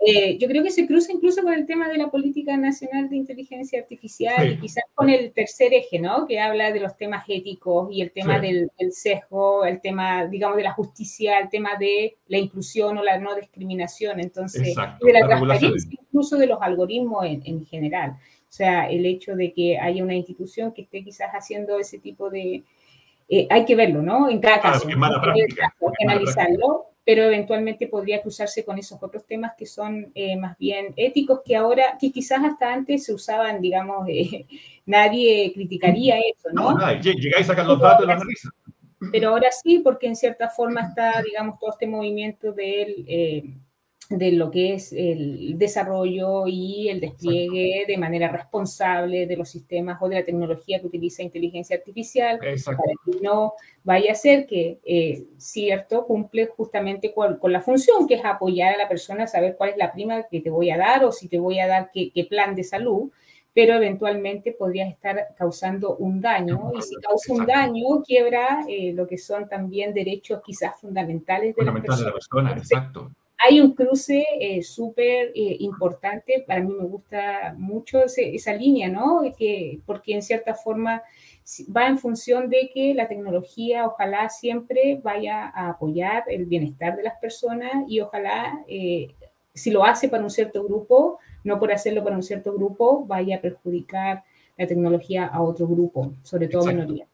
eh, 0.07 0.37
yo 0.39 0.49
creo 0.49 0.63
que 0.63 0.71
se 0.71 0.87
cruza 0.87 1.13
incluso 1.13 1.43
con 1.43 1.53
el 1.55 1.67
tema 1.67 1.89
de 1.89 1.97
la 1.97 2.11
política 2.11 2.57
nacional 2.57 3.09
de 3.09 3.17
inteligencia 3.17 3.81
artificial 3.81 4.53
y 4.53 4.59
quizás 4.59 4.85
con 4.95 5.09
el 5.09 5.33
tercer 5.33 5.73
eje, 5.73 5.99
¿no? 5.99 6.27
Que 6.27 6.41
habla 6.41 6.73
de 6.73 6.81
los 6.81 6.97
temas 6.97 7.25
éticos 7.29 7.89
y 7.91 8.03
el 8.03 8.13
tema 8.13 8.39
del, 8.39 8.71
sesgo, 8.91 9.65
el 9.65 9.81
tema, 9.81 10.27
digamos, 10.27 10.57
de 10.57 10.65
la 10.65 10.73
justicia, 10.73 11.39
el 11.39 11.49
tema 11.49 11.77
de 11.79 12.17
la 12.29 12.39
inclusión 12.39 12.99
o 12.99 13.03
la 13.03 13.19
no 13.19 13.35
discriminación, 13.35 14.21
entonces, 14.21 14.75
de 14.75 15.13
la, 15.13 15.27
transparencia 15.27 15.99
incluso 16.01 16.37
de 16.37 16.47
los 16.47 16.59
algoritmos 16.61 17.25
en, 17.25 17.43
en 17.45 17.65
general. 17.65 18.17
O 18.55 18.57
sea, 18.57 18.89
el 18.89 19.05
hecho 19.05 19.35
de 19.35 19.53
que 19.53 19.81
haya 19.81 20.05
una 20.05 20.15
institución 20.15 20.73
que 20.73 20.83
esté 20.83 21.03
quizás 21.03 21.33
haciendo 21.33 21.77
ese 21.77 21.99
tipo 21.99 22.31
de... 22.31 22.63
Eh, 23.29 23.49
hay 23.51 23.65
que 23.65 23.75
verlo, 23.75 24.01
¿no? 24.01 24.31
En 24.31 24.39
cada 24.39 24.61
caso. 24.61 24.87
hay 24.87 24.95
que 24.95 26.05
analizarlo, 26.07 26.94
pero 27.05 27.25
eventualmente 27.25 27.87
podría 27.87 28.23
cruzarse 28.23 28.65
con 28.65 28.79
esos 28.79 29.03
otros 29.03 29.27
temas 29.27 29.53
que 29.57 29.67
son 29.67 30.11
eh, 30.15 30.37
más 30.37 30.57
bien 30.59 30.95
éticos, 30.97 31.41
que 31.45 31.55
ahora, 31.55 31.97
que 32.01 32.11
quizás 32.11 32.43
hasta 32.43 32.73
antes 32.73 33.05
se 33.05 33.13
usaban, 33.13 33.61
digamos, 33.61 34.09
eh, 34.09 34.47
nadie 34.87 35.53
criticaría 35.55 36.19
eso, 36.19 36.49
¿no? 36.53 36.73
No, 36.73 36.93
llegáis 37.01 37.45
a 37.45 37.53
sacar 37.53 37.67
los 37.67 37.79
datos 37.79 38.05
y 38.05 38.07
lo 38.07 38.13
analizan. 38.15 38.53
pero 39.13 39.31
ahora 39.31 39.49
sí, 39.51 39.81
porque 39.81 40.07
en 40.07 40.17
cierta 40.17 40.49
forma 40.49 40.81
está, 40.81 41.23
digamos, 41.23 41.59
todo 41.59 41.71
este 41.71 41.87
movimiento 41.87 42.53
del... 42.53 43.05
Eh, 43.07 43.45
de 44.11 44.33
lo 44.33 44.51
que 44.51 44.75
es 44.75 44.93
el 44.93 45.59
desarrollo 45.59 46.47
y 46.47 46.89
el 46.89 47.01
despliegue 47.01 47.85
de 47.87 47.97
manera 47.97 48.29
responsable 48.29 49.27
de 49.27 49.37
los 49.37 49.49
sistemas 49.49 49.99
o 50.01 50.09
de 50.09 50.17
la 50.17 50.25
tecnología 50.25 50.81
que 50.81 50.87
utiliza 50.87 51.23
inteligencia 51.23 51.77
artificial 51.77 52.39
para 52.39 52.93
que 53.05 53.21
no 53.23 53.55
vaya 53.83 54.13
a 54.13 54.15
ser 54.15 54.47
que, 54.47 54.79
eh, 54.85 55.25
cierto, 55.39 56.07
cumple 56.07 56.47
justamente 56.47 57.15
con, 57.15 57.39
la 57.45 57.63
función 57.63 58.07
que 58.07 58.15
es 58.15 58.25
apoyar 58.25 58.75
a 58.75 58.79
la 58.79 58.89
persona 58.89 59.25
a 59.25 59.27
saber 59.27 59.57
cuál 59.57 59.71
es 59.71 59.77
la 59.79 59.93
prima 59.93 60.25
que 60.25 60.41
te 60.41 60.51
voy 60.51 60.71
a 60.71 60.77
dar 60.77 61.05
o 61.05 61.13
si 61.13 61.29
te 61.29 61.39
voy 61.39 61.59
a 61.59 61.67
dar 61.67 61.91
qué, 61.93 62.27
plan 62.29 62.55
de 62.55 62.65
salud, 62.65 63.11
pero 63.55 63.75
eventualmente 63.75 64.53
podrías 64.53 64.91
estar 64.91 65.29
causando 65.37 65.97
un 65.97 66.21
daño. 66.21 66.73
Y 66.77 66.83
si 66.83 66.97
causa 66.97 67.33
un 67.33 67.47
daño 67.47 68.03
quiebra 68.05 68.65
eh, 68.69 68.93
lo 68.93 69.07
que 69.07 69.17
son 69.17 69.49
también 69.49 69.95
derechos 69.95 70.43
quizás 70.45 70.79
fundamentales 70.81 71.55
de, 71.55 71.65
la 71.65 71.73
persona. 71.73 72.53
Exacto 72.57 73.11
hay 73.45 73.61
un 73.61 73.75
cruce 73.75 74.25
eh, 74.41 74.63
súper 74.63 75.33
eh, 75.35 75.57
importante, 75.61 76.45
para 76.47 76.61
mí 76.61 76.73
me 76.73 76.85
gusta 76.85 77.55
mucho 77.59 78.03
esa 78.05 78.53
línea, 78.55 78.89
¿no? 78.89 79.23
Que, 79.37 79.81
porque 79.85 80.15
en 80.15 80.23
cierta 80.23 80.55
forma 80.55 81.03
va 81.77 81.89
en 81.89 81.99
función 81.99 82.49
de 82.49 82.71
que 82.73 82.95
la 82.95 83.07
tecnología 83.07 83.87
ojalá 83.87 84.29
siempre 84.31 85.01
vaya 85.03 85.51
a 85.55 85.71
apoyar 85.71 86.25
el 86.29 86.47
bienestar 86.47 86.97
de 86.97 87.03
las 87.03 87.19
personas 87.19 87.85
y 87.87 88.01
ojalá 88.01 88.65
eh, 88.67 89.09
si 89.53 89.71
lo 89.71 89.85
hace 89.85 90.09
para 90.09 90.23
un 90.23 90.31
cierto 90.31 90.65
grupo, 90.65 91.19
no 91.45 91.59
por 91.59 91.71
hacerlo 91.71 92.03
para 92.03 92.17
un 92.17 92.23
cierto 92.23 92.55
grupo, 92.55 93.05
vaya 93.05 93.37
a 93.37 93.41
perjudicar 93.41 94.25
la 94.57 94.67
tecnología 94.67 95.27
a 95.27 95.43
otro 95.43 95.67
grupo, 95.67 96.15
sobre 96.23 96.49
todo 96.49 96.67
minorías. 96.67 97.14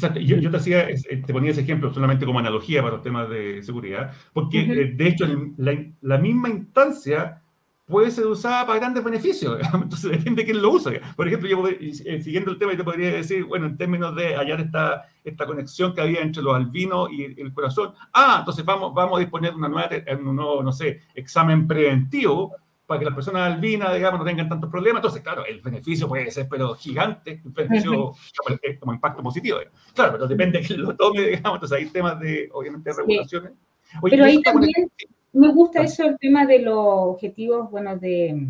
Exacto. 0.00 0.20
Yo, 0.20 0.36
yo 0.38 0.50
te, 0.50 0.56
hacía, 0.56 0.88
eh, 0.88 1.22
te 1.26 1.32
ponía 1.32 1.50
ese 1.50 1.60
ejemplo 1.60 1.92
solamente 1.92 2.24
como 2.24 2.38
analogía 2.38 2.80
para 2.82 2.94
los 2.94 3.02
temas 3.02 3.28
de 3.28 3.62
seguridad, 3.62 4.12
porque 4.32 4.60
eh, 4.60 4.92
de 4.94 5.08
hecho 5.08 5.26
la, 5.58 5.76
la, 6.00 6.16
misma 6.16 6.48
instancia 6.48 7.42
puede 7.84 8.10
ser 8.10 8.24
usada 8.26 8.66
para 8.66 8.78
grandes 8.78 9.04
beneficios, 9.04 9.58
entonces 9.74 10.10
depende 10.12 10.42
de 10.42 10.46
quién 10.46 10.62
lo 10.62 10.70
usa. 10.70 10.92
Por 11.14 11.28
ejemplo, 11.28 11.50
yo, 11.50 11.68
eh, 11.68 12.22
siguiendo 12.22 12.50
el 12.50 12.58
tema, 12.58 12.72
yo 12.72 12.78
te 12.78 12.84
podría 12.84 13.10
decir, 13.12 13.44
bueno, 13.44 13.66
en 13.66 13.76
términos 13.76 14.16
de 14.16 14.36
hallar 14.36 14.60
esta, 14.62 15.04
esta 15.22 15.44
conexión 15.44 15.94
que 15.94 16.00
había 16.00 16.22
entre 16.22 16.42
los 16.42 16.56
albinos 16.56 17.10
y 17.12 17.24
el 17.38 17.52
corazón, 17.52 17.92
ah, 18.14 18.36
entonces 18.38 18.64
vamos, 18.64 18.94
vamos 18.94 19.18
a 19.18 19.20
disponer 19.20 19.50
de 19.50 19.58
una 19.58 19.68
nueva, 19.68 19.90
un 20.18 20.36
nuevo, 20.36 20.62
no 20.62 20.72
sé, 20.72 21.02
examen 21.14 21.66
preventivo 21.66 22.54
para 22.90 22.98
que 22.98 23.04
las 23.04 23.14
personas 23.14 23.52
albinas, 23.52 23.94
digamos, 23.94 24.18
no 24.18 24.26
tengan 24.26 24.48
tantos 24.48 24.68
problemas. 24.68 24.98
Entonces, 24.98 25.22
claro, 25.22 25.46
el 25.46 25.60
beneficio 25.60 26.08
puede 26.08 26.28
ser, 26.32 26.48
pero 26.50 26.74
gigante, 26.74 27.40
un 27.44 27.52
beneficio 27.52 28.14
como, 28.80 28.92
impacto 28.92 29.22
positivo. 29.22 29.58
Claro, 29.94 30.14
pero 30.14 30.26
depende 30.26 30.58
de 30.58 30.66
quién 30.66 30.82
lo 30.82 30.96
tome, 30.96 31.20
digamos, 31.22 31.54
entonces 31.54 31.78
hay 31.78 31.86
temas 31.86 32.18
de, 32.18 32.48
obviamente, 32.52 32.92
regulaciones. 32.92 33.52
pero 34.02 34.24
ahí 34.24 34.42
también 34.42 34.90
me 35.32 35.52
gusta 35.52 35.82
eso, 35.82 36.02
el 36.04 36.18
tema 36.18 36.44
de 36.46 36.62
los 36.62 36.76
objetivos, 36.76 37.70
bueno, 37.70 37.96
de... 37.96 38.48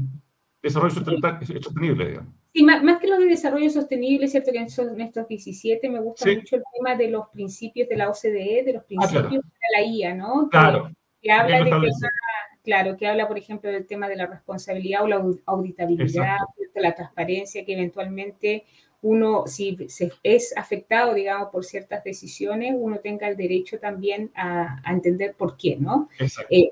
Desarrollo 0.62 0.94
sostenible, 0.94 2.08
digamos. 2.08 2.32
Sí, 2.54 2.62
más, 2.62 2.98
que 2.98 3.08
lo 3.08 3.18
de 3.18 3.26
desarrollo 3.26 3.68
sostenible, 3.68 4.26
cierto 4.26 4.52
que 4.52 4.58
en 4.58 5.00
estos 5.02 5.28
17 5.28 5.86
me 5.90 6.00
gusta 6.00 6.24
mucho 6.24 6.56
el 6.56 6.62
tema 6.78 6.96
de 6.96 7.10
los 7.10 7.28
principios 7.28 7.90
de 7.90 7.96
la 7.96 8.08
OCDE, 8.08 8.62
de 8.64 8.72
los 8.72 8.82
ah, 8.84 8.86
principios 8.86 9.44
de 9.44 9.76
la 9.76 9.84
IA, 9.84 10.14
¿no? 10.14 10.48
Claro. 10.48 10.90
Que, 11.20 11.30
habla 11.30 11.58
de 11.58 11.64
que 11.64 11.90
Claro, 12.62 12.96
que 12.96 13.06
habla, 13.06 13.26
por 13.26 13.38
ejemplo, 13.38 13.70
del 13.70 13.86
tema 13.86 14.08
de 14.08 14.16
la 14.16 14.26
responsabilidad 14.26 15.02
o 15.02 15.08
la 15.08 15.24
auditabilidad, 15.46 16.38
de 16.74 16.80
la 16.80 16.94
transparencia, 16.94 17.64
que 17.64 17.72
eventualmente 17.72 18.64
uno, 19.02 19.46
si 19.46 19.88
se 19.88 20.12
es 20.22 20.54
afectado, 20.56 21.14
digamos, 21.14 21.48
por 21.48 21.64
ciertas 21.64 22.04
decisiones, 22.04 22.74
uno 22.76 22.98
tenga 22.98 23.28
el 23.28 23.36
derecho 23.36 23.78
también 23.78 24.30
a, 24.34 24.82
entender 24.86 25.34
por 25.34 25.56
qué, 25.56 25.76
¿no? 25.76 26.10
Exacto. 26.18 26.54
Eh, 26.54 26.70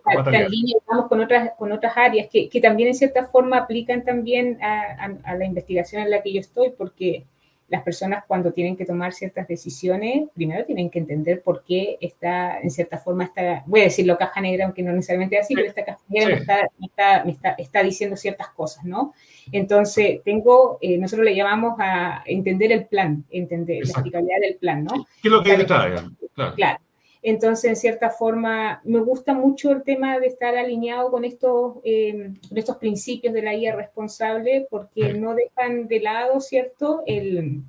digamos, 0.51 1.09
con 1.09 1.21
otras, 1.21 1.53
con 1.57 1.73
otras 1.73 1.97
áreas 1.97 2.29
que, 2.31 2.51
que, 2.51 2.61
también 2.61 2.91
en 2.91 2.95
cierta 2.95 3.27
forma 3.27 3.57
aplican 3.57 4.05
también 4.05 4.59
a, 4.63 5.09
a, 5.25 5.35
la 5.37 5.45
investigación 5.47 6.03
en 6.03 6.11
la 6.11 6.23
que 6.23 6.35
yo 6.35 6.41
estoy, 6.41 6.71
porque 6.71 7.25
las 7.69 7.83
personas 7.83 8.25
cuando 8.27 8.53
tienen 8.53 8.77
que 8.77 8.87
tomar 8.87 9.13
ciertas 9.13 9.47
decisiones, 9.47 10.29
primero 10.35 10.65
tienen 10.65 10.89
que 10.91 10.99
entender 10.99 11.43
por 11.43 11.65
qué 11.65 11.99
está, 12.01 12.61
en 12.61 12.71
cierta 12.71 12.99
forma, 12.99 13.25
está, 13.25 13.63
voy 13.67 13.81
a 13.81 13.85
decirlo 13.85 14.17
caja 14.17 14.41
negra, 14.41 14.65
aunque 14.65 14.83
no 14.83 14.93
necesariamente 14.93 15.39
así, 15.39 15.55
pero 15.55 15.67
esta 15.67 15.85
caja 15.85 16.01
negra 16.09 16.69
me, 16.79 17.31
está, 17.33 17.51
está, 17.59 17.83
diciendo 17.83 18.17
ciertas 18.17 18.49
cosas, 18.49 18.85
¿no? 18.85 19.13
Entonces, 19.53 20.21
tengo, 20.25 20.79
eh, 20.81 20.97
nosotros 20.97 21.27
le 21.27 21.37
llamamos 21.37 21.75
a 21.79 22.23
entender 22.25 22.73
el 22.73 22.87
plan, 22.87 23.25
entender 23.31 23.85
la 23.85 23.91
explicabilidad 23.91 24.41
del 24.41 24.57
plan, 24.57 24.85
¿no? 24.85 25.07
¿Qué 25.23 25.29
es 25.29 25.33
lo 25.33 25.43
que 25.43 25.53
hay 25.53 25.59
detrás? 25.59 26.03
Claro. 26.35 26.55
claro. 26.55 26.79
Entonces, 27.23 27.65
en 27.65 27.77
cierta 27.77 28.11
forma, 28.11 28.81
me 28.85 29.01
gusta 29.01 29.35
mucho 29.35 29.73
el 29.73 29.83
tema 29.83 30.19
de 30.19 30.29
estar 30.29 30.57
alineado 30.57 31.11
con 31.11 31.25
estos, 31.25 31.79
eh, 31.85 32.33
estos 32.55 32.77
principios 32.77 33.35
de 33.35 33.43
la 33.43 33.55
IA 33.55 33.75
responsable, 33.75 34.67
porque 34.71 35.15
no 35.15 35.35
dejan 35.35 35.89
de 35.89 36.01
lado, 36.01 36.41
¿cierto?, 36.41 37.03
el, 37.07 37.63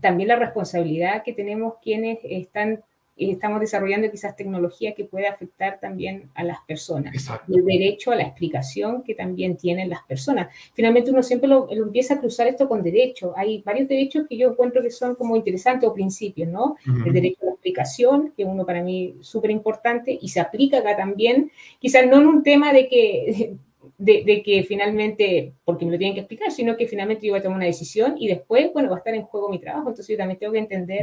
también 0.00 0.28
la 0.28 0.36
responsabilidad 0.36 1.22
que 1.22 1.32
tenemos 1.32 1.74
quienes 1.82 2.20
están 2.22 2.82
estamos 3.30 3.60
desarrollando 3.60 4.10
quizás 4.10 4.36
tecnología 4.36 4.94
que 4.94 5.04
puede 5.04 5.26
afectar 5.26 5.78
también 5.80 6.30
a 6.34 6.44
las 6.44 6.58
personas. 6.66 7.14
Exacto. 7.14 7.52
El 7.54 7.64
derecho 7.64 8.10
a 8.10 8.16
la 8.16 8.24
explicación 8.24 9.02
que 9.02 9.14
también 9.14 9.56
tienen 9.56 9.88
las 9.88 10.02
personas. 10.02 10.54
Finalmente 10.74 11.10
uno 11.10 11.22
siempre 11.22 11.48
lo, 11.48 11.70
empieza 11.70 12.14
a 12.14 12.20
cruzar 12.20 12.46
esto 12.46 12.68
con 12.68 12.82
derecho. 12.82 13.32
Hay 13.36 13.62
varios 13.62 13.88
derechos 13.88 14.26
que 14.28 14.36
yo 14.36 14.50
encuentro 14.50 14.82
que 14.82 14.90
son 14.90 15.14
como 15.14 15.36
interesantes 15.36 15.88
o 15.88 15.94
principios, 15.94 16.48
¿no? 16.48 16.76
El 17.04 17.12
derecho 17.12 17.38
a 17.42 17.46
la 17.46 17.52
explicación, 17.52 18.32
que 18.36 18.44
uno 18.44 18.66
para 18.66 18.82
mí 18.82 19.16
súper 19.20 19.50
importante 19.50 20.18
y 20.20 20.28
se 20.28 20.40
aplica 20.40 20.78
acá 20.78 20.96
también, 20.96 21.50
quizás 21.78 22.06
no 22.06 22.20
en 22.20 22.26
un 22.26 22.42
tema 22.42 22.72
de 22.72 22.88
que 22.88 23.56
de, 24.02 24.42
que 24.42 24.64
finalmente, 24.64 25.52
porque 25.64 25.84
me 25.84 25.92
lo 25.92 25.98
tienen 25.98 26.14
que 26.14 26.20
explicar, 26.20 26.50
sino 26.50 26.76
que 26.76 26.88
finalmente 26.88 27.26
yo 27.26 27.32
voy 27.32 27.40
a 27.40 27.42
tomar 27.42 27.58
una 27.58 27.66
decisión 27.66 28.16
y 28.18 28.26
después, 28.26 28.72
bueno, 28.72 28.88
va 28.88 28.96
a 28.96 28.98
estar 28.98 29.14
en 29.14 29.22
juego 29.22 29.48
mi 29.48 29.60
trabajo, 29.60 29.88
entonces 29.88 30.08
yo 30.08 30.16
también 30.16 30.38
tengo 30.38 30.52
que 30.52 30.58
entender 30.58 31.02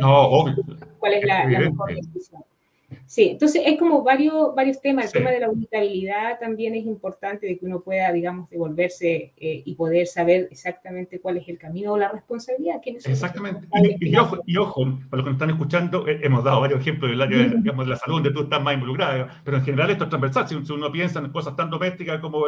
cuál 0.99 1.13
es 1.13 1.25
la, 1.25 1.45
la 1.49 1.59
mejor 1.59 1.95
decisión. 1.95 2.43
Sí, 3.05 3.29
entonces 3.29 3.63
es 3.65 3.77
como 3.77 4.03
varios, 4.03 4.53
varios 4.55 4.81
temas. 4.81 5.05
El 5.05 5.11
tema 5.11 5.31
de 5.31 5.39
la 5.39 5.47
auditabilidad 5.47 6.39
también 6.39 6.75
es 6.75 6.85
importante 6.85 7.47
de 7.47 7.57
que 7.57 7.65
uno 7.65 7.81
pueda, 7.81 8.11
digamos, 8.11 8.49
devolverse 8.49 9.33
eh, 9.37 9.63
y 9.65 9.75
poder 9.75 10.07
saber 10.07 10.47
exactamente 10.51 11.19
cuál 11.19 11.37
es 11.37 11.47
el 11.47 11.57
camino 11.57 11.93
o 11.93 11.97
la 11.97 12.09
responsabilidad. 12.09 12.81
Que 12.81 12.91
exactamente. 12.91 13.67
Y, 14.45 14.57
ojo, 14.57 14.85
para 15.09 15.17
los 15.17 15.23
que 15.23 15.29
nos 15.29 15.33
están 15.33 15.49
escuchando, 15.49 16.07
eh, 16.07 16.19
hemos 16.23 16.43
dado 16.43 16.61
varios 16.61 16.81
ejemplos 16.81 17.11
del 17.11 17.21
área 17.21 17.47
digamos, 17.47 17.85
de 17.85 17.91
la 17.91 17.97
salud 17.97 18.15
donde 18.15 18.31
tú 18.31 18.43
estás 18.43 18.61
más 18.61 18.73
involucrada, 18.73 19.41
pero 19.43 19.57
en 19.57 19.63
general 19.63 19.89
esto 19.89 20.05
es 20.05 20.09
transversal. 20.09 20.47
Si, 20.47 20.73
uno 20.73 20.91
piensa 20.91 21.19
en 21.19 21.31
cosas 21.31 21.55
tan 21.55 21.69
domésticas 21.69 22.19
como 22.19 22.39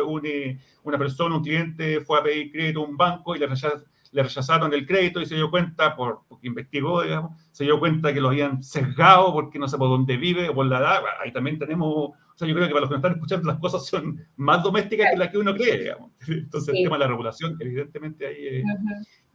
una 0.83 0.97
persona, 0.97 1.35
un 1.35 1.43
cliente 1.43 2.01
fue 2.01 2.19
a 2.19 2.23
pedir 2.23 2.51
crédito 2.51 2.81
a 2.81 2.87
un 2.87 2.97
banco 2.97 3.35
y 3.35 3.39
le 3.39 3.47
rechaza 3.47 3.83
le 4.11 4.23
rechazaron 4.23 4.73
el 4.73 4.85
crédito 4.85 5.21
y 5.21 5.25
se 5.25 5.35
dio 5.35 5.49
cuenta, 5.49 5.95
por, 5.95 6.21
porque 6.27 6.47
investigó, 6.47 7.01
digamos, 7.01 7.41
se 7.51 7.63
dio 7.63 7.79
cuenta 7.79 8.13
que 8.13 8.19
lo 8.19 8.29
habían 8.29 8.61
sesgado 8.61 9.31
porque 9.33 9.57
no 9.57 9.67
sé 9.67 9.77
por 9.77 9.89
dónde 9.89 10.17
vive 10.17 10.49
o 10.49 10.53
por 10.53 10.65
la 10.65 10.79
edad. 10.79 11.01
Ahí 11.23 11.31
también 11.31 11.57
tenemos, 11.57 11.87
o 11.87 12.15
sea, 12.35 12.47
yo 12.47 12.53
creo 12.53 12.67
que 12.67 12.73
para 12.73 12.81
los 12.81 12.89
que 12.89 12.95
nos 12.95 12.99
están 12.99 13.13
escuchando 13.13 13.47
las 13.47 13.59
cosas 13.59 13.85
son 13.85 14.19
más 14.35 14.61
domésticas 14.63 15.11
que 15.11 15.17
las 15.17 15.29
que 15.29 15.37
uno 15.37 15.53
cree, 15.53 15.79
digamos. 15.79 16.11
Entonces 16.27 16.75
el 16.75 16.83
tema 16.83 16.97
de 16.97 16.99
la 16.99 17.07
regulación, 17.07 17.55
evidentemente 17.59 18.27
ahí 18.27 18.47
es, 18.47 18.63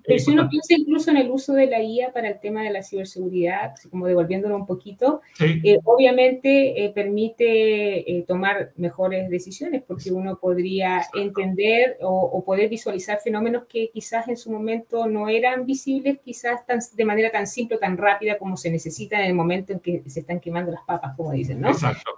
pero 0.07 0.19
si 0.19 0.31
uno 0.31 0.49
piensa 0.49 0.75
incluso 0.75 1.11
en 1.11 1.17
el 1.17 1.31
uso 1.31 1.53
de 1.53 1.67
la 1.67 1.83
IA 1.83 2.13
para 2.13 2.29
el 2.29 2.39
tema 2.39 2.63
de 2.63 2.71
la 2.71 2.83
ciberseguridad, 2.83 3.75
como 3.91 4.07
devolviéndolo 4.07 4.57
un 4.57 4.67
poquito, 4.67 5.21
eh, 5.41 5.79
obviamente 5.85 6.85
eh, 6.85 6.91
permite 6.91 8.11
eh, 8.11 8.25
tomar 8.27 8.73
mejores 8.77 9.29
decisiones 9.29 9.83
porque 9.83 10.13
uno 10.13 10.39
podría 10.39 11.03
entender 11.15 11.99
o, 12.01 12.45
poder 12.47 12.69
visualizar 12.69 13.19
fenómenos 13.19 13.65
que 13.65 13.91
quizás 13.93 14.29
en 14.29 14.37
su 14.37 14.53
momento 14.53 15.07
no 15.07 15.29
eran 15.29 15.67
visibles, 15.67 16.19
quizás 16.25 16.61
de 16.95 17.05
manera 17.05 17.33
tan 17.33 17.47
simple 17.47 17.77
o 17.77 17.81
tan 17.81 17.97
rápida 17.97 18.39
como 18.39 18.57
se 18.57 18.71
necesita 18.71 19.19
en 19.19 19.27
el 19.27 19.35
momento 19.35 19.73
en 19.73 19.81
que 19.81 20.03
se 20.07 20.21
están 20.21 20.39
quemando 20.39 20.71
las 20.71 20.85
papas, 20.87 21.17
como 21.17 21.33
dicen, 21.33 21.61
¿no? 21.61 21.71
Exacto. 21.71 22.13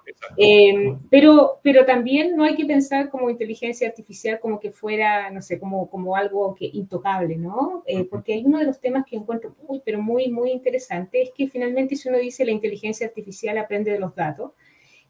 pero, 1.10 1.60
pero 1.62 1.86
también 1.86 2.36
no 2.36 2.44
hay 2.44 2.54
que 2.54 2.66
pensar 2.66 3.08
como 3.08 3.30
inteligencia 3.30 3.88
artificial 3.88 4.38
como 4.38 4.60
que 4.60 4.70
fuera, 4.70 5.30
no 5.30 5.40
sé, 5.40 5.58
como, 5.58 5.88
como 5.88 6.14
algo 6.14 6.54
que 6.54 6.68
intocable, 6.70 7.36
¿no? 7.36 7.77
Eh, 7.86 8.04
porque 8.04 8.34
hay 8.34 8.44
uno 8.44 8.58
de 8.58 8.64
los 8.64 8.80
temas 8.80 9.04
que 9.06 9.16
encuentro 9.16 9.54
muy, 9.66 9.80
pero 9.84 10.00
muy, 10.00 10.28
muy 10.28 10.50
interesante, 10.50 11.22
es 11.22 11.30
que 11.30 11.48
finalmente 11.48 11.96
si 11.96 12.08
uno 12.08 12.18
dice 12.18 12.44
la 12.44 12.50
inteligencia 12.50 13.06
artificial 13.06 13.58
aprende 13.58 13.90
de 13.92 13.98
los 13.98 14.14
datos, 14.14 14.52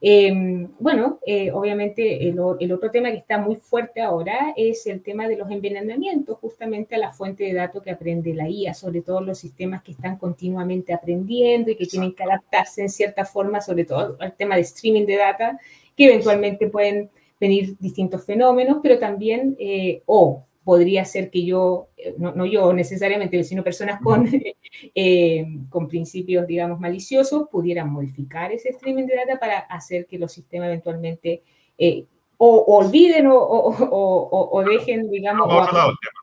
em, 0.01 0.69
bueno, 0.79 1.19
eh, 1.27 1.51
obviamente 1.51 2.29
el, 2.29 2.39
otro 2.41 2.91
tema 2.91 3.11
que 3.11 3.17
está 3.17 3.39
muy 3.39 3.57
fuerte 3.57 4.01
ahora 4.01 4.55
es 4.57 4.87
el 4.87 5.03
tema 5.03 5.29
de 5.29 5.37
los 5.37 5.51
envenenamientos, 5.51 6.39
justamente 6.39 6.95
a 6.95 6.99
la 6.99 7.13
fuente 7.13 7.45
de 7.45 7.55
datos 7.55 7.83
que 7.83 7.91
aprende 7.91 8.33
la 8.35 8.49
IA, 8.49 8.75
sobre 8.75 9.03
todo 9.03 9.21
los 9.21 9.39
sistemas 9.39 9.83
que 9.83 9.93
están 9.93 10.17
continuamente 10.17 10.93
aprendiendo 10.93 11.71
y 11.71 11.77
que 11.77 11.87
tienen 11.87 12.15
que 12.15 12.23
adaptarse 12.23 12.83
en 12.83 12.91
cierta 12.91 13.25
forma, 13.25 13.61
sobre 13.61 13.85
todo 13.85 14.17
al 14.21 14.37
tema 14.37 14.55
de 14.55 14.63
streaming 14.63 15.07
de 15.07 15.17
data, 15.17 15.59
que 15.97 16.07
eventualmente 16.07 16.69
pueden 16.69 17.11
venir 17.41 17.77
distintos 17.79 18.25
fenómenos, 18.25 18.79
pero 18.83 18.99
también, 18.99 19.57
eh, 19.59 20.03
o 20.07 20.45
podría 20.69 21.03
ser 21.07 21.31
que 21.31 21.47
yo, 21.47 21.89
eh, 21.97 22.15
no, 22.19 22.45
yo 22.45 22.75
necesariamente, 22.75 23.43
sino 23.43 23.65
personas 23.65 24.03
con, 24.03 24.29
eh, 24.95 25.47
con 25.71 25.89
principios, 25.89 26.47
digamos, 26.47 26.79
maliciosos, 26.79 27.49
pudieran 27.49 27.91
modificar 27.91 28.53
ese 28.53 28.69
streaming 28.69 29.07
de 29.07 29.17
data 29.17 29.41
para 29.41 29.61
hacer 29.61 30.05
que 30.05 30.19
los 30.19 30.31
sistemas 30.31 30.67
eventualmente 30.67 31.43
eh, 31.79 32.05
o, 32.37 32.77
olviden 32.77 33.29
o, 33.29 33.39
o, 33.39 34.63
dejen, 34.63 35.11
digamos, 35.11 35.49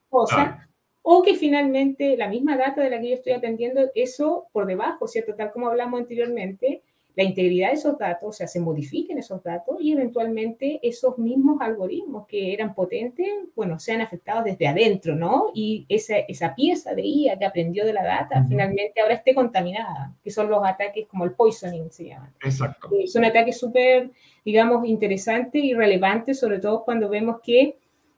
cosas, 0.09 0.59
o 1.01 1.23
que 1.23 1.33
finalmente 1.33 2.15
la 2.15 2.29
misma 2.29 2.55
data 2.55 2.83
de 2.83 2.91
la 2.91 3.01
que 3.01 3.09
yo 3.09 3.15
estoy 3.15 3.33
atendiendo, 3.33 3.81
eso 3.95 4.45
por 4.51 4.67
debajo, 4.67 5.07
¿cierto? 5.07 5.33
Tal 5.33 5.51
como 5.51 5.69
hablamos 5.69 6.01
anteriormente, 6.01 6.83
la 7.15 7.23
integridad 7.23 7.69
de 7.69 7.75
esos 7.75 7.97
datos, 7.97 8.29
o 8.29 8.31
sea, 8.31 8.47
se 8.47 8.59
modifiquen 8.59 9.17
esos 9.17 9.41
datos 9.41 9.77
y 9.79 9.93
eventualmente 9.93 10.79
esos 10.83 11.17
mismos 11.17 11.61
algoritmos 11.61 12.27
que 12.27 12.53
eran 12.53 12.75
potentes, 12.75 13.27
bueno, 13.55 13.79
sean 13.79 14.01
afectados 14.01 14.43
desde 14.43 14.67
adentro, 14.67 15.15
¿no? 15.15 15.51
Y 15.53 15.85
esa, 15.87 16.17
esa 16.17 16.53
pieza 16.53 16.93
de 16.93 17.03
IA 17.03 17.39
que 17.39 17.45
aprendió 17.45 17.85
de 17.85 17.93
la 17.93 18.03
data 18.03 18.43
finalmente 18.47 19.01
ahora 19.01 19.13
esté 19.13 19.33
contaminada, 19.33 20.13
que 20.23 20.29
son 20.29 20.49
los 20.49 20.65
ataques 20.65 21.07
como 21.07 21.23
el 21.23 21.31
poisoning 21.31 21.89
se 21.89 22.05
llaman. 22.05 22.33
Exacto. 22.43 22.89
Eh, 22.91 23.07
son 23.07 23.23
ataques 23.23 23.57
súper, 23.57 24.11
digamos, 24.43 24.85
interesantes 24.85 25.63
y 25.63 25.73
relevantes, 25.73 26.39
sobre 26.39 26.59
todo 26.59 26.83
cuando 26.83 27.07
vemos 27.07 27.37
que 27.41 27.77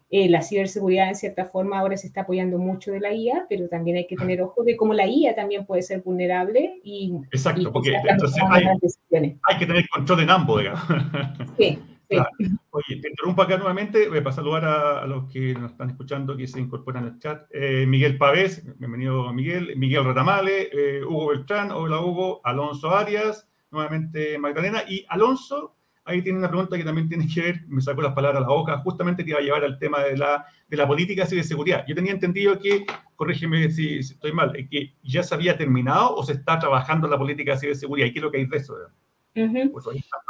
eh, 0.10 0.30
la 0.30 0.42
ciberseguridad, 0.42 1.10
en 1.10 1.16
cierta 1.16 1.46
forma, 1.46 1.80
ahora 1.80 1.98
se 1.98 2.08
está 2.08 2.22
apoyando 2.22 2.58
mucho 2.58 2.92
de 2.92 3.02
la 3.02 3.14
IA, 3.14 3.46
pero 3.50 3.68
también 3.68 3.98
hay 3.98 4.08
que 4.08 4.16
tener 4.16 4.42
ojo 4.42 4.64
de 4.64 4.78
cómo 4.78 4.94
la 4.94 5.06
IA 5.06 5.36
también 5.36 5.66
puede 5.66 5.82
ser 5.82 6.02
vulnerable 6.02 6.80
y. 6.84 7.14
Exacto, 7.32 7.72
porque 7.72 7.94
entonces 7.94 8.42
hay, 8.50 8.66
hay, 8.66 9.58
que 9.60 9.66
tener 9.66 9.88
control 9.90 10.22
en 10.22 10.30
ambos, 10.30 10.60
digamos. 10.60 10.84
Sí. 11.58 11.80
Oye, 12.70 13.02
te 13.02 13.10
interrumpo 13.10 13.42
acá 13.42 13.58
nuevamente, 13.58 14.08
voy 14.08 14.20
a 14.20 14.24
pasar 14.24 14.44
lugar 14.44 14.64
a, 14.64 15.06
los 15.08 15.30
que 15.30 15.54
nos 15.54 15.72
están 15.72 15.90
escuchando, 15.90 16.38
que 16.38 16.48
se 16.48 16.60
incorporan 16.60 17.04
al 17.04 17.20
chat. 17.20 17.48
Eh, 17.52 17.86
Miguel 17.86 18.18
Pavés, 18.18 18.64
bienvenido 18.80 19.34
Miguel, 19.34 19.76
Miguel 19.76 20.06
Ratamale, 20.06 20.70
eh, 20.72 21.04
Hugo 21.04 21.30
Beltrán, 21.30 21.72
hola 21.72 22.00
Hugo, 22.00 22.40
Alonso 22.46 22.92
Arias, 22.92 23.50
nuevamente 23.72 24.38
Magdalena, 24.38 24.84
y 24.88 25.06
Alonso 25.10 25.77
ahí 26.08 26.22
tiene 26.22 26.40
una 26.40 26.48
pregunta 26.50 26.78
que 26.78 26.84
también 26.84 27.10
tiene 27.10 27.28
que 27.28 27.42
ver, 27.42 27.62
me 27.68 27.82
sacó 27.82 28.02
las 28.02 28.14
palabras 28.14 28.44
a 28.44 28.48
la 28.48 28.54
boca, 28.54 28.78
justamente 28.80 29.24
te 29.24 29.30
iba 29.30 29.40
a 29.40 29.44
llevar 29.44 29.64
al 29.64 29.78
tema 29.78 30.04
de 30.04 30.18
la, 30.18 30.46
de 30.68 30.78
la 30.78 30.88
política 30.88 31.26
de 31.26 31.44
seguridad. 31.44 31.86
Yo 31.88 31.96
tenía 31.96 32.14
entendido 32.14 32.58
que, 32.60 32.86
corrígeme 33.16 33.70
si, 33.70 34.00
estoy 34.00 34.32
mal, 34.32 34.54
que 34.70 34.94
ya 35.04 35.22
se 35.24 35.36
había 35.36 35.58
terminado 35.58 36.16
o 36.16 36.24
se 36.24 36.34
está 36.34 36.58
trabajando 36.58 37.08
la 37.08 37.18
política 37.18 37.54
de 37.54 37.60
ciberseguridad. 37.60 38.08
¿Y 38.08 38.14
qué 38.14 38.20
es 38.20 38.24
lo 38.24 38.32
que 38.32 38.38
hay 38.38 38.46
de 38.46 38.58
eso? 38.58 38.76
pues, 39.34 39.86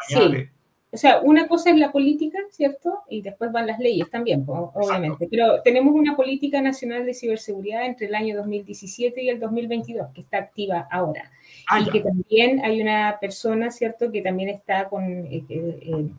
sí. 0.07 0.49
O 0.89 0.95
sea, 0.95 1.19
una 1.21 1.47
cosa 1.47 1.69
es 1.69 1.78
la 1.78 1.91
política, 1.91 2.39
¿cierto? 2.49 3.01
Y 3.09 3.21
después 3.21 3.51
van 3.51 3.67
las 3.67 3.78
leyes 3.78 4.09
también, 4.09 4.45
obviamente. 4.47 5.28
Pero 5.30 5.61
tenemos 5.61 5.93
una 5.93 6.15
política 6.15 6.61
nacional 6.61 7.05
de 7.05 7.13
ciberseguridad 7.13 7.86
entre 7.86 8.07
el 8.07 8.15
año 8.15 8.38
2017 8.38 9.21
y 9.21 9.30
el 9.30 9.39
2022, 9.39 10.07
que 10.13 10.21
está 10.21 10.38
activa 10.38 10.88
ahora. 10.89 11.30
Ah, 11.70 11.82
y 11.82 11.89
que 11.89 11.99
también 11.99 12.63
hay 12.63 12.82
una 12.82 13.18
persona, 13.20 13.72
¿cierto?, 13.72 14.11
que 14.11 14.22
también 14.22 14.49
está 14.49 14.88
con 14.88 15.03
eh, 15.26 15.43
eh, 15.49 15.80
eh, 15.82 16.09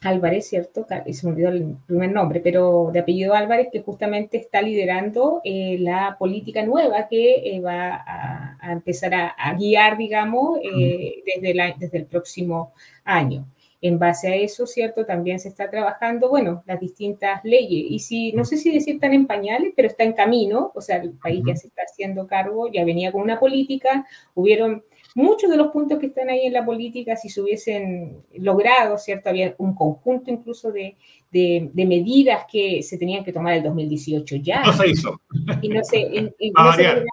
Álvarez, 0.00 0.48
¿cierto? 0.48 0.86
Se 1.12 1.26
me 1.26 1.32
olvidó 1.32 1.50
el 1.50 1.76
primer 1.86 2.10
nombre, 2.10 2.40
pero 2.40 2.90
de 2.90 3.00
apellido 3.00 3.34
Álvarez, 3.34 3.68
que 3.70 3.82
justamente 3.82 4.38
está 4.38 4.62
liderando 4.62 5.42
la 5.44 6.16
política 6.18 6.62
nueva 6.64 7.06
que 7.08 7.60
va 7.62 8.02
a, 8.06 8.72
empezar 8.72 9.12
a, 9.14 9.54
guiar, 9.58 9.98
digamos, 9.98 10.58
desde, 10.62 11.74
desde 11.78 11.98
el 11.98 12.06
próximo 12.06 12.72
año. 13.04 13.44
En 13.82 13.98
base 13.98 14.28
a 14.28 14.36
eso, 14.36 14.66
¿cierto? 14.66 15.06
También 15.06 15.40
se 15.40 15.48
está 15.48 15.70
trabajando, 15.70 16.28
bueno, 16.28 16.62
las 16.66 16.78
distintas 16.80 17.40
leyes. 17.44 17.86
Y 17.90 17.98
si, 17.98 18.32
no 18.32 18.44
sé 18.44 18.56
si 18.56 18.72
decir 18.72 18.96
están 18.96 19.14
en 19.14 19.26
pañales, 19.26 19.72
pero 19.74 19.88
está 19.88 20.04
en 20.04 20.12
camino, 20.12 20.72
o 20.74 20.80
sea, 20.80 20.96
el 20.98 21.12
país 21.12 21.42
ya 21.46 21.56
se 21.56 21.68
está 21.68 21.82
haciendo 21.82 22.26
cargo, 22.26 22.70
ya 22.70 22.84
venía 22.84 23.10
con 23.10 23.22
una 23.22 23.40
política, 23.40 24.06
hubieron 24.34 24.84
muchos 25.14 25.50
de 25.50 25.56
los 25.56 25.68
puntos 25.72 25.98
que 25.98 26.06
están 26.06 26.28
ahí 26.28 26.46
en 26.46 26.52
la 26.52 26.64
política, 26.64 27.16
si 27.16 27.28
se 27.28 27.40
hubiesen 27.40 28.22
logrado, 28.34 28.98
¿cierto? 28.98 29.30
Había 29.30 29.54
un 29.58 29.74
conjunto 29.74 30.30
incluso 30.30 30.70
de, 30.70 30.96
de, 31.30 31.70
medidas 31.74 32.44
que 32.50 32.82
se 32.82 32.98
tenían 32.98 33.24
que 33.24 33.32
tomar 33.32 33.54
el 33.54 33.62
2018 33.62 34.36
ya. 34.36 34.62
No 34.62 34.72
se 34.72 34.88
hizo. 34.88 35.20
Y 35.62 35.68
no 35.68 35.84
se, 35.84 36.00
y, 36.38 36.50
no 36.50 36.72
se 36.72 37.04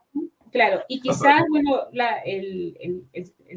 Claro, 0.58 0.82
y 0.88 1.00
quizás, 1.00 1.44
bueno, 1.50 1.84
el, 2.26 3.06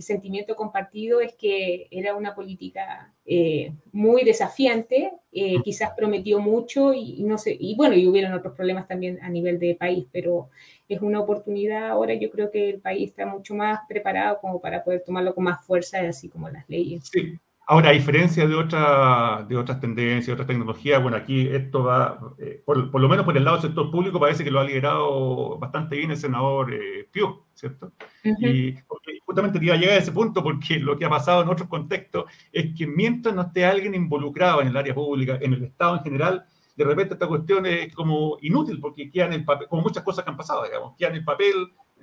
sentimiento 0.00 0.54
compartido 0.54 1.22
es 1.22 1.34
que 1.34 1.88
era 1.90 2.14
una 2.14 2.34
política 2.34 3.10
eh, 3.24 3.72
muy 3.90 4.22
desafiante, 4.22 5.10
eh, 5.32 5.62
quizás 5.64 5.92
prometió 5.96 6.40
mucho 6.40 6.92
y, 6.92 7.22
no 7.22 7.38
sé, 7.38 7.56
y 7.58 7.74
bueno, 7.74 7.94
y 7.94 8.06
hubieron 8.06 8.34
otros 8.34 8.54
problemas 8.54 8.86
también 8.86 9.18
a 9.22 9.30
nivel 9.30 9.58
de 9.58 9.76
país, 9.76 10.06
pero 10.12 10.50
es 10.90 11.00
una 11.00 11.20
oportunidad 11.20 11.88
ahora, 11.88 12.12
yo 12.12 12.30
creo 12.30 12.50
que 12.50 12.68
el 12.68 12.80
país 12.82 13.08
está 13.08 13.24
mucho 13.24 13.54
más 13.54 13.80
preparado 13.88 14.38
como 14.38 14.60
para 14.60 14.84
poder 14.84 15.02
tomarlo 15.02 15.34
con 15.34 15.44
más 15.44 15.64
fuerza, 15.64 16.00
así 16.00 16.28
como 16.28 16.50
las 16.50 16.68
leyes. 16.68 17.08
Sí, 17.10 17.38
Ahora, 17.70 17.90
a 17.90 17.92
diferencia 17.92 18.48
de, 18.48 18.54
otra, 18.56 19.46
de 19.48 19.56
otras 19.56 19.78
tendencias, 19.78 20.26
de 20.26 20.32
otras 20.32 20.48
tecnologías, 20.48 21.00
bueno, 21.00 21.16
aquí 21.16 21.46
esto 21.46 21.84
va, 21.84 22.18
eh, 22.36 22.60
por, 22.66 23.00
lo 23.00 23.08
menos 23.08 23.24
por 23.24 23.36
el 23.36 23.44
lado 23.44 23.58
del 23.58 23.68
sector 23.68 23.92
público, 23.92 24.18
parece 24.18 24.42
que 24.42 24.50
lo 24.50 24.58
ha 24.58 24.64
liderado 24.64 25.56
bastante 25.56 25.94
bien 25.94 26.10
el 26.10 26.16
senador 26.16 26.74
eh, 26.74 27.08
¿cierto? 27.54 27.92
Y 28.24 28.74
justamente 29.24 29.60
te 29.60 29.66
iba 29.66 29.76
a 29.76 29.78
llegar 29.78 29.94
a 29.94 29.98
ese 29.98 30.10
punto 30.10 30.42
porque 30.42 30.80
lo 30.80 30.98
que 30.98 31.04
ha 31.04 31.08
pasado 31.08 31.42
en 31.42 31.48
otros 31.48 31.68
contextos 31.68 32.24
es 32.50 32.76
que 32.76 32.88
mientras 32.88 33.36
no 33.36 33.42
esté 33.42 33.64
alguien 33.64 33.94
involucrado 33.94 34.62
en 34.62 34.66
el 34.66 34.76
área 34.76 34.92
pública, 34.92 35.38
en 35.40 35.54
el 35.54 35.62
Estado 35.62 35.98
en 35.98 36.02
general, 36.02 36.44
de 36.74 36.84
repente 36.84 37.14
esta 37.14 37.28
cuestión 37.28 37.66
es 37.66 37.94
como 37.94 38.36
inútil 38.40 38.80
porque 38.80 39.08
quedan 39.12 39.32
en 39.32 39.40
el 39.40 39.44
papel, 39.44 39.68
como 39.68 39.82
muchas 39.82 40.02
cosas 40.02 40.24
que 40.24 40.30
han 40.32 40.36
pasado, 40.36 40.64
digamos, 40.64 40.96
quedan 40.98 41.12
en 41.12 41.18
el 41.18 41.24
papel, 41.24 41.54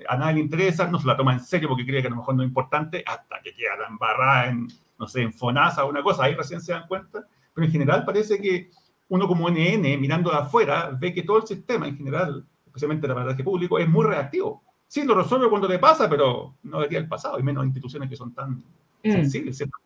a 0.07 0.15
nadie 0.15 0.35
le 0.35 0.39
interesa, 0.39 0.87
no 0.87 0.97
se 0.97 1.07
la 1.07 1.17
toma 1.17 1.33
en 1.33 1.41
serio 1.41 1.67
porque 1.67 1.85
cree 1.85 1.99
que 1.99 2.07
a 2.07 2.11
lo 2.11 2.15
mejor 2.15 2.35
no 2.35 2.43
es 2.43 2.47
importante, 2.47 3.03
hasta 3.05 3.41
que 3.43 3.53
queda 3.53 3.85
embarrada 3.89 4.47
en 4.47 4.69
no 4.99 5.07
sé, 5.07 5.21
en 5.21 5.33
FONASA 5.33 5.85
o 5.85 5.89
una 5.89 6.03
cosa, 6.03 6.23
ahí 6.23 6.35
recién 6.35 6.61
se 6.61 6.73
dan 6.73 6.87
cuenta, 6.87 7.25
pero 7.53 7.65
en 7.65 7.71
general 7.71 8.05
parece 8.05 8.39
que 8.39 8.69
uno 9.09 9.27
como 9.27 9.49
NN, 9.49 9.99
mirando 9.99 10.29
de 10.31 10.37
afuera, 10.37 10.95
ve 10.99 11.13
que 11.13 11.23
todo 11.23 11.37
el 11.37 11.47
sistema 11.47 11.87
en 11.87 11.97
general, 11.97 12.45
especialmente 12.65 13.05
el 13.05 13.11
aparato 13.11 13.43
público, 13.43 13.79
es 13.79 13.87
muy 13.87 14.05
reactivo. 14.05 14.63
Sí, 14.87 15.03
lo 15.03 15.15
resuelve 15.15 15.49
cuando 15.49 15.67
te 15.67 15.79
pasa, 15.79 16.09
pero 16.09 16.55
no 16.63 16.77
debería 16.77 16.99
el 16.99 17.07
pasado, 17.07 17.39
y 17.39 17.43
menos 17.43 17.65
instituciones 17.65 18.09
que 18.09 18.15
son 18.15 18.33
tan 18.33 18.63
mm. 19.03 19.11
sensibles, 19.11 19.57
¿cierto? 19.57 19.77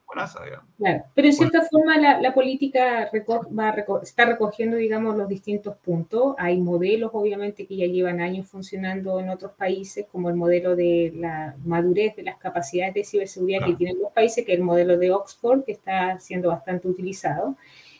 Digamos. 0.43 0.65
Claro, 0.77 1.03
pero 1.13 1.27
en 1.27 1.33
cierta 1.33 1.61
forma 1.61 1.97
la, 1.97 2.33
política 2.33 3.09
va 3.57 3.75
está 4.01 4.25
recogiendo, 4.25 4.75
digamos, 4.77 5.15
los 5.15 5.27
distintos 5.29 5.77
puntos. 5.77 6.35
Hay 6.37 6.59
modelos, 6.59 7.11
obviamente, 7.13 7.65
que 7.65 7.77
ya 7.77 7.85
llevan 7.85 8.19
años 8.19 8.47
funcionando 8.47 9.19
en 9.19 9.29
otros 9.29 9.53
países, 9.53 10.05
como 10.11 10.29
el 10.29 10.35
modelo 10.35 10.75
de 10.75 11.13
la 11.15 11.55
madurez 11.63 12.15
de 12.15 12.23
las 12.23 12.37
capacidades 12.37 12.93
de 12.93 13.03
ciberseguridad 13.03 13.65
que 13.65 13.75
tienen 13.75 13.99
los 14.01 14.11
países, 14.11 14.45
que 14.45 14.53
es 14.53 14.59
el 14.59 14.65
modelo 14.65 14.97
de 14.97 15.11
Oxford, 15.11 15.63
que 15.63 15.71
está 15.71 16.19
siendo 16.19 16.49
bastante 16.49 16.87
utilizado. 16.87 17.55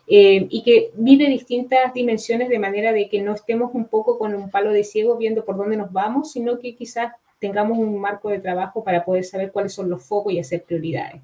Eh, 0.07 0.47
y 0.49 0.63
que 0.63 0.91
mide 0.95 1.27
distintas 1.27 1.93
dimensiones 1.93 2.49
de 2.49 2.59
manera 2.59 2.91
de 2.91 3.07
que 3.07 3.21
no 3.21 3.33
estemos 3.33 3.71
un 3.73 3.85
poco 3.85 4.17
con 4.17 4.35
un 4.35 4.49
palo 4.49 4.71
de 4.71 4.83
ciego 4.83 5.15
viendo 5.15 5.45
por 5.45 5.55
dónde 5.55 5.77
nos 5.77 5.93
vamos, 5.93 6.33
sino 6.33 6.59
que 6.59 6.75
quizás 6.75 7.13
tengamos 7.39 7.77
un 7.77 7.99
marco 7.99 8.29
de 8.29 8.39
trabajo 8.39 8.83
para 8.83 9.03
poder 9.03 9.23
saber 9.23 9.51
cuáles 9.51 9.73
son 9.73 9.89
los 9.89 10.03
focos 10.03 10.33
y 10.33 10.39
hacer 10.39 10.63
prioridades. 10.63 11.21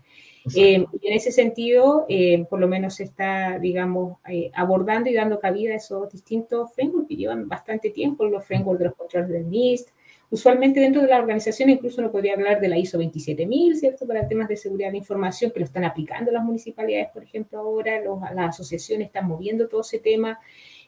Eh, 0.56 0.86
y 1.02 1.08
en 1.08 1.14
ese 1.14 1.32
sentido, 1.32 2.06
eh, 2.10 2.46
por 2.50 2.60
lo 2.60 2.68
menos 2.68 2.96
se 2.96 3.04
está, 3.04 3.60
digamos, 3.60 4.18
abordando 4.54 5.10
y 5.10 5.14
dando 5.14 5.40
cabida 5.40 5.74
a 5.74 5.78
esos 5.78 6.12
distintos 6.12 6.74
frameworks 6.74 7.08
que 7.08 7.16
llevan 7.16 7.48
bastante 7.48 7.90
tiempo, 7.90 8.26
los 8.26 8.46
frameworks 8.46 8.80
de 8.80 8.86
los 8.86 8.96
controles 8.96 9.30
del 9.30 9.50
NIST, 9.50 9.90
Usualmente 10.30 10.82
dentro 10.82 11.02
de 11.02 11.08
la 11.08 11.20
organización 11.20 11.70
incluso 11.70 12.02
uno 12.02 12.12
podría 12.12 12.34
hablar 12.34 12.60
de 12.60 12.68
la 12.68 12.78
ISO 12.78 12.98
27000, 12.98 13.78
¿cierto? 13.78 14.06
Para 14.06 14.28
temas 14.28 14.50
de 14.50 14.58
seguridad 14.58 14.90
de 14.90 14.94
la 14.94 14.98
información 14.98 15.52
que 15.52 15.60
lo 15.60 15.66
están 15.66 15.86
aplicando 15.86 16.32
las 16.32 16.44
municipalidades, 16.44 17.08
por 17.14 17.24
ejemplo, 17.24 17.60
ahora 17.60 18.02
las 18.34 18.50
asociaciones 18.50 19.08
están 19.08 19.26
moviendo 19.26 19.70
todo 19.70 19.82
ese 19.82 20.00
tema. 20.00 20.38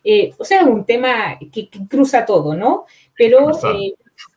Eh, 0.03 0.33
o 0.37 0.43
sea, 0.43 0.61
es 0.61 0.67
un 0.67 0.85
tema 0.85 1.39
que, 1.53 1.69
cruza 1.87 2.25
todo, 2.25 2.53
¿no? 2.53 2.85
Pero, 3.17 3.51
eh, 3.75 3.93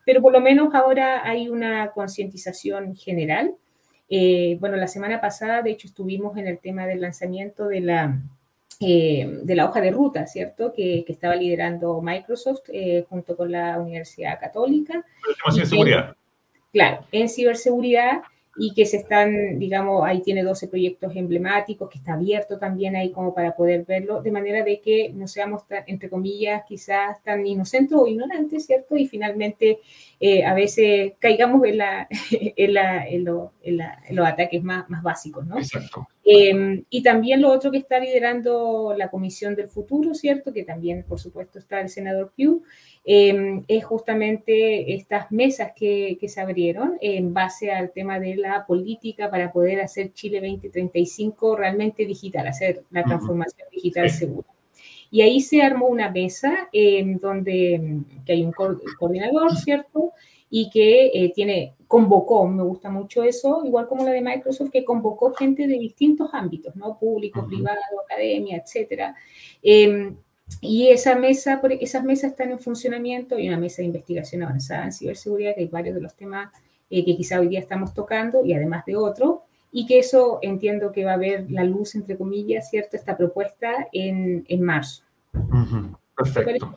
pero 0.06 0.22
por 0.22 0.32
lo 0.32 0.40
menos 0.40 0.72
ahora 0.72 1.28
hay 1.28 1.48
una 1.48 1.90
concientización 1.90 2.94
general. 2.94 3.56
Eh, 4.08 4.56
bueno, 4.60 4.76
la 4.76 4.88
semana 4.88 5.20
pasada, 5.20 5.62
de 5.62 5.70
hecho, 5.70 5.88
estuvimos 5.88 6.36
en 6.36 6.46
el 6.46 6.58
tema 6.58 6.86
del 6.86 7.00
lanzamiento 7.00 7.68
de 7.68 7.80
la 7.80 8.20
eh, 8.84 9.38
de 9.44 9.54
la 9.54 9.66
hoja 9.66 9.80
de 9.80 9.92
ruta, 9.92 10.26
¿cierto? 10.26 10.72
Que, 10.72 11.04
estaba 11.06 11.36
liderando 11.36 12.02
Microsoft 12.02 12.62
eh, 12.72 13.04
junto 13.08 13.36
con 13.36 13.52
la 13.52 13.78
Universidad 13.78 14.40
Católica. 14.40 15.04
En 15.46 15.52
ciberseguridad. 15.52 16.16
Claro, 16.72 17.06
en 17.12 17.28
ciberseguridad 17.28 18.22
y 18.56 18.74
que 18.74 18.84
se 18.84 18.98
están, 18.98 19.58
digamos, 19.58 20.04
ahí 20.04 20.20
tiene 20.20 20.42
12 20.42 20.68
proyectos 20.68 21.16
emblemáticos, 21.16 21.88
que 21.88 21.98
está 21.98 22.14
abierto 22.14 22.58
también 22.58 22.96
ahí 22.96 23.10
como 23.10 23.34
para 23.34 23.56
poder 23.56 23.84
verlo, 23.86 24.22
de 24.22 24.30
manera 24.30 24.62
de 24.62 24.80
que 24.80 25.10
no 25.14 25.26
seamos, 25.26 25.62
entre 25.86 26.10
comillas, 26.10 26.62
quizás 26.68 27.22
tan 27.22 27.46
inocentes 27.46 27.96
o 27.96 28.06
ignorantes, 28.06 28.66
¿cierto? 28.66 28.96
Y 28.96 29.06
finalmente 29.06 29.78
eh, 30.20 30.44
a 30.44 30.52
veces 30.52 31.14
caigamos 31.18 31.64
en, 31.64 31.78
la, 31.78 32.08
en, 32.30 32.74
la, 32.74 33.06
en, 33.08 33.24
los 33.24 34.26
ataques 34.26 34.62
más, 34.62 34.88
más 34.90 35.02
básicos, 35.02 35.46
¿no? 35.46 35.56
Exacto. 35.58 36.06
Em, 36.24 36.84
y 36.88 37.02
también 37.02 37.40
lo 37.42 37.50
otro 37.50 37.70
que 37.70 37.78
está 37.78 37.98
liderando 37.98 38.94
la 38.96 39.10
Comisión 39.10 39.56
del 39.56 39.68
Futuro, 39.68 40.14
¿cierto? 40.14 40.52
Que 40.52 40.62
también, 40.62 41.04
por 41.08 41.18
supuesto, 41.18 41.58
está 41.58 41.80
el 41.80 41.88
senador 41.88 42.32
Pugh, 42.36 42.62
em, 43.04 43.64
es 43.66 43.84
justamente 43.84 44.94
estas 44.94 45.32
mesas 45.32 45.72
que, 45.74 46.16
que, 46.20 46.28
se 46.28 46.40
abrieron 46.40 46.96
en 47.00 47.34
base 47.34 47.72
al 47.72 47.90
tema 47.90 48.20
de 48.20 48.36
la 48.36 48.64
política 48.66 49.30
para 49.30 49.50
poder 49.52 49.80
hacer 49.80 50.12
Chile 50.12 50.40
2035 50.40 51.56
realmente 51.56 52.06
digital, 52.06 52.46
hacer 52.46 52.84
la 52.90 53.02
transformación 53.02 53.68
digital 53.72 54.08
segura. 54.10 54.46
Y 55.12 55.20
ahí 55.20 55.40
se 55.40 55.60
armó 55.60 55.88
una 55.88 56.10
mesa 56.10 56.70
eh, 56.72 57.04
donde 57.20 58.00
que 58.24 58.32
hay 58.32 58.44
un 58.44 58.52
coordinador, 58.52 59.54
¿cierto? 59.56 60.12
Y 60.48 60.70
que 60.70 61.08
eh, 61.08 61.32
tiene, 61.34 61.74
convocó, 61.92 62.48
me 62.48 62.62
gusta 62.62 62.88
mucho 62.88 63.22
eso, 63.22 63.60
igual 63.66 63.86
como 63.86 64.02
la 64.02 64.12
de 64.12 64.22
Microsoft, 64.22 64.70
que 64.70 64.82
convocó 64.82 65.34
gente 65.34 65.66
de 65.66 65.74
distintos 65.74 66.30
ámbitos, 66.32 66.74
¿no? 66.74 66.98
Público, 66.98 67.46
privado, 67.46 67.78
academia, 68.02 68.56
etcétera. 68.56 69.14
Em, 69.62 70.16
y 70.62 70.88
esa 70.88 71.16
mesa, 71.16 71.60
esas 71.80 72.02
mesas 72.02 72.30
están 72.30 72.50
en 72.50 72.58
funcionamiento, 72.58 73.36
hay 73.36 73.46
una 73.46 73.58
mesa 73.58 73.82
de 73.82 73.88
investigación 73.88 74.42
avanzada 74.42 74.86
en 74.86 74.92
ciberseguridad, 74.92 75.54
que 75.54 75.60
hay 75.60 75.68
varios 75.68 75.94
de 75.94 76.00
los 76.00 76.14
temas 76.14 76.50
eh, 76.88 77.04
que 77.04 77.14
quizá 77.14 77.38
hoy 77.38 77.48
día 77.48 77.60
estamos 77.60 77.92
tocando, 77.92 78.42
y 78.42 78.54
además 78.54 78.86
de 78.86 78.96
otros, 78.96 79.40
y 79.70 79.84
que 79.84 79.98
eso 79.98 80.38
entiendo 80.40 80.92
que 80.92 81.04
va 81.04 81.12
a 81.12 81.18
ver 81.18 81.50
la 81.50 81.64
luz, 81.64 81.94
entre 81.94 82.16
comillas, 82.16 82.70
¿cierto? 82.70 82.96
Esta 82.96 83.18
propuesta 83.18 83.88
en, 83.92 84.46
en 84.48 84.62
marzo. 84.62 85.02
Perfecto. 86.16 86.74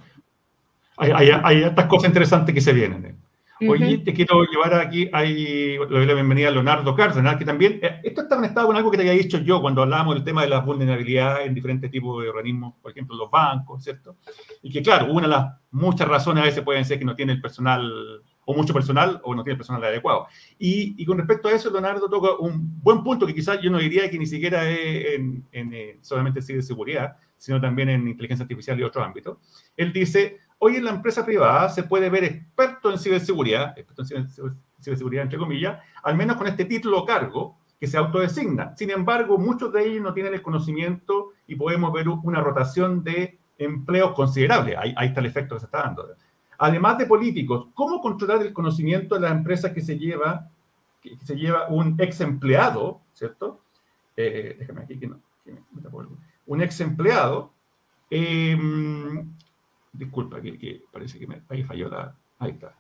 Hay, 0.98 1.12
hay, 1.12 1.30
hay, 1.42 1.64
estas 1.64 1.86
cosas 1.86 2.10
interesantes 2.10 2.54
que 2.54 2.60
se 2.60 2.74
vienen. 2.74 3.16
Hoy 3.62 4.00
te 4.00 4.14
quiero 4.14 4.44
llevar 4.44 4.74
aquí, 4.74 5.10
hay, 5.14 5.78
le 5.78 5.86
doy 5.86 6.06
la 6.06 6.14
bienvenida 6.14 6.50
a 6.50 6.52
Leonardo 6.52 6.94
Cárdenas, 6.94 7.38
que 7.38 7.46
también, 7.46 7.80
eh, 7.82 8.02
esto 8.04 8.24
está 8.24 8.36
conectado 8.36 8.68
con 8.68 8.76
algo 8.76 8.92
que 8.92 8.98
te 8.98 9.04
había 9.04 9.22
dicho 9.22 9.38
yo 9.38 9.62
cuando 9.62 9.82
hablábamos 9.82 10.16
del 10.16 10.26
tema 10.26 10.42
de 10.42 10.50
las 10.50 10.66
vulnerabilidades 10.66 11.48
en 11.48 11.54
diferentes 11.54 11.90
tipos 11.90 12.22
de 12.22 12.30
organismos, 12.30 12.74
por 12.82 12.92
ejemplo, 12.92 13.16
los 13.16 13.32
bancos, 13.32 13.82
¿cierto? 13.82 14.18
Y 14.62 14.72
que 14.72 14.82
claro, 14.82 15.12
una 15.12 15.22
de 15.22 15.28
las 15.30 15.54
muchas 15.72 16.06
razones 16.06 16.44
a 16.44 16.46
veces 16.46 16.64
pueden 16.64 16.84
ser 16.84 17.00
que 17.00 17.06
no 17.06 17.16
tiene 17.16 17.32
el 17.32 17.42
personal 17.42 18.22
o 18.44 18.54
mucho 18.54 18.74
personal 18.74 19.22
o 19.24 19.34
no 19.34 19.44
tiene 19.44 19.58
personal 19.58 19.84
adecuado. 19.84 20.28
Y, 20.60 21.02
y, 21.02 21.06
con 21.06 21.18
respecto 21.18 21.48
a 21.48 21.54
eso, 21.54 21.72
Leonardo 21.72 22.10
toca 22.10 22.36
un 22.38 22.82
buen 22.82 23.04
punto 23.04 23.26
que 23.26 23.34
quizás 23.34 23.60
yo 23.62 23.72
no 23.72 23.80
diría 23.80 24.10
que 24.10 24.20
ni 24.20 24.26
siquiera 24.26 24.70
es 24.70 25.16
en, 25.16 25.46
en, 25.52 25.74
eh, 25.74 25.98
solamente 26.02 26.40
en 26.40 26.46
ciberseguridad, 26.46 27.16
sino 27.38 27.60
también 27.60 27.90
en 27.90 28.08
inteligencia 28.08 28.44
artificial 28.44 28.80
y 28.80 28.84
otros 28.84 29.06
ámbitos. 29.06 29.38
Él 29.76 29.92
dice, 29.92 30.40
hoy 30.60 30.78
en 30.78 30.86
la 30.86 30.92
empresa 30.92 31.26
privada 31.26 31.70
se 31.70 31.84
puede 31.84 32.10
ver 32.10 32.24
experto 32.24 32.92
en 32.92 33.00
ciberseguridad, 33.00 33.78
experto 33.78 34.04
en 34.16 34.28
ciberseguridad 34.82 35.24
entre 35.24 35.40
comillas, 35.40 35.80
al 36.04 36.16
menos 36.16 36.38
con 36.38 36.48
este 36.48 36.66
título 36.66 37.00
o 37.00 37.06
cargo 37.06 37.58
que 37.80 37.88
se 37.88 37.98
autodesigna. 37.98 38.76
Sin 38.76 38.90
embargo, 38.90 39.38
muchos 39.38 39.72
de 39.74 39.86
ellos 39.86 40.04
no 40.04 40.14
tienen 40.14 40.34
el 40.34 40.42
conocimiento 40.42 41.34
y 41.48 41.56
podemos 41.56 41.92
ver 41.92 42.08
una 42.08 42.42
rotación 42.42 43.04
de 43.04 43.38
empleos 43.58 44.14
considerable. 44.14 44.76
Ahí, 44.78 44.94
está 45.08 45.20
el 45.20 45.26
efecto 45.26 45.56
que 45.56 45.60
se 45.60 45.66
está 45.66 45.84
dando 45.84 46.16
además 46.58 46.98
de 46.98 47.06
políticos, 47.06 47.68
¿cómo 47.74 48.02
controlar 48.02 48.42
el 48.42 48.54
conocimiento 48.54 49.16
de 49.16 49.22
las 49.22 49.32
empresas 49.32 49.72
que 49.72 49.82
se 49.82 49.98
lleva, 49.98 50.50
que, 51.02 51.18
se 51.18 51.36
lleva 51.36 51.68
un 51.68 51.96
ex 52.00 52.22
empleado, 52.22 53.02
¿cierto? 53.14 53.62
Eh, 54.16 54.56
déjame 54.60 54.82
aquí 54.82 54.98
que 54.98 55.08
no, 55.08 55.20
un 56.48 56.62
ex 56.62 56.80
empleado, 56.82 57.52
em, 58.10 59.34
disculpa, 59.98 60.42
que, 60.42 60.84
parece 60.92 61.20
que 61.20 61.28
me, 61.28 61.42
ahí 61.50 61.64
falló 61.64 61.90
la, 61.90 62.16
ahí 62.40 62.52
está. 62.52 62.76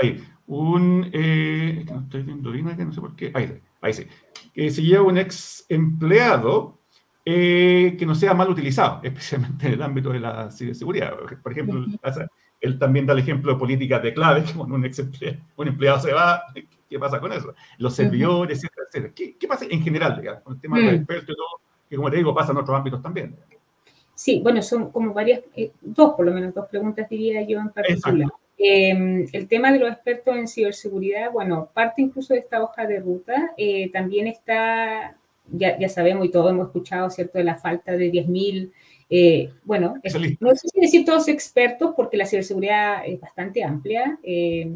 Ahí, 0.00 0.24
un, 0.46 1.10
eh, 1.12 1.84
no 1.90 2.00
estoy 2.00 2.22
viendo 2.22 2.50
bien 2.50 2.76
que 2.76 2.84
no 2.84 2.92
sé 2.92 3.00
por 3.00 3.14
qué, 3.14 3.30
ahí, 3.34 3.60
ahí 3.80 3.92
sí, 3.92 4.06
que 4.52 4.70
se 4.70 4.82
lleva 4.82 5.04
un 5.04 5.18
ex 5.18 5.66
empleado 5.68 6.78
eh, 7.24 7.94
que 7.98 8.04
no 8.04 8.14
sea 8.14 8.34
mal 8.34 8.50
utilizado, 8.50 9.00
especialmente 9.02 9.66
en 9.66 9.74
el 9.74 9.82
ámbito 9.82 10.10
de 10.10 10.20
la 10.20 10.50
ciberseguridad. 10.50 11.14
Por 11.42 11.52
ejemplo, 11.52 11.84
él 12.60 12.78
también 12.78 13.06
da 13.06 13.12
el 13.12 13.20
ejemplo 13.20 13.52
de 13.52 13.58
políticas 13.58 14.02
de 14.02 14.14
clave, 14.14 14.44
que 14.44 14.52
cuando 14.56 14.74
un, 14.74 14.84
ex 14.84 14.98
empleado, 14.98 15.38
un 15.56 15.68
empleado 15.68 16.00
se 16.00 16.12
va, 16.12 16.42
¿qué 16.88 16.98
pasa 16.98 17.20
con 17.20 17.32
eso? 17.32 17.54
Los 17.78 17.94
servidores, 17.94 18.58
etcétera, 18.58 18.86
etcétera. 18.88 19.36
¿Qué, 19.38 19.48
pasa 19.48 19.66
en 19.68 19.82
general, 19.82 20.18
digamos, 20.18 20.42
con 20.42 20.54
el 20.54 20.60
tema 20.60 20.78
de 20.78 20.84
los 20.84 20.92
mm. 20.92 20.96
expertos 20.96 21.30
y 21.30 21.36
todo, 21.36 21.60
que 21.88 21.96
como 21.96 22.10
te 22.10 22.16
digo, 22.16 22.34
pasa 22.34 22.52
en 22.52 22.58
otros 22.58 22.76
ámbitos 22.76 23.02
también? 23.02 23.36
Sí, 24.22 24.40
bueno, 24.40 24.62
son 24.62 24.92
como 24.92 25.12
varias, 25.12 25.40
eh, 25.56 25.72
dos 25.80 26.14
por 26.14 26.24
lo 26.24 26.32
menos, 26.32 26.54
dos 26.54 26.68
preguntas 26.68 27.08
diría 27.08 27.42
yo 27.42 27.58
en 27.58 27.70
particular. 27.70 28.28
Eh, 28.56 29.26
el 29.32 29.48
tema 29.48 29.72
de 29.72 29.80
los 29.80 29.90
expertos 29.90 30.36
en 30.36 30.46
ciberseguridad, 30.46 31.32
bueno, 31.32 31.68
parte 31.74 32.02
incluso 32.02 32.32
de 32.32 32.40
esta 32.40 32.62
hoja 32.62 32.86
de 32.86 33.00
ruta, 33.00 33.52
eh, 33.56 33.90
también 33.90 34.28
está, 34.28 35.16
ya, 35.50 35.76
ya, 35.76 35.88
sabemos 35.88 36.26
y 36.26 36.30
todos 36.30 36.52
hemos 36.52 36.68
escuchado, 36.68 37.10
¿cierto?, 37.10 37.38
de 37.38 37.44
la 37.44 37.56
falta 37.56 37.96
de 37.96 38.12
10.000 38.12 38.70
eh, 39.14 39.50
bueno, 39.64 39.96
no 40.40 40.54
sé 40.54 40.68
si 40.72 40.80
decir 40.80 41.04
todos 41.04 41.28
expertos 41.28 41.92
porque 41.94 42.16
la 42.16 42.24
ciberseguridad 42.24 43.04
es 43.04 43.20
bastante 43.20 43.62
amplia, 43.62 44.18
eh, 44.22 44.72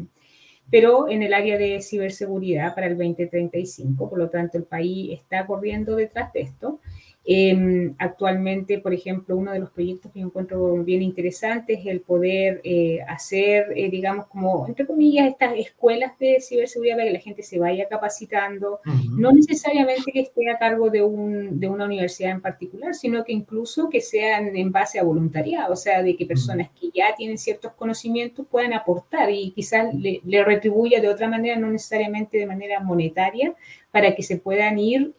pero 0.69 1.09
en 1.09 1.23
el 1.23 1.33
área 1.33 1.57
de 1.57 1.81
ciberseguridad 1.81 2.75
para 2.75 2.85
el 2.85 2.95
2035, 2.95 4.07
por 4.07 4.19
lo 4.19 4.29
tanto 4.29 4.59
el 4.59 4.65
país 4.65 5.17
está 5.19 5.47
corriendo 5.47 5.95
detrás 5.95 6.31
de 6.33 6.41
esto. 6.41 6.79
Em, 7.29 7.93
actualmente, 7.97 8.79
por 8.79 8.93
ejemplo, 8.93 9.35
uno 9.35 9.51
de 9.51 9.59
los 9.59 9.69
proyectos 9.71 10.13
que 10.13 10.21
encuentro 10.21 10.81
bien 10.85 11.01
interesante 11.01 11.73
es 11.73 11.85
el 11.85 11.99
poder 11.99 12.61
eh, 12.63 13.01
hacer, 13.05 13.65
eh, 13.75 13.89
digamos, 13.89 14.27
como, 14.27 14.65
entre 14.65 14.87
comillas, 14.87 15.27
estas 15.27 15.57
escuelas 15.57 16.17
de 16.19 16.39
ciberseguridad 16.39 16.95
para 16.95 17.07
que 17.07 17.13
la 17.13 17.19
gente 17.19 17.43
se 17.43 17.59
vaya 17.59 17.85
capacitando, 17.89 18.79
no 19.11 19.33
necesariamente 19.33 20.09
que 20.13 20.21
esté 20.21 20.49
a 20.49 20.57
cargo 20.57 20.89
de, 20.89 21.03
un, 21.03 21.59
de, 21.59 21.67
una 21.67 21.83
universidad 21.83 22.31
en 22.31 22.39
particular, 22.39 22.95
sino 22.95 23.25
que 23.25 23.33
incluso 23.33 23.89
que 23.89 23.99
sean 23.99 24.55
en 24.55 24.71
base 24.71 24.97
a 24.97 25.03
voluntariado, 25.03 25.73
o 25.73 25.75
sea, 25.75 26.01
de 26.01 26.15
que 26.15 26.25
personas 26.25 26.69
que 26.79 26.91
ya 26.93 27.13
tienen 27.17 27.37
ciertos 27.37 27.73
conocimientos 27.73 28.47
puedan 28.49 28.71
aportar 28.71 29.29
y 29.31 29.51
quizás 29.51 29.93
le, 29.93 30.21
le 30.23 30.45
retribuya 30.45 31.01
de 31.01 31.09
otra 31.09 31.27
manera, 31.27 31.57
no 31.57 31.69
necesariamente 31.69 32.37
de 32.37 32.45
manera 32.45 32.79
monetaria, 32.79 33.53
para 33.91 34.15
que 34.15 34.23
se 34.23 34.37
puedan 34.37 34.79
ir. 34.79 35.13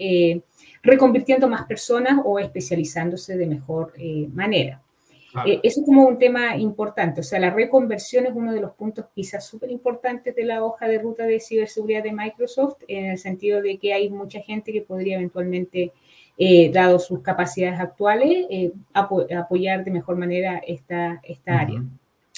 Reconvirtiendo 0.83 1.49
más 1.49 1.67
personas 1.67 2.21
o 2.25 2.39
especializándose 2.39 3.37
de 3.37 3.47
mejor 3.47 3.93
eh, 3.97 4.29
manera. 4.33 4.83
Eh, 5.47 5.61
eso 5.63 5.81
es 5.81 5.87
como 5.87 6.07
un 6.07 6.19
tema 6.19 6.57
importante, 6.57 7.21
o 7.21 7.23
sea, 7.23 7.39
la 7.39 7.51
reconversión 7.51 8.27
es 8.27 8.33
uno 8.35 8.53
de 8.53 8.61
los 8.61 8.73
puntos 8.73 9.07
quizás 9.15 9.47
súper 9.47 9.71
importantes 9.71 10.35
de 10.35 10.43
la 10.43 10.65
hoja 10.65 10.89
de 10.89 10.99
ruta 10.99 11.25
de 11.25 11.39
ciberseguridad 11.39 12.03
de 12.03 12.13
Microsoft, 12.13 12.79
en 12.89 13.05
el 13.05 13.19
sentido 13.19 13.61
de 13.61 13.77
que 13.77 13.93
hay 13.93 14.09
mucha 14.09 14.41
gente 14.41 14.73
que 14.73 14.81
podría 14.81 15.17
eventualmente, 15.17 15.93
eh, 16.39 16.71
dado 16.73 16.99
sus 16.99 17.21
capacidades 17.21 17.79
actuales, 17.79 18.47
apoyar 18.95 19.85
de 19.85 19.91
mejor 19.91 20.17
manera 20.17 20.61
esta, 20.67 21.21
esta 21.23 21.61
área. 21.61 21.85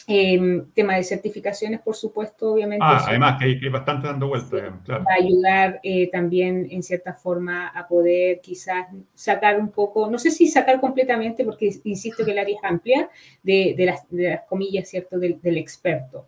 Eh, 0.07 0.62
tema 0.74 0.96
de 0.96 1.05
certificaciones, 1.05 1.80
por 1.80 1.94
supuesto, 1.94 2.53
obviamente. 2.53 2.84
Ah, 2.86 3.05
además, 3.07 3.38
que 3.38 3.44
hay, 3.44 3.68
bastante 3.68 4.09
dando 4.09 4.28
vueltas, 4.28 4.51
claro. 4.84 5.05
Va 5.05 5.12
a 5.12 5.22
ayudar 5.22 5.80
eh, 5.82 6.11
también, 6.11 6.66
en 6.70 6.82
cierta 6.82 7.14
forma, 7.14 7.68
a 7.68 7.86
poder 7.86 8.40
quizás 8.40 8.86
sacar 9.14 9.59
un 9.59 9.70
poco, 9.70 10.11
no 10.11 10.18
sé 10.18 10.30
si 10.30 10.46
sacar 10.46 10.80
completamente, 10.80 11.44
porque 11.44 11.72
insisto 11.84 12.24
que 12.24 12.32
el 12.32 12.38
área 12.38 12.57
es 12.57 12.64
amplia, 12.64 13.11
de, 13.42 13.74
de, 13.76 13.86
las, 13.86 14.09
de 14.11 14.30
las, 14.30 14.42
comillas, 14.42 14.88
¿cierto?, 14.88 15.18
del, 15.18 15.40
del 15.40 15.59
experto. 15.59 16.26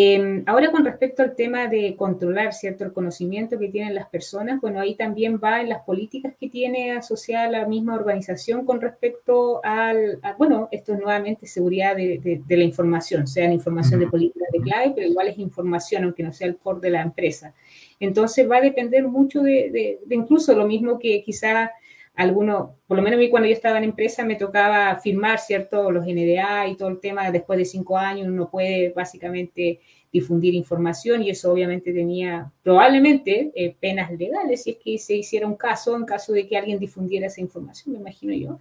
Em, 0.00 0.44
ahora 0.46 0.70
con 0.70 0.84
respecto 0.84 1.24
al 1.24 1.34
tema 1.34 1.66
de 1.66 1.96
controlar, 1.96 2.52
¿cierto?, 2.52 2.84
el 2.84 2.92
conocimiento 2.92 3.58
que 3.58 3.66
tienen 3.66 3.96
las 3.96 4.08
personas, 4.08 4.60
bueno, 4.60 4.78
ahí 4.78 4.94
también 4.94 5.40
va 5.42 5.60
en 5.60 5.68
las 5.68 5.82
políticas 5.82 6.34
que 6.38 6.48
tiene 6.48 6.92
asociada 6.92 7.50
la 7.50 7.66
misma 7.66 7.96
organización 7.96 8.64
con 8.64 8.80
respecto 8.80 9.60
al, 9.64 10.20
a, 10.22 10.34
bueno, 10.34 10.68
esto 10.70 10.92
es 10.92 11.00
nuevamente 11.00 11.48
seguridad 11.48 11.96
de, 11.96 12.40
de, 12.46 12.56
la 12.56 12.62
información, 12.62 13.26
sea 13.26 13.48
la 13.48 13.54
información 13.54 13.98
de 13.98 14.06
políticas 14.06 14.46
de 14.52 14.60
clave, 14.60 14.92
pero 14.94 15.08
igual 15.08 15.26
es 15.26 15.38
información, 15.38 16.04
aunque 16.04 16.22
no 16.22 16.32
sea 16.32 16.46
el 16.46 16.58
core 16.58 16.78
de 16.78 16.90
la 16.90 17.02
empresa. 17.02 17.52
Entonces 17.98 18.48
va 18.48 18.58
a 18.58 18.60
depender 18.60 19.02
mucho 19.02 19.42
de, 19.42 19.98
de 20.06 20.14
incluso 20.14 20.54
lo 20.54 20.64
mismo 20.64 21.00
que 21.00 21.24
quizá 21.24 21.72
algunos, 22.18 22.70
por 22.88 22.96
lo 22.96 23.02
menos 23.02 23.16
a 23.16 23.20
mí 23.20 23.30
cuando 23.30 23.48
yo 23.48 23.54
estaba 23.54 23.78
en 23.78 23.84
empresa 23.84 24.24
me 24.24 24.34
tocaba 24.34 24.96
firmar, 24.96 25.38
¿cierto? 25.38 25.88
Los 25.92 26.04
NDA 26.04 26.66
y 26.66 26.76
todo 26.76 26.88
el 26.88 26.98
tema, 26.98 27.30
después 27.30 27.60
de 27.60 27.64
cinco 27.64 27.96
años 27.96 28.26
uno 28.26 28.50
puede 28.50 28.90
básicamente 28.90 29.78
difundir 30.12 30.52
información 30.54 31.22
y 31.22 31.30
eso 31.30 31.52
obviamente 31.52 31.92
tenía 31.92 32.50
probablemente 32.64 33.52
eh, 33.54 33.76
penas 33.78 34.10
legales 34.10 34.64
si 34.64 34.70
es 34.70 34.76
que 34.78 34.98
se 34.98 35.14
hiciera 35.14 35.46
un 35.46 35.54
caso, 35.54 35.94
en 35.96 36.04
caso 36.04 36.32
de 36.32 36.44
que 36.44 36.56
alguien 36.56 36.80
difundiera 36.80 37.28
esa 37.28 37.40
información, 37.40 37.92
me 37.92 38.00
imagino 38.00 38.34
yo. 38.34 38.58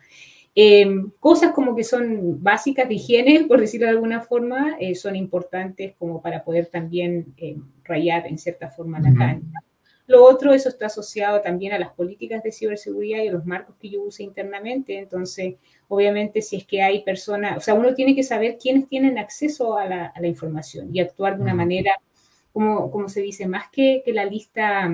Em, 0.54 1.10
cosas 1.20 1.52
como 1.52 1.76
que 1.76 1.84
son 1.84 2.44
básicas 2.44 2.88
de 2.88 2.94
higiene, 2.94 3.46
por 3.48 3.60
decirlo 3.60 3.88
de 3.88 3.94
alguna 3.94 4.22
forma, 4.22 4.78
eh, 4.80 4.94
son 4.94 5.16
importantes 5.16 5.96
como 5.98 6.22
para 6.22 6.44
poder 6.44 6.68
también 6.68 7.34
eh, 7.38 7.58
rayar 7.84 8.28
en 8.28 8.38
cierta 8.38 8.70
forma 8.70 9.00
la 9.00 9.14
cancha. 9.16 9.64
Lo 10.08 10.24
otro, 10.24 10.54
eso 10.54 10.70
está 10.70 10.88
asociado 10.88 11.42
también 11.42 11.74
a 11.74 11.80
las 11.80 11.94
políticas 11.94 12.42
de 12.42 12.52
ciberseguridad 12.52 13.24
y 13.24 13.28
a 13.28 13.34
los 13.34 13.46
marcos 13.46 13.76
que 13.80 13.90
yo 13.90 14.02
use 14.02 14.24
internamente. 14.24 14.98
Entonces, 14.98 15.56
obviamente, 15.90 16.42
si 16.42 16.56
es 16.58 16.66
que 16.66 16.82
hay 16.82 17.04
personas, 17.04 17.58
o 17.58 17.60
sea, 17.60 17.74
uno 17.74 17.94
tiene 17.94 18.16
que 18.16 18.24
saber 18.24 18.58
quiénes 18.58 18.88
tienen 18.88 19.18
acceso 19.18 19.78
a 19.78 19.86
la, 19.86 20.14
información 20.24 20.90
y 20.96 21.02
actuar 21.02 21.36
de 21.36 21.44
una 21.44 21.54
manera, 21.54 21.94
como, 22.54 22.90
como 22.90 23.10
se 23.10 23.22
dice, 23.22 23.48
más 23.48 23.70
que, 23.70 24.02
que 24.04 24.14
la 24.14 24.26
lista 24.26 24.90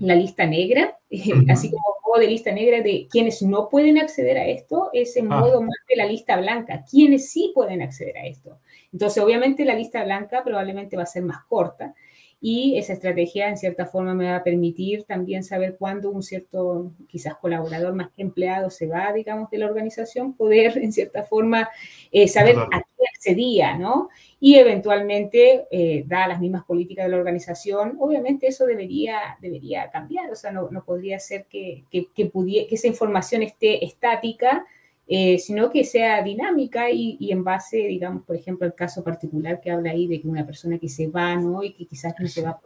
la 0.00 0.14
lista 0.14 0.46
negra, 0.46 0.98
así 1.48 1.70
como 1.70 2.00
modo 2.10 2.20
de 2.20 2.26
lista 2.26 2.50
negra 2.52 2.82
de 2.82 3.06
quienes 3.10 3.42
no 3.42 3.68
pueden 3.68 3.98
acceder 3.98 4.38
a 4.38 4.46
esto, 4.46 4.90
es 4.92 5.16
en 5.16 5.32
ah. 5.32 5.40
modo 5.40 5.60
más 5.60 5.76
de 5.88 5.96
la 5.96 6.06
lista 6.06 6.36
blanca, 6.36 6.84
quienes 6.90 7.30
sí 7.30 7.52
pueden 7.54 7.82
acceder 7.82 8.16
a 8.18 8.26
esto. 8.26 8.58
Entonces, 8.92 9.22
obviamente 9.22 9.64
la 9.64 9.74
lista 9.74 10.02
blanca 10.04 10.42
probablemente 10.42 10.96
va 10.96 11.04
a 11.04 11.06
ser 11.06 11.22
más 11.22 11.44
corta 11.44 11.94
y 12.40 12.78
esa 12.78 12.94
estrategia 12.94 13.48
en 13.48 13.58
cierta 13.58 13.84
forma 13.84 14.14
me 14.14 14.30
va 14.30 14.36
a 14.36 14.44
permitir 14.44 15.04
también 15.04 15.44
saber 15.44 15.76
cuándo 15.78 16.10
un 16.10 16.22
cierto, 16.22 16.92
quizás 17.06 17.36
colaborador 17.36 17.94
más 17.94 18.10
que 18.12 18.22
empleado 18.22 18.70
se 18.70 18.86
va, 18.86 19.12
digamos, 19.12 19.50
de 19.50 19.58
la 19.58 19.66
organización, 19.66 20.32
poder 20.32 20.78
en 20.78 20.90
cierta 20.92 21.22
forma 21.22 21.68
eh, 22.10 22.28
saber 22.28 22.56
a 22.58 22.82
qué 22.96 23.04
accedía, 23.14 23.76
¿no? 23.76 24.08
Y 24.40 24.54
eventualmente, 24.54 25.66
eh, 25.70 26.04
dadas 26.06 26.28
las 26.28 26.40
mismas 26.40 26.64
políticas 26.64 27.04
de 27.04 27.10
la 27.10 27.18
organización, 27.18 27.96
obviamente 28.00 28.46
eso 28.46 28.64
debería, 28.64 29.36
debería 29.42 29.90
cambiar, 29.90 30.30
o 30.30 30.34
sea, 30.34 30.50
no, 30.50 30.70
no 30.70 30.82
podría 30.82 31.18
ser 31.18 31.44
que, 31.44 31.84
que, 31.90 32.08
que, 32.14 32.30
que 32.30 32.74
esa 32.74 32.86
información 32.86 33.42
esté 33.42 33.84
estática 33.84 34.64
eh, 35.12 35.40
sino 35.40 35.70
que 35.70 35.82
sea 35.82 36.22
dinámica 36.22 36.88
y, 36.88 37.32
en 37.32 37.42
base, 37.42 37.78
digamos, 37.78 38.22
por 38.22 38.36
ejemplo, 38.36 38.64
el 38.64 38.74
caso 38.74 39.02
particular 39.02 39.60
que 39.60 39.72
habla 39.72 39.90
ahí 39.90 40.06
de 40.06 40.20
que 40.20 40.28
una 40.28 40.46
persona 40.46 40.78
que 40.78 40.88
se 40.88 41.08
va, 41.08 41.34
¿no? 41.34 41.64
Y 41.64 41.72
que 41.72 41.84
quizás 41.84 42.14
no 42.16 42.28
se 42.28 42.42
va 42.42 42.60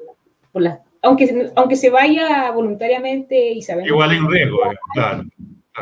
por 0.52 0.60
la... 0.60 0.82
aunque, 1.00 1.50
aunque 1.56 1.74
se 1.74 1.88
vaya 1.88 2.50
voluntariamente 2.50 3.50
y 3.50 3.62
saber... 3.62 3.86
Igual 3.86 4.10
hay 4.10 4.18
un 4.18 4.30
riesgo, 4.30 4.58
eh, 4.70 4.76
claro, 4.92 5.24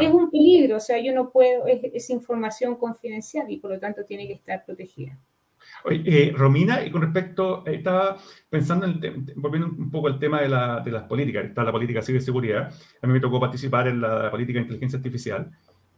Es 0.01 0.09
un 0.09 0.31
peligro, 0.31 0.77
o 0.77 0.81
sea, 0.81 1.03
yo 1.03 1.13
no 1.13 1.31
puedo, 1.31 1.67
es, 1.67 2.09
información 2.11 2.77
confidencial 2.77 3.51
y 3.51 3.57
por 3.57 3.73
lo 3.73 3.81
tanto 3.81 4.05
tiene 4.05 4.29
que 4.29 4.35
estar 4.35 4.65
protegida. 4.65 5.19
Eh, 5.91 6.33
Romina, 6.37 6.87
y 6.87 6.93
con 6.93 7.03
respecto, 7.03 7.67
estaba 7.67 8.19
pensando, 8.49 8.87
en 8.87 9.33
volviendo 9.35 9.67
un 9.67 9.91
poco 9.91 10.07
al 10.07 10.21
tema 10.21 10.41
de, 10.41 10.49
la, 10.49 10.79
de 10.79 10.93
las 10.93 11.03
políticas, 11.09 11.45
está 11.45 11.65
la 11.65 11.73
política 11.73 11.99
de 11.99 12.07
ciberseguridad, 12.07 12.73
a 13.03 13.07
mí 13.09 13.13
me 13.13 13.19
tocó 13.19 13.41
participar 13.41 13.89
en 13.89 14.01
la 14.01 14.31
política 14.31 14.61
de 14.61 14.63
inteligencia 14.63 14.99
artificial, 14.99 15.51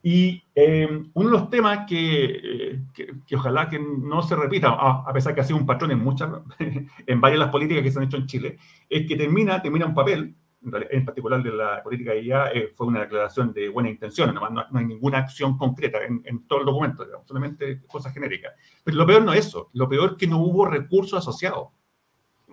y 0.06 0.44
eh, 0.54 0.86
uno 1.14 1.30
de 1.30 1.34
los 1.34 1.48
temas 1.48 1.86
que, 1.88 2.78
que, 2.92 3.36
ojalá 3.36 3.70
que 3.70 3.78
no 3.78 4.20
se 4.20 4.36
repita, 4.36 4.68
a, 4.68 5.10
pesar 5.14 5.34
que 5.34 5.40
ha 5.40 5.44
sido 5.44 5.58
un 5.58 5.64
patrón 5.64 5.92
en 5.92 5.98
muchas, 5.98 6.28
en 7.06 7.20
varias 7.22 7.38
de 7.38 7.44
las 7.46 7.48
políticas 7.50 7.82
que 7.82 7.90
se 7.90 7.98
han 7.98 8.04
hecho 8.04 8.18
en 8.18 8.26
Chile, 8.26 8.58
es 8.90 9.08
que 9.08 9.16
termina, 9.16 9.62
termina 9.62 9.86
un 9.86 9.94
papel, 9.94 10.34
en 10.62 11.04
particular 11.06 11.42
de 11.42 11.52
la 11.52 11.82
política 11.82 12.12
de 12.12 12.22
IA, 12.22 12.48
eh, 12.48 12.72
fue 12.74 12.86
una 12.86 13.00
declaración 13.00 13.54
de 13.54 13.70
buena 13.70 13.88
intención, 13.88 14.34
no, 14.34 14.50
no, 14.50 14.66
hay 14.74 14.84
ninguna 14.84 15.20
acción 15.20 15.56
concreta 15.56 16.04
en, 16.04 16.20
en 16.26 16.46
todo 16.46 16.60
el 16.60 16.66
documento, 16.66 17.06
solamente 17.24 17.80
cosas 17.86 18.12
genéricas. 18.12 18.52
Pero 18.84 18.98
lo 18.98 19.06
peor 19.06 19.24
no 19.24 19.32
es 19.32 19.46
eso, 19.46 19.70
lo 19.72 19.88
peor 19.88 20.10
es 20.10 20.16
que 20.18 20.26
no 20.26 20.38
hubo 20.38 20.66
recursos 20.66 21.18
asociados 21.18 21.68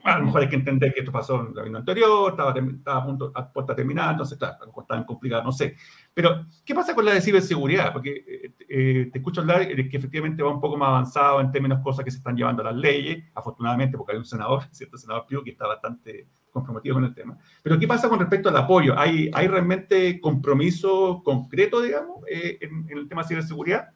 a 0.04 0.18
lo 0.18 0.26
mejor 0.26 0.42
hay 0.42 0.50
que 0.50 0.56
entender 0.56 0.94
que 0.94 1.02
esto 1.02 1.12
pasó 1.12 1.42
en 1.42 1.48
el 1.48 1.54
gobierno 1.54 1.80
anterior, 1.80 2.32
estaba, 2.32 2.54
estaba 2.58 3.02
a 3.02 3.06
punto 3.06 3.32
a 3.34 3.52
puerta 3.52 3.76
terminada, 3.76 4.12
entonces 4.12 4.34
está, 4.34 4.58
tan 4.88 5.04
complicado, 5.04 5.44
no 5.44 5.52
sé. 5.52 5.76
Pero, 6.14 6.46
¿qué 6.66 6.74
pasa 6.74 6.94
con 6.96 7.06
la 7.06 7.14
de 7.14 7.22
ciberseguridad? 7.22 7.94
Porque 7.94 8.24
eh, 8.28 8.54
eh, 8.70 9.10
te 9.12 9.20
escucho 9.20 9.42
hablar 9.42 9.68
de 9.68 9.90
que 9.90 9.98
efectivamente 9.98 10.44
va 10.44 10.54
un 10.54 10.62
poco 10.62 10.78
más 10.78 10.90
avanzado 10.90 11.42
en 11.42 11.52
términos 11.52 11.80
de 11.80 11.84
cosas 11.84 12.06
que 12.06 12.12
se 12.12 12.18
están 12.18 12.36
llevando 12.36 12.62
a 12.62 12.66
las 12.66 12.76
leyes, 12.76 13.24
afortunadamente, 13.36 13.98
porque 13.98 14.14
hay 14.14 14.18
un 14.18 14.26
senador, 14.26 14.64
cierto 14.72 14.98
senador 14.98 15.26
Pío, 15.28 15.44
que 15.44 15.52
está 15.52 15.68
bastante 15.68 16.28
comprometido 16.52 16.96
con 16.96 17.06
el 17.06 17.14
tema. 17.14 17.38
Pero, 17.64 17.80
¿qué 17.80 17.88
pasa 17.88 18.10
con 18.10 18.20
respecto 18.20 18.50
al 18.50 18.58
apoyo? 18.58 18.98
¿Hay, 18.98 19.30
hay 19.34 19.48
realmente 19.48 20.20
compromiso 20.20 21.22
concreto, 21.24 21.82
digamos, 21.82 22.24
eh, 22.30 22.58
en, 22.62 22.88
en 22.90 22.98
el 22.98 23.08
tema 23.08 23.22
de 23.22 23.30
ciberseguridad? 23.30 23.90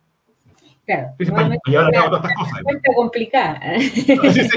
Claro, 0.86 1.16
es 1.18 1.30
una 1.30 1.50
complicada. 2.96 3.60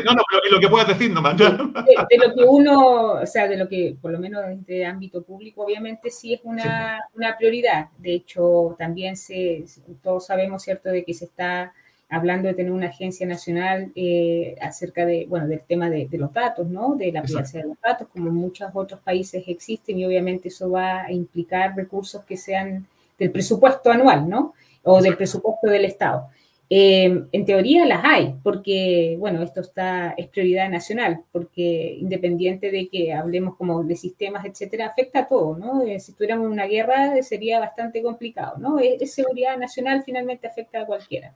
No, 0.05 0.13
no, 0.13 0.23
pero 0.31 0.55
lo 0.55 0.61
que 0.61 0.69
puedas 0.69 0.89
decir 0.89 1.11
nomás. 1.11 1.39
De, 1.39 1.45
de, 1.47 2.19
lo 2.19 2.35
que 2.35 2.45
uno, 2.47 3.13
o 3.13 3.27
sea, 3.27 3.49
de 3.49 3.57
lo 3.57 3.67
que, 3.67 3.97
por 4.01 4.11
lo 4.11 4.19
menos 4.19 4.45
en 4.45 4.61
este 4.61 4.85
ámbito 4.85 5.23
público, 5.23 5.65
obviamente 5.65 6.11
sí 6.11 6.35
es 6.35 6.41
una, 6.45 7.01
una 7.15 7.37
prioridad. 7.39 7.89
De 7.97 8.15
hecho, 8.15 8.77
también 8.79 9.17
se, 9.17 9.65
todos 10.03 10.27
sabemos, 10.27 10.63
¿cierto?, 10.63 10.91
de 10.91 11.03
que 11.03 11.15
se 11.15 11.25
está 11.25 11.73
hablando 12.11 12.49
de 12.49 12.55
tener 12.55 12.73
una 12.73 12.89
agencia 12.89 13.27
nacional 13.27 13.91
eh, 13.95 14.55
acerca 14.61 15.07
de, 15.07 15.27
bueno, 15.29 15.47
del 15.47 15.61
tema 15.61 15.89
de, 15.89 16.09
de, 16.09 16.19
los 16.19 16.33
datos, 16.33 16.69
¿no? 16.69 16.95
De 16.95 17.11
la 17.11 17.23
privacidad 17.23 17.63
de 17.63 17.69
los 17.69 17.81
datos, 17.81 18.09
como 18.09 18.29
en 18.29 18.35
muchos 18.35 18.71
otros 18.75 19.01
países 19.01 19.45
existen, 19.47 19.99
y 19.99 20.05
obviamente 20.05 20.49
eso 20.49 20.71
va 20.71 21.05
a 21.05 21.13
implicar 21.13 21.75
recursos 21.75 22.23
que 22.25 22.37
sean 22.37 22.87
del 23.19 23.31
presupuesto 23.31 23.91
anual, 23.91 24.29
¿no? 24.29 24.55
O 24.83 25.03
del 25.03 25.17
presupuesto 25.17 25.69
del 25.69 25.85
Estado. 25.85 26.29
Eh, 26.71 27.25
en 27.33 27.45
teoría 27.47 27.87
las 27.87 28.05
hay, 28.05 28.35
porque, 28.43 29.17
bueno, 29.19 29.43
esto 29.43 29.63
está, 29.63 30.11
es 30.19 30.29
prioridad 30.29 30.69
nacional, 30.69 31.25
porque 31.33 31.97
independiente 31.99 32.71
de 32.71 32.89
que 32.89 33.15
hablemos 33.15 33.57
como 33.57 33.83
de 33.85 33.97
sistemas, 33.97 34.45
etcétera, 34.45 34.87
afecta 34.87 35.21
a 35.21 35.27
todo, 35.27 35.57
¿no? 35.57 35.83
Eh, 35.83 35.99
si 35.99 36.13
tuviéramos 36.13 36.47
una 36.47 36.67
guerra 36.67 37.23
sería 37.23 37.59
bastante 37.59 38.03
complicado, 38.03 38.59
¿no? 38.59 38.79
es 38.79 39.15
seguridad 39.15 39.57
nacional, 39.57 40.03
finalmente 40.05 40.47
afecta 40.47 40.83
a 40.83 40.87
cualquiera. 40.87 41.35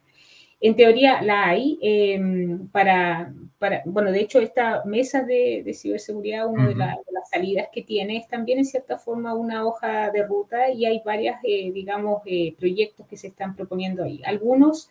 En 0.63 0.77
teoría 0.77 1.21
la 1.23 1.49
hay 1.49 1.77
em, 1.83 2.69
para, 2.69 3.35
para, 3.59 3.83
bueno, 3.85 4.13
de 4.13 4.21
hecho 4.21 4.39
esta 4.39 4.85
mesa 4.85 5.25
de, 5.25 5.69
ciberseguridad, 5.75 6.47
una 6.47 6.69
de, 6.69 6.77
las 6.77 6.97
salidas 7.29 7.67
que 7.73 7.83
tiene 7.83 8.19
es 8.19 8.29
también 8.29 8.59
en 8.59 8.65
cierta 8.65 8.97
forma 8.97 9.35
una 9.35 9.67
hoja 9.67 10.11
de 10.11 10.23
ruta 10.25 10.71
y 10.71 10.87
hay 10.87 11.03
varias, 11.05 11.41
eh, 11.43 11.73
digamos, 11.73 12.23
eh, 12.27 12.55
proyectos 12.57 13.09
que 13.09 13.17
se 13.17 13.27
están 13.27 13.57
proponiendo 13.57 14.05
ahí. 14.05 14.23
Algunos 14.25 14.89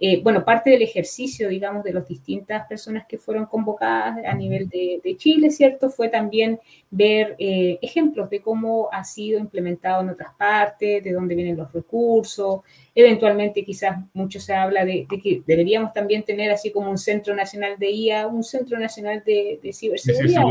eh, 0.00 0.20
bueno, 0.22 0.44
parte 0.44 0.70
del 0.70 0.82
ejercicio, 0.82 1.48
digamos, 1.48 1.84
de 1.84 1.92
las 1.92 2.06
distintas 2.08 2.66
personas 2.66 3.06
que 3.06 3.16
fueron 3.16 3.46
convocadas 3.46 4.24
a 4.24 4.34
nivel 4.34 4.68
de, 4.68 5.16
Chile, 5.16 5.50
¿cierto? 5.50 5.88
Fue 5.88 6.08
también 6.08 6.58
ver 6.90 7.36
eh, 7.38 7.78
ejemplos 7.80 8.28
de 8.28 8.42
cómo 8.42 8.88
ha 8.92 9.04
sido 9.04 9.38
implementado 9.38 10.02
en 10.02 10.10
otras 10.10 10.34
partes, 10.34 11.02
de 11.02 11.12
dónde 11.12 11.34
vienen 11.34 11.56
los 11.56 11.72
recursos. 11.72 12.60
Eventualmente, 12.96 13.64
quizás 13.64 13.98
mucho 14.12 14.38
se 14.38 14.54
habla 14.54 14.84
de, 14.84 15.06
que 15.22 15.42
deberíamos 15.46 15.92
también 15.92 16.22
tener 16.22 16.50
así 16.50 16.70
como 16.70 16.90
un 16.90 16.98
centro 16.98 17.34
nacional 17.34 17.76
de 17.78 17.90
IA, 17.90 18.26
un 18.28 18.44
centro 18.44 18.78
nacional 18.78 19.22
de, 19.24 19.58
ciberseguridad. 19.72 20.42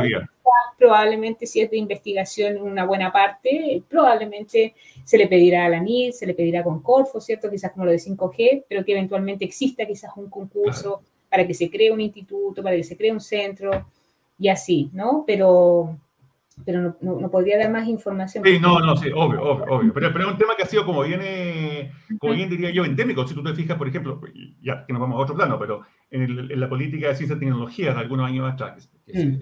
Probablemente 0.78 1.46
si 1.46 1.62
es 1.62 1.72
de 1.72 1.78
investigación 1.78 2.62
una 2.62 2.86
buena 2.86 3.12
parte, 3.12 3.82
probablemente 3.88 4.74
se 5.06 5.18
le 5.18 5.28
pedirá 5.28 5.66
a 5.66 5.70
la 5.70 5.80
NID, 5.80 6.12
se 6.12 6.26
le 6.26 6.34
pedirá 6.34 6.64
con 6.64 6.82
Corfo, 6.82 7.22
¿cierto? 7.22 7.50
Quizás 7.50 7.72
como 7.72 7.86
lo 7.86 7.92
de 7.92 8.00
5G, 8.00 8.66
pero 8.68 8.84
que 8.84 8.92
eventualmente 8.92 9.46
exista 9.46 9.86
quizás 9.86 10.12
un 10.18 10.30
concurso 10.30 11.02
para 11.30 11.48
que 11.48 11.54
se 11.54 11.70
cree 11.70 11.92
un 11.92 12.02
instituto, 12.02 12.62
para 12.62 12.76
que 12.76 12.84
se 12.84 12.98
cree 12.98 13.12
un 13.12 13.22
centro 13.22 13.88
y 14.38 14.50
así, 14.50 14.90
¿no? 14.92 15.24
Pero, 15.26 15.98
pero 16.66 16.96
no, 17.02 17.20
no, 17.20 17.32
podría 17.32 17.58
dar 17.58 17.72
más 17.72 17.88
información. 17.88 18.44
Sí, 18.44 18.60
no, 18.60 18.80
no, 18.80 18.96
sí, 18.96 19.10
obvio, 19.10 19.42
obvio, 19.42 19.66
obvio. 19.66 19.94
Pero, 19.94 20.14
pero, 20.14 20.26
es 20.26 20.32
un 20.32 20.38
tema 20.38 20.56
que 20.56 20.64
ha 20.64 20.68
sido 20.68 20.86
como 20.86 21.04
viene, 21.04 21.92
como 22.20 22.34
bien 22.34 22.50
diría 22.50 22.72
yo, 22.72 22.86
endémico. 22.86 23.28
Si 23.28 23.34
tú 23.34 23.44
te 23.44 23.54
fijas, 23.54 23.78
por 23.78 23.88
ejemplo, 23.88 24.20
ya 24.62 24.86
que 24.86 24.94
nos 24.94 25.02
vamos 25.02 25.18
a 25.18 25.24
otro 25.24 25.36
plano, 25.36 25.58
pero 25.60 25.82
en, 26.12 26.60
la 26.60 26.70
política 26.70 27.10
de 27.10 27.16
ciencia 27.16 27.36
y 27.36 27.40
tecnología 27.40 27.94
de 27.94 28.00
algunos 28.00 28.28
años 28.28 28.52
atrás, 28.52 28.90
que, 29.06 29.26
mm 29.26 29.42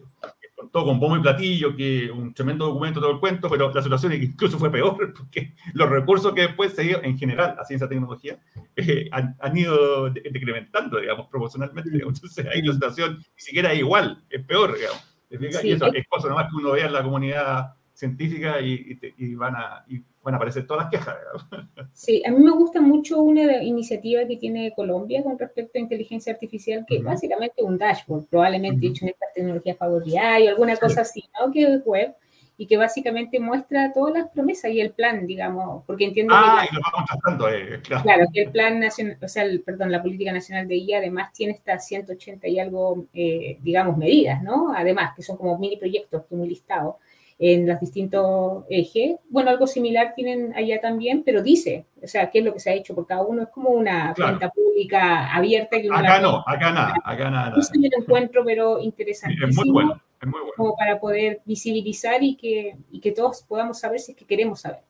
todo 0.71 0.85
con 0.85 0.99
bombo 0.99 1.17
y 1.17 1.21
platillo, 1.21 1.75
que 1.75 2.09
un 2.11 2.33
tremendo 2.33 2.65
documento, 2.65 2.99
todo 2.99 3.11
el 3.11 3.19
cuento, 3.19 3.49
pero 3.49 3.71
la 3.73 3.81
situación 3.81 4.13
incluso 4.13 4.57
fue 4.57 4.71
peor, 4.71 5.13
porque 5.17 5.53
los 5.73 5.89
recursos 5.89 6.33
que 6.33 6.41
después 6.41 6.73
se 6.73 6.83
dieron, 6.83 7.05
en 7.05 7.17
general, 7.17 7.55
a 7.59 7.65
ciencia 7.65 7.85
y 7.85 7.89
tecnología, 7.89 8.39
eh, 8.75 9.09
han, 9.11 9.57
ido 9.57 10.09
decrementando, 10.09 10.99
digamos, 10.99 11.27
proporcionalmente. 11.27 11.89
Entonces 11.93 12.45
ahí 12.45 12.61
la 12.61 12.73
situación 12.73 13.17
ni 13.17 13.41
siquiera 13.41 13.73
es 13.73 13.79
igual, 13.79 14.23
es 14.29 14.43
peor, 14.45 14.75
digamos. 14.75 15.10
Y 15.31 15.71
eso 15.71 15.87
es 15.93 16.07
cosa 16.07 16.27
nomás 16.27 16.49
que 16.49 16.55
uno 16.57 16.71
vea 16.71 16.87
en 16.87 16.93
la 16.93 17.03
comunidad 17.03 17.73
científica 17.93 18.59
y, 18.59 19.35
van 19.35 19.55
a, 19.55 19.85
van 20.23 20.33
a 20.33 20.37
aparecer 20.37 20.65
todas 20.65 20.83
las 20.83 20.91
quejas. 20.91 21.15
Sí, 21.93 22.23
a 22.25 22.31
mí 22.31 22.41
me 22.41 22.51
gusta 22.51 22.79
mucho 22.79 23.21
una 23.21 23.61
iniciativa 23.61 24.25
que 24.25 24.37
tiene 24.37 24.73
Colombia 24.73 25.21
con 25.23 25.37
respecto 25.37 25.77
a 25.77 25.81
inteligencia 25.81 26.33
artificial, 26.33 26.85
que 26.87 26.97
es 26.97 27.03
básicamente 27.03 27.61
un 27.61 27.77
dashboard, 27.77 28.27
probablemente 28.27 28.87
hecho 28.87 29.05
en 29.05 29.09
estas 29.09 29.33
tecnologías 29.35 29.77
Power 29.77 30.03
BI 30.03 30.47
o 30.47 30.49
alguna 30.49 30.77
cosa 30.77 31.01
así, 31.01 31.23
¿no? 31.37 31.51
Que 31.51 31.63
es 31.63 31.85
web 31.85 32.15
y 32.57 32.67
que 32.67 32.77
básicamente 32.77 33.39
muestra 33.39 33.91
todas 33.93 34.13
las 34.13 34.29
promesas 34.29 34.71
y 34.71 34.81
el 34.81 34.91
plan, 34.91 35.25
digamos, 35.25 35.83
porque 35.85 36.05
entiendo 36.05 36.33
ah, 36.35 36.59
que... 36.61 36.67
y 36.71 36.75
lo 36.75 36.81
vamos 36.91 37.09
tratando, 37.09 37.49
eh, 37.49 37.79
claro. 37.81 38.03
claro. 38.03 38.25
que 38.31 38.41
el 38.43 38.51
plan 38.51 38.79
nacional, 38.79 39.17
o 39.21 39.27
sea, 39.27 39.43
el, 39.43 39.61
perdón, 39.61 39.91
la 39.91 40.01
política 40.01 40.31
nacional 40.31 40.67
de 40.67 40.75
IA 40.75 40.99
además 40.99 41.33
tiene 41.33 41.53
estas 41.53 41.87
180 41.87 42.47
y 42.47 42.59
algo, 42.59 43.05
eh, 43.13 43.57
digamos, 43.61 43.97
medidas, 43.97 44.43
¿no? 44.43 44.73
Además, 44.75 45.13
que 45.15 45.23
son 45.23 45.37
como 45.37 45.57
mini 45.57 45.77
proyectos, 45.77 46.23
como 46.29 46.45
listado 46.45 46.99
en 47.41 47.67
los 47.67 47.79
distintos 47.79 48.65
ejes. 48.69 49.15
Bueno, 49.27 49.49
algo 49.49 49.65
similar 49.65 50.13
tienen 50.15 50.53
allá 50.55 50.79
también, 50.79 51.23
pero 51.25 51.41
dice, 51.41 51.87
o 52.01 52.05
sea, 52.05 52.29
qué 52.29 52.37
es 52.39 52.45
lo 52.45 52.53
que 52.53 52.59
se 52.59 52.69
ha 52.69 52.73
hecho 52.73 52.93
por 52.93 53.07
cada 53.07 53.23
uno. 53.23 53.41
Es 53.41 53.49
como 53.49 53.69
una 53.69 54.13
cuenta 54.15 54.49
pública 54.49 55.33
abierta. 55.33 55.81
Que 55.81 55.89
acá 55.91 56.19
no, 56.19 56.43
acá 56.45 56.71
nada, 56.71 56.93
acá 57.03 57.31
nada. 57.31 57.55
Eso 57.57 57.71
yo 57.73 57.89
lo 57.91 58.03
encuentro, 58.03 58.45
pero 58.45 58.79
interesante. 58.79 59.43
Es 59.43 59.55
muy 59.55 59.71
bueno, 59.71 59.99
es 60.21 60.27
muy 60.27 60.39
bueno. 60.39 60.53
Como 60.55 60.75
para 60.75 60.99
poder 60.99 61.41
visibilizar 61.45 62.21
y 62.23 62.35
que, 62.35 62.77
y 62.91 62.99
que 62.99 63.11
todos 63.11 63.43
podamos 63.47 63.79
saber 63.79 63.99
si 63.99 64.11
es 64.11 64.17
que 64.17 64.25
queremos 64.25 64.61
saber. 64.61 64.81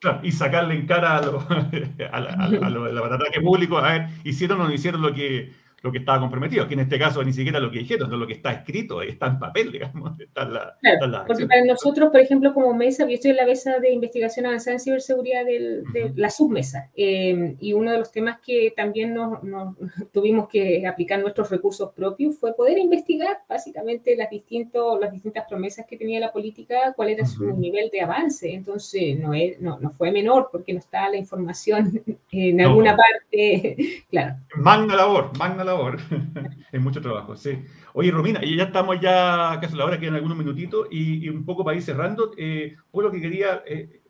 Claro, 0.00 0.20
y 0.22 0.32
sacarle 0.32 0.74
en 0.74 0.86
cara 0.86 1.16
a, 1.16 1.22
lo, 1.22 1.40
a, 2.12 2.20
la, 2.20 2.30
a, 2.32 2.48
lo, 2.70 3.42
público, 3.42 3.78
a 3.78 3.92
ver, 3.92 4.08
hicieron 4.24 4.60
o 4.60 4.64
no 4.64 4.72
hicieron 4.72 5.00
lo 5.00 5.14
que, 5.14 5.52
lo 5.84 5.92
que 5.92 5.98
estaba 5.98 6.18
comprometido, 6.18 6.66
que 6.66 6.72
en 6.72 6.80
este 6.80 6.98
caso 6.98 7.22
ni 7.22 7.34
siquiera 7.34 7.60
lo 7.60 7.70
que 7.70 7.80
dijeron, 7.80 8.08
sino 8.08 8.16
lo 8.16 8.26
que 8.26 8.32
está 8.32 8.52
escrito, 8.52 9.02
está 9.02 9.26
en 9.26 9.38
papel, 9.38 9.70
digamos. 9.72 10.18
Está 10.18 10.46
la, 10.46 10.78
claro, 10.80 11.24
porque 11.26 11.46
para 11.46 11.62
nosotros, 11.62 12.10
por 12.10 12.20
ejemplo, 12.20 12.54
como 12.54 12.72
mesa, 12.72 13.04
yo 13.06 13.12
estoy 13.12 13.32
en 13.32 13.36
la 13.36 13.44
mesa 13.44 13.78
de 13.78 13.92
investigación 13.92 14.46
avanzada 14.46 14.76
en 14.76 14.80
ciberseguridad 14.80 15.44
de 15.44 16.12
la 16.16 16.30
submesa, 16.30 16.90
eh, 16.96 17.54
y 17.60 17.74
uno 17.74 17.92
de 17.92 17.98
los 17.98 18.10
temas 18.10 18.38
que 18.40 18.72
también 18.74 19.12
nos, 19.12 19.40
tuvimos 20.12 20.48
que 20.48 20.86
aplicar 20.86 21.20
nuestros 21.20 21.50
recursos 21.50 21.92
propios 21.92 22.38
fue 22.38 22.56
poder 22.56 22.78
investigar 22.78 23.40
básicamente 23.46 24.16
las, 24.16 24.30
distintos, 24.30 24.98
las 24.98 25.12
distintas 25.12 25.44
promesas 25.46 25.84
que 25.86 25.98
tenía 25.98 26.18
la 26.18 26.32
política, 26.32 26.94
cuál 26.96 27.10
era 27.10 27.26
su 27.26 27.44
nivel 27.58 27.90
de 27.90 28.00
avance. 28.00 28.54
Entonces, 28.54 29.18
no, 29.18 29.34
es, 29.34 29.60
no, 29.60 29.78
no, 29.80 29.90
fue 29.90 30.10
menor 30.10 30.48
porque 30.50 30.72
no 30.72 30.78
estaba 30.78 31.10
la 31.10 31.18
información 31.18 32.02
en 32.32 32.60
alguna 32.62 32.96
parte, 32.96 34.06
claro. 34.08 34.36
Magna 34.56 34.96
labor, 34.96 35.36
magna 35.36 35.62
labor 35.62 35.73
es 36.72 36.80
mucho 36.80 37.00
trabajo, 37.00 37.36
sí. 37.36 37.64
Oye, 37.92 38.10
Romina, 38.10 38.44
y 38.44 38.56
ya 38.56 38.64
estamos 38.64 39.00
ya 39.00 39.58
casi 39.60 39.74
a 39.74 39.78
la 39.78 39.84
hora, 39.86 40.00
quedan 40.00 40.14
algunos 40.14 40.36
minutitos, 40.36 40.88
y, 40.90 41.28
un 41.28 41.44
poco 41.44 41.64
para 41.64 41.76
ir 41.76 41.82
cerrando, 41.82 42.32
eh, 42.36 42.76
pues 42.90 43.04
lo 43.04 43.12
que 43.12 43.20
quería 43.20 43.62
eh, 43.66 44.02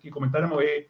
que, 0.00 0.10
comentáramos 0.10 0.62
es, 0.62 0.86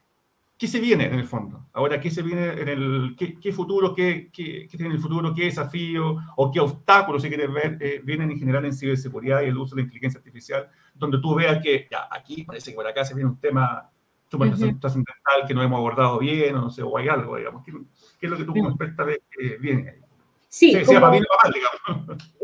¿qué 0.56 0.66
se 0.66 0.80
viene 0.80 1.06
en 1.06 1.14
el 1.14 1.24
fondo? 1.24 1.66
Ahora, 1.72 2.00
¿qué 2.00 2.10
se 2.10 2.22
viene 2.22 2.48
en 2.48 2.68
el, 2.68 3.16
qué, 3.16 3.52
futuro, 3.52 3.94
qué, 3.94 4.30
qué, 4.32 4.68
tiene 4.70 4.94
el 4.94 5.00
futuro, 5.00 5.34
qué 5.34 5.44
desafío 5.44 6.16
o 6.36 6.50
qué 6.50 6.60
obstáculos, 6.60 7.22
si 7.22 7.28
quieres 7.28 7.52
ver, 7.52 7.78
eh, 7.80 8.00
vienen 8.04 8.30
en 8.30 8.38
general 8.38 8.64
en 8.64 8.72
ciberseguridad 8.72 9.42
y 9.42 9.46
el 9.46 9.56
uso 9.56 9.74
de 9.74 9.82
la 9.82 9.86
inteligencia 9.86 10.18
artificial, 10.18 10.68
donde 10.94 11.18
tú 11.18 11.34
veas 11.34 11.62
que, 11.62 11.88
ya, 11.90 12.08
aquí 12.10 12.44
parece 12.44 12.70
que 12.70 12.76
por 12.76 12.86
acá 12.86 13.04
se 13.04 13.14
viene 13.14 13.30
un 13.30 13.38
tema 13.38 13.90
súper 14.30 14.78
trascendental 14.80 15.46
que 15.46 15.54
no 15.54 15.62
hemos 15.62 15.78
abordado 15.78 16.18
bien, 16.18 16.56
o 16.56 16.62
no 16.62 16.70
sé, 16.70 16.82
o 16.82 16.96
hay 16.96 17.08
algo, 17.08 17.36
digamos. 17.36 17.64
¿Qué, 17.64 17.72
es 18.20 18.30
lo 18.30 18.36
que 18.36 18.44
tú 18.44 18.52
como 18.52 18.70
experta 18.70 19.04
ves 19.04 19.20
que 19.30 19.56
viene 19.58 19.90
ahí? 19.90 20.03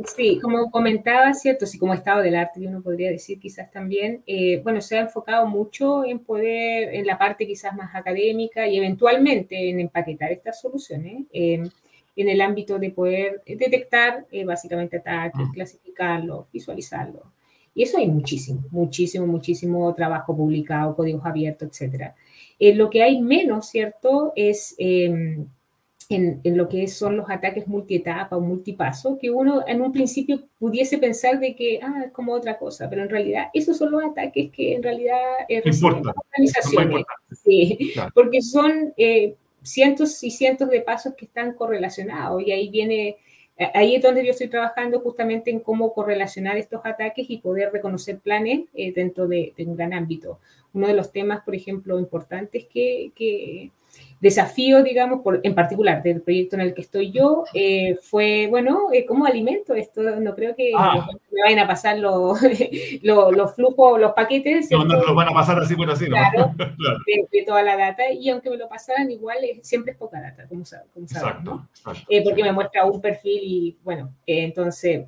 Sí, 0.17 0.41
como, 0.41 0.71
comentaba, 0.71 1.33
¿cierto? 1.33 1.65
Sí, 1.65 1.79
como 1.79 1.95
estado 1.95 2.23
del 2.23 2.35
arte, 2.35 2.67
uno 2.67 2.83
podría 2.83 3.11
decir 3.11 3.39
quizás 3.39 3.71
también, 3.71 4.23
eh, 4.27 4.61
bueno, 4.65 4.81
se 4.81 4.97
ha 4.99 5.03
enfocado 5.03 5.47
mucho 5.47 6.05
en 6.05 6.19
poder, 6.19 6.95
en 6.95 7.07
la 7.07 7.17
parte 7.17 7.47
quizás 7.47 7.75
más 7.77 7.95
académica 7.95 8.67
y 8.67 8.79
eventualmente 8.79 9.71
en 9.71 9.79
empaquetar 9.79 10.33
estas 10.33 10.61
soluciones, 10.61 11.27
en 11.33 11.71
el 12.17 12.41
ámbito 12.41 12.79
de 12.79 12.91
poder 12.91 13.43
detectar 13.47 14.27
eh, 14.33 14.45
básicamente 14.45 14.97
ataques, 14.97 15.47
mm. 15.47 15.53
clasificarlos, 15.53 16.47
visualizarlos. 16.53 17.23
Y 17.75 17.85
eso 17.85 17.99
hay 17.99 18.09
muchísimo, 18.09 18.65
muchísimo, 18.71 19.27
muchísimo 19.27 19.95
trabajo 19.95 20.37
publicado, 20.37 20.97
códigos 20.97 21.25
abiertos, 21.25 21.69
etcétera. 21.69 22.17
Eh, 22.59 22.75
lo 22.75 22.91
que 22.91 23.05
hay 23.05 23.21
menos, 23.21 23.69
¿cierto? 23.69 24.33
Es 24.35 24.75
em, 26.11 26.41
en, 26.45 26.57
lo 26.57 26.69
que 26.69 26.87
son 26.89 27.17
los 27.17 27.31
ataques 27.31 27.67
multietapa 27.67 28.37
o 28.37 28.41
multipaso, 28.41 29.19
que 29.19 29.31
uno 29.31 29.65
en 29.67 29.81
un 29.81 29.93
principio 29.93 30.43
pudiese 30.59 30.99
pensar 30.99 31.41
de 31.41 31.55
que 31.57 31.81
ah, 31.83 32.05
es 32.07 32.13
como 32.13 32.33
otra 32.33 32.59
cosa, 32.59 32.91
pero 32.91 33.03
en 33.03 33.09
realidad 33.09 33.49
esos 33.55 33.79
son 33.79 33.93
los 33.93 34.05
ataques 34.05 34.51
que 34.51 34.75
en 34.75 34.83
realidad 34.83 35.17
eh, 35.49 35.63
organizaciones. 35.83 37.07
Sí, 37.45 37.93
porque 38.15 38.43
son 38.43 38.93
eh, 38.97 39.35
cientos 39.63 40.23
y 40.23 40.31
cientos 40.31 40.69
de 40.69 40.81
pasos 40.81 41.15
que 41.15 41.25
están 41.25 41.55
correlacionados 41.55 42.43
y 42.47 42.53
ahí 42.53 42.69
viene... 42.69 43.17
Ahí 43.75 43.95
es 43.95 44.03
donde 44.03 44.25
yo 44.25 44.31
estoy 44.31 44.49
trabajando 44.49 45.01
justamente 45.01 45.51
en 45.51 45.61
cómo 45.61 45.93
correlacionar 45.93 46.57
estos 46.57 46.81
ataques 46.83 47.27
y 47.29 47.39
poder 47.39 47.71
reconocer 47.71 48.19
planes 48.19 48.63
eh, 48.73 48.91
dentro 48.91 49.29
de, 49.29 49.53
de, 49.55 49.67
un 49.67 49.77
gran 49.77 49.93
ámbito. 49.93 50.39
Uno 50.73 50.87
de 50.87 50.95
los 50.95 51.13
temas, 51.13 51.45
por 51.45 51.55
ejemplo, 51.55 51.99
importantes 51.99 52.65
que, 52.73 53.13
que 53.15 53.71
desafío, 54.21 54.83
digamos, 54.83 55.23
por, 55.23 55.41
en 55.43 55.55
particular 55.55 56.03
del 56.03 56.21
proyecto 56.21 56.57
en 56.57 56.63
el 56.63 56.75
que 56.75 56.83
estoy 56.83 57.11
yo, 57.11 57.45
eh, 57.55 57.99
fue, 58.03 58.49
bueno, 58.49 58.93
eh, 58.93 59.07
¿cómo 59.07 59.25
alimento 59.25 59.75
esto? 59.75 60.03
No 60.03 60.35
creo 60.35 60.55
que 60.55 60.73
ah. 60.77 61.09
me 61.33 61.43
vayan 61.43 61.61
a 61.61 61.67
pasar 61.67 61.99
los, 61.99 62.39
los, 63.03 63.55
flujos, 63.55 63.99
los 63.99 64.13
paquetes. 64.13 64.71
No, 64.71 64.85
no 64.85 64.97
los 65.03 65.15
van 65.15 65.29
a 65.29 65.33
pasar 65.33 65.59
así 65.59 65.75
por 65.75 65.91
así, 65.91 66.05
¿no? 66.05 66.17
Claro, 66.17 66.55
De, 67.33 67.45
toda 67.47 67.63
la 67.63 67.77
data, 67.77 68.03
y 68.13 68.29
aunque 68.29 68.51
me 68.51 68.59
lo 68.59 68.69
pasaran, 68.69 69.11
igual 69.11 69.39
siempre 69.63 69.93
es 69.93 69.99
poca 69.99 70.21
data, 70.21 70.47
como, 70.47 70.65
como 70.93 71.09
saben, 71.09 71.43
¿no? 71.43 71.69
Eh, 72.09 72.23
porque 72.23 72.43
me 72.43 72.53
muestra 72.53 72.85
un 72.85 73.01
perfil 73.01 73.41
y, 73.43 73.79
bueno, 73.83 74.15
entonces... 74.27 75.07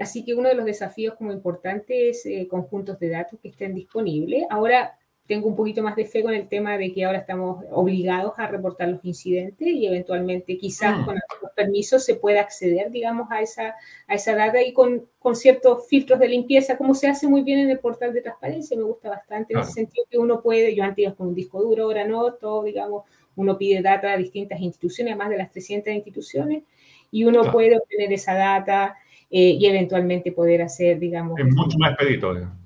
así 0.00 0.24
que 0.24 0.34
uno 0.34 0.50
de 0.50 0.54
los 0.54 0.66
desafíos 0.66 1.14
como 1.14 1.32
importantes 1.32 2.26
es 2.26 2.46
conjuntos 2.48 2.98
de 2.98 3.08
datos 3.08 3.40
que 3.40 3.48
estén 3.48 3.74
disponibles. 3.74 4.44
Ahora, 4.50 4.98
tengo 5.30 5.46
un 5.46 5.54
poquito 5.54 5.80
más 5.80 5.94
de 5.94 6.06
fe 6.06 6.24
con 6.24 6.34
el 6.34 6.48
tema 6.48 6.76
de 6.76 6.92
que 6.92 7.04
ahora 7.04 7.18
estamos 7.18 7.64
obligados 7.70 8.32
a 8.36 8.48
reportar 8.48 8.88
los 8.88 9.04
incidentes 9.04 9.68
y 9.68 9.86
eventualmente 9.86 10.58
quizás 10.58 10.98
mm. 10.98 11.04
con 11.04 11.14
algunos 11.14 11.54
permisos 11.54 12.04
se 12.04 12.16
pueda 12.16 12.40
acceder, 12.40 12.90
digamos, 12.90 13.30
a 13.30 13.40
esa, 13.40 13.76
a 14.08 14.14
esa 14.14 14.34
data 14.34 14.60
y 14.60 14.72
con, 14.72 15.06
con, 15.20 15.36
ciertos 15.36 15.86
filtros 15.86 16.18
de 16.18 16.26
limpieza, 16.26 16.76
como 16.76 16.96
se 16.96 17.06
hace 17.06 17.28
muy 17.28 17.42
bien 17.42 17.60
en 17.60 17.70
el 17.70 17.78
portal 17.78 18.12
de 18.12 18.22
transparencia, 18.22 18.76
me 18.76 18.82
gusta 18.82 19.08
bastante 19.08 19.54
en 19.54 19.60
ese 19.60 19.70
sentido 19.70 20.04
que 20.10 20.18
uno 20.18 20.42
puede, 20.42 20.74
yo 20.74 20.82
antes 20.82 21.04
iba 21.04 21.14
con 21.14 21.28
un 21.28 21.34
disco 21.36 21.62
duro, 21.62 21.84
ahora 21.84 22.04
no, 22.04 22.34
todo, 22.34 22.64
digamos, 22.64 23.04
uno 23.36 23.56
pide 23.56 23.82
data 23.82 24.12
a 24.12 24.16
distintas 24.16 24.60
instituciones, 24.60 25.16
más 25.16 25.30
de 25.30 25.38
las 25.38 25.52
300 25.52 25.94
instituciones, 25.94 26.64
y 27.12 27.24
uno 27.24 27.52
puede 27.52 27.76
obtener 27.76 28.12
esa 28.12 28.34
data 28.34 28.96
eh, 29.30 29.50
y 29.50 29.64
eventualmente 29.64 30.32
poder 30.32 30.62
hacer, 30.62 30.98
digamos... 30.98 31.38
Es 31.38 31.54
mucho 31.54 31.78
más 31.78 31.92
expedito, 31.92 32.34
digamos 32.34 32.59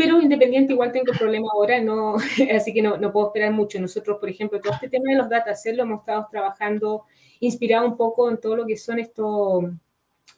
pero 0.00 0.18
independiente 0.18 0.72
igual 0.72 0.92
tengo 0.92 1.12
problema 1.12 1.48
ahora, 1.52 1.78
no, 1.78 2.14
así 2.56 2.72
que 2.72 2.80
no, 2.80 2.96
no, 2.96 3.12
puedo 3.12 3.26
esperar 3.26 3.52
mucho. 3.52 3.78
Nosotros, 3.78 4.16
por 4.18 4.30
ejemplo, 4.30 4.58
todo 4.58 4.72
este 4.72 4.88
tema 4.88 5.12
de 5.12 5.18
los 5.18 5.28
datasets 5.28 5.76
lo 5.76 5.82
hemos 5.82 6.00
estado 6.00 6.26
trabajando 6.30 7.04
inspirado 7.40 7.86
un 7.86 7.98
poco 7.98 8.30
en 8.30 8.40
todo 8.40 8.56
lo 8.56 8.66
que 8.66 8.78
son 8.78 8.98
estos, 8.98 9.64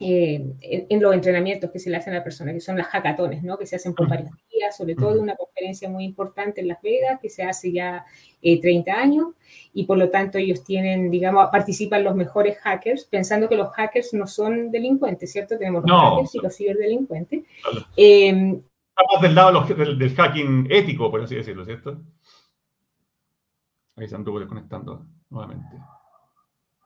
eh, 0.01 0.45
en, 0.61 1.01
los 1.01 1.15
entrenamientos 1.15 1.71
que 1.71 1.79
se 1.79 1.91
le 1.91 1.97
hacen 1.97 2.13
a 2.13 2.17
la 2.17 2.25
persona, 2.25 2.53
que 2.53 2.59
son 2.59 2.77
las 2.77 2.89
hackatones, 2.89 3.45
¿no? 3.45 3.57
que 3.57 3.67
se 3.67 3.77
hacen 3.77 3.95
por 3.95 4.09
varios 4.09 4.31
días, 4.51 4.77
sobre 4.77 4.97
todo 4.97 5.21
una 5.21 5.37
conferencia 5.37 5.89
muy 5.89 6.05
importante 6.05 6.61
en 6.61 6.67
Las 6.67 6.83
Vegas, 6.83 7.21
que 7.23 7.29
se 7.31 7.45
hace 7.45 7.71
ya 7.71 8.05
30 8.41 8.91
eh, 8.91 8.95
años, 8.95 9.29
y 9.73 9.85
por 9.85 9.99
lo 9.99 10.11
tanto 10.11 10.39
ellos 10.39 10.65
tienen, 10.65 11.09
digamos, 11.09 11.49
participan 11.53 12.03
los 12.03 12.17
mejores 12.17 12.59
hackers, 12.59 13.05
pensando 13.05 13.49
que 13.49 13.55
los 13.55 13.71
hackers 13.75 14.13
no 14.13 14.27
son 14.27 14.73
delincuentes, 14.73 15.31
¿cierto? 15.31 15.57
Tenemos 15.57 15.85
los 15.87 16.01
hackers 16.01 16.35
y 16.35 16.39
los 16.39 16.57
ciberdelincuentes. 16.57 17.45
Eh, 17.97 18.61
Estamos 19.03 19.23
del 19.23 19.35
lado 19.35 19.95
del, 19.97 20.15
hacking 20.15 20.69
ético, 20.71 21.11
por 21.11 21.23
así 21.23 21.35
decirlo, 21.35 21.65
¿cierto? 21.65 22.01
Ahí 23.97 24.07
se 24.07 24.15
anduvo 24.15 24.39
desconectando 24.39 25.05
nuevamente. 25.29 25.77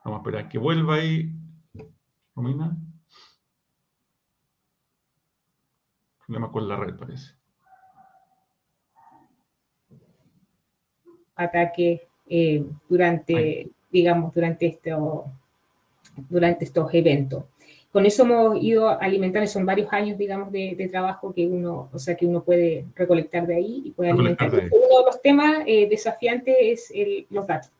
Vamos 0.02 0.18
a 0.18 0.22
esperar 0.22 0.48
que 0.48 0.56
vuelva 0.56 0.94
ahí. 0.94 1.30
Romina. 2.34 2.74
Problema 6.26 6.50
con 6.50 6.66
la 6.66 6.76
red, 6.76 6.96
parece. 6.96 7.34
Ataque 11.34 12.08
eh, 12.28 12.64
durante, 12.88 13.70
digamos, 13.90 14.32
durante, 14.32 14.66
esto, 14.66 15.26
durante 16.30 16.64
estos 16.64 16.94
eventos 16.94 17.44
con 17.96 18.04
eso 18.04 18.24
hemos 18.24 18.62
ido 18.62 18.90
alimentando, 19.00 19.48
son 19.48 19.64
varios 19.64 19.90
años, 19.90 20.18
digamos, 20.18 20.52
de, 20.52 20.86
trabajo 20.90 21.32
que 21.32 21.46
uno, 21.46 21.88
o 21.90 21.98
sea, 21.98 22.14
que 22.14 22.26
uno 22.26 22.44
puede 22.44 22.84
recolectar 22.94 23.46
de 23.46 23.54
ahí 23.54 23.84
y 23.86 23.90
puede 23.92 24.10
alimentar. 24.10 24.50
Uno 24.50 24.60
de 24.60 25.04
los 25.06 25.22
temas 25.22 25.62
eh, 25.66 25.88
desafiantes 25.88 26.90
es 26.92 26.92
los 27.30 27.46
datos. 27.46 27.70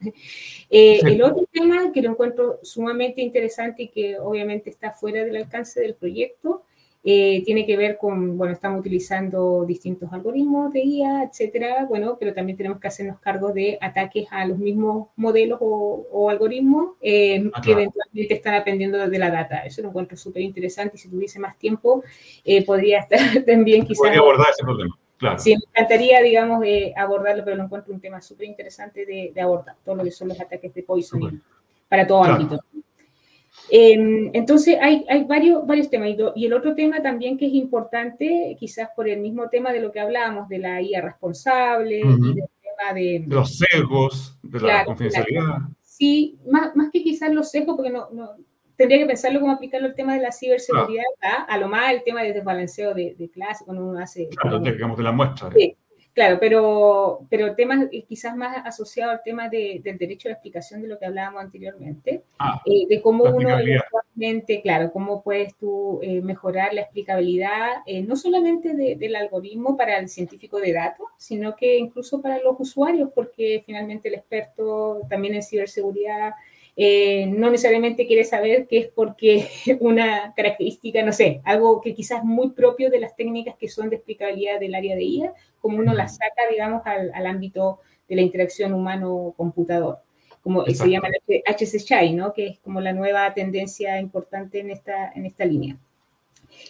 Eh, 0.71 1.01
el 1.05 1.23
otro 1.23 1.45
tema 1.53 1.93
que 1.93 2.01
lo 2.01 2.11
encuentro 2.11 2.59
sumamente 2.63 3.21
interesante 3.21 3.85
y 3.85 3.89
que 3.89 4.19
obviamente 4.19 4.71
está 4.71 4.91
fuera 4.91 5.23
del 5.23 5.37
alcance 5.37 5.81
del 5.81 5.95
proyecto 5.95 6.63
eh, 7.09 7.45
tiene 7.45 7.65
que 7.65 7.77
ver 7.77 7.99
con, 7.99 8.37
bueno, 8.37 8.53
estamos 8.53 8.81
utilizando 8.81 9.65
distintos 9.65 10.13
algoritmos 10.13 10.73
de 10.73 10.81
IA, 10.81 11.23
etcétera, 11.23 11.87
bueno, 11.89 12.17
pero 12.19 12.35
también 12.35 12.57
tenemos 12.57 12.81
que 12.81 12.89
hacernos 12.89 13.21
cargo 13.21 13.53
de 13.53 13.79
ataques 13.81 14.27
a 14.33 14.45
los 14.45 14.59
mismos 14.59 15.11
modelos 15.15 15.61
o, 15.63 16.29
algoritmos 16.29 16.95
eh, 17.01 17.49
ah, 17.55 17.61
que 17.63 17.71
eventualmente 17.71 18.35
están 18.35 18.55
aprendiendo 18.55 19.09
de 19.09 19.19
la 19.19 19.31
data. 19.31 19.65
Eso 19.65 19.83
lo 19.83 19.91
encuentro 19.91 20.17
súper 20.17 20.43
interesante 20.43 20.97
y 20.97 20.99
si 20.99 21.09
tuviese 21.09 21.39
más 21.39 21.57
tiempo 21.57 22.03
eh, 22.45 22.65
podría 22.65 22.99
estar 23.09 23.21
también 23.45 23.87
quizás... 23.87 23.99
Podría 23.99 24.19
abordar 24.19 24.49
ese 24.51 24.65
problema. 24.65 24.99
Claro. 25.17 25.39
Sí, 25.39 25.51
me 25.51 25.63
encantaría, 25.71 26.21
digamos, 26.23 26.67
abordarlo, 26.97 27.45
pero 27.45 27.57
lo 27.57 27.63
encuentro 27.63 27.95
un 27.95 28.01
tema 28.01 28.21
súper 28.21 28.49
interesante 28.49 29.07
de, 29.07 29.41
abordar, 29.41 29.77
todo 29.85 29.95
lo 29.95 30.03
que 30.03 30.11
son 30.11 30.27
los 30.27 30.41
ataques 30.41 30.75
de 30.75 30.83
poisoning 30.83 31.41
para 31.89 32.05
todo 32.05 32.25
ámbito. 32.25 32.59
Em, 33.71 34.31
entonces, 34.33 34.77
hay, 34.81 35.05
hay 35.09 35.25
varios, 35.25 35.67
varios 35.67 35.91
temas. 35.91 36.11
Y, 36.35 36.47
el 36.47 36.53
otro 36.53 36.75
tema 36.75 37.03
también 37.03 37.37
que 37.37 37.47
es 37.47 37.53
importante, 37.55 38.57
quizás 38.59 38.89
por 38.95 39.09
el 39.09 39.21
mismo 39.21 39.49
tema 39.49 39.73
de 39.73 39.81
lo 39.81 39.93
que 39.93 40.01
hablábamos, 40.01 40.49
de 40.49 40.59
la 40.59 40.81
IA 40.81 41.01
responsable 41.01 42.01
y 42.01 42.35
del 42.35 42.49
tema 42.63 42.95
de... 42.95 43.25
Los 43.27 43.59
sesgos, 43.59 44.39
de 44.43 44.61
la 44.61 44.85
confidencialidad. 44.85 45.59
Sí, 45.83 46.39
más, 46.51 46.77
más 46.77 46.91
que 46.93 47.03
quizás 47.03 47.33
los 47.33 47.51
sesgos, 47.51 47.77
porque 47.77 47.91
no, 47.91 48.11
no, 48.13 48.31
tendría 48.77 48.99
que 48.99 49.07
pensarlo 49.07 49.41
cómo 49.41 49.53
aplicarlo 49.53 49.89
al 49.89 49.95
tema 49.95 50.15
de 50.15 50.23
la 50.23 50.33
ciberseguridad, 50.33 51.05
a 51.49 51.59
lo 51.59 51.69
más 51.69 51.93
el 51.93 52.05
tema 52.05 52.23
de 52.23 52.35
desbalanceo 52.35 52.95
de, 52.95 53.15
de 53.19 53.31
clase, 53.31 53.65
cuando 53.65 53.85
uno 53.85 53.99
hace... 53.99 54.29
Claro, 54.29 54.59
digamos, 54.61 54.97
de 54.97 55.03
la 55.03 55.13
muestra. 55.13 55.51
Sí 55.57 55.77
Claro, 56.17 56.39
pero, 56.41 57.27
pero 57.29 57.55
temas 57.55 57.91
quizás 58.09 58.35
más 58.35 58.57
asociado 58.65 59.11
al 59.11 59.23
tema 59.23 59.51
del 59.51 59.83
derecho 59.83 60.29
a 60.29 60.31
la 60.31 60.37
explicación 60.37 60.81
de 60.81 60.89
lo 60.89 60.99
que 60.99 61.05
hablábamos 61.05 61.43
anteriormente, 61.43 62.23
ah, 62.39 62.59
eh, 62.65 62.87
de 62.89 63.03
cómo 63.03 63.25
uno 63.25 63.51
eventualmente, 63.51 64.63
claro, 64.63 64.91
cómo 64.93 65.23
puedes 65.23 65.55
tú 65.57 66.01
eh, 66.03 66.23
mejorar 66.23 66.73
la 66.73 66.81
explicabilidad, 66.81 67.83
eh, 67.85 68.01
no 68.01 68.17
solamente 68.17 68.73
del 68.97 69.15
algoritmo 69.15 69.77
para 69.77 69.99
el 69.99 70.09
científico 70.09 70.59
de 70.59 70.73
datos, 70.73 71.07
sino 71.19 71.55
que 71.55 71.77
incluso 71.77 72.23
para 72.23 72.39
los 72.39 72.57
usuarios, 72.59 73.11
porque 73.15 73.63
finalmente 73.67 74.09
el 74.09 74.15
experto 74.15 75.03
también 75.11 75.35
en 75.35 75.43
ciberseguridad 75.43 76.33
eh, 76.79 77.27
no 77.27 77.51
necesariamente 77.51 78.07
quiere 78.07 78.25
saber 78.25 78.67
que 78.67 78.79
es 78.79 78.89
porque 78.89 79.49
una 79.81 80.35
característica, 80.37 81.03
no 81.03 81.13
sé, 81.13 81.41
algo 81.45 81.81
que 81.81 81.95
quizás 81.95 82.23
muy 82.23 82.51
propio 82.51 82.91
de 82.91 83.01
las 83.01 83.17
técnicas 83.17 83.57
que 83.57 83.69
son 83.69 83.89
de 83.89 83.97
explicabilidad 83.97 84.61
del 84.61 84.75
área 84.75 84.95
de 84.95 85.03
IA, 85.03 85.33
como 85.61 85.79
uno 85.79 85.95
las 85.95 86.17
saca, 86.17 86.43
digamos, 86.51 86.83
al, 86.85 87.27
ámbito 87.27 87.81
de 88.09 88.17
la 88.17 88.23
interacción 88.23 88.75
humano-computador, 88.75 90.01
como 90.43 90.65
se 90.67 90.91
llama 90.91 91.09
el 91.09 92.17
¿no? 92.17 92.33
que 92.35 92.49
es 92.49 92.59
como 92.61 92.81
la 92.81 92.93
nueva 92.93 93.33
tendencia 93.33 93.99
importante 93.99 94.61
en 94.61 94.71
esta, 94.71 95.11
en 95.13 95.25
esta 95.25 95.45
línea. 95.45 95.79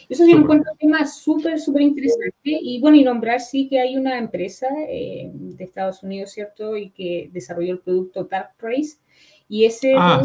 Eso 0.08 0.24
encuentro 0.24 0.72
un 0.72 0.78
tema 0.78 1.06
súper, 1.06 1.58
súper 1.58 1.82
interesante. 1.82 2.32
Y 2.44 2.80
bueno, 2.80 2.96
y 2.96 3.04
nombrar 3.04 3.40
sí 3.40 3.68
que 3.68 3.80
hay 3.80 3.96
una 3.96 4.18
empresa 4.18 4.68
eh, 4.88 5.30
de 5.32 5.64
Estados 5.64 6.02
Unidos, 6.02 6.30
¿cierto? 6.30 6.76
Y 6.76 6.90
que 6.90 7.28
desarrolló 7.32 7.72
el 7.72 7.80
producto 7.80 8.24
Dark 8.24 8.54
y 9.48 9.64
ese 9.64 9.94
ah, 9.96 10.22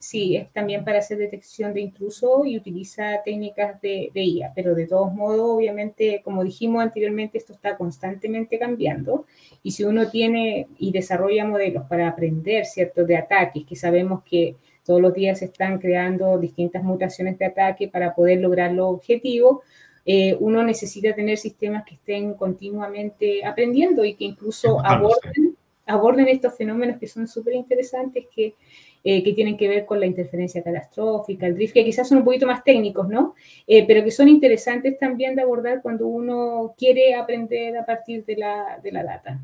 sí, 0.00 0.36
es 0.36 0.50
también 0.52 0.84
para 0.84 0.98
hacer 0.98 1.18
detección 1.18 1.72
de 1.72 1.82
intruso 1.82 2.44
y 2.44 2.56
utiliza 2.56 3.22
técnicas 3.24 3.80
de, 3.80 4.10
de, 4.12 4.22
IA, 4.22 4.52
pero 4.54 4.74
de 4.74 4.86
todos 4.86 5.12
modos, 5.12 5.56
obviamente, 5.56 6.20
como 6.24 6.42
dijimos 6.42 6.82
anteriormente, 6.82 7.38
esto 7.38 7.52
está 7.52 7.76
constantemente 7.76 8.58
cambiando. 8.58 9.26
Y 9.62 9.70
si 9.72 9.84
uno 9.84 10.08
tiene 10.10 10.66
y 10.78 10.90
desarrolla 10.90 11.44
modelos 11.44 11.84
para 11.88 12.08
aprender, 12.08 12.66
¿cierto?, 12.66 13.04
de 13.04 13.16
ataques, 13.16 13.64
que 13.64 13.76
sabemos 13.76 14.22
que 14.24 14.56
todos 14.84 15.00
los 15.00 15.14
días 15.14 15.38
se 15.38 15.44
están 15.44 15.78
creando 15.78 16.36
distintas 16.38 16.82
mutaciones 16.82 17.38
de 17.38 17.46
ataque 17.46 17.86
para 17.86 18.14
poder 18.14 18.40
lograr 18.40 18.72
los 18.72 18.94
objetivos, 18.94 19.58
eh, 20.04 20.36
uno 20.40 20.64
necesita 20.64 21.14
tener 21.14 21.38
sistemas 21.38 21.84
que 21.84 21.94
estén 21.94 22.34
continuamente 22.34 23.44
aprendiendo 23.44 24.04
y 24.04 24.14
que 24.14 24.24
incluso 24.24 24.84
aborden 24.84 25.49
aborden 25.90 26.28
estos 26.28 26.56
fenómenos 26.56 26.98
que 26.98 27.06
son 27.06 27.26
súper 27.26 27.54
interesantes, 27.54 28.26
que, 28.34 28.54
eh, 29.02 29.22
que, 29.22 29.32
tienen 29.32 29.56
que 29.56 29.68
ver 29.68 29.86
con 29.86 29.98
la 29.98 30.06
interferencia 30.06 30.62
catastrófica, 30.62 31.46
el 31.46 31.54
drift, 31.54 31.74
que 31.74 31.84
quizás 31.84 32.08
son 32.08 32.18
un 32.18 32.24
poquito 32.24 32.46
más 32.46 32.62
técnicos, 32.62 33.08
¿no? 33.08 33.34
Eh, 33.66 33.84
pero 33.86 34.04
que 34.04 34.10
son 34.10 34.28
interesantes 34.28 34.98
también 34.98 35.34
de 35.34 35.42
abordar 35.42 35.80
cuando 35.82 36.06
uno 36.06 36.74
quiere 36.76 37.14
aprender 37.14 37.76
a 37.76 37.84
partir 37.84 38.24
de 38.24 38.36
la, 38.36 38.78
de 38.82 38.92
la 38.92 39.04
data. 39.04 39.40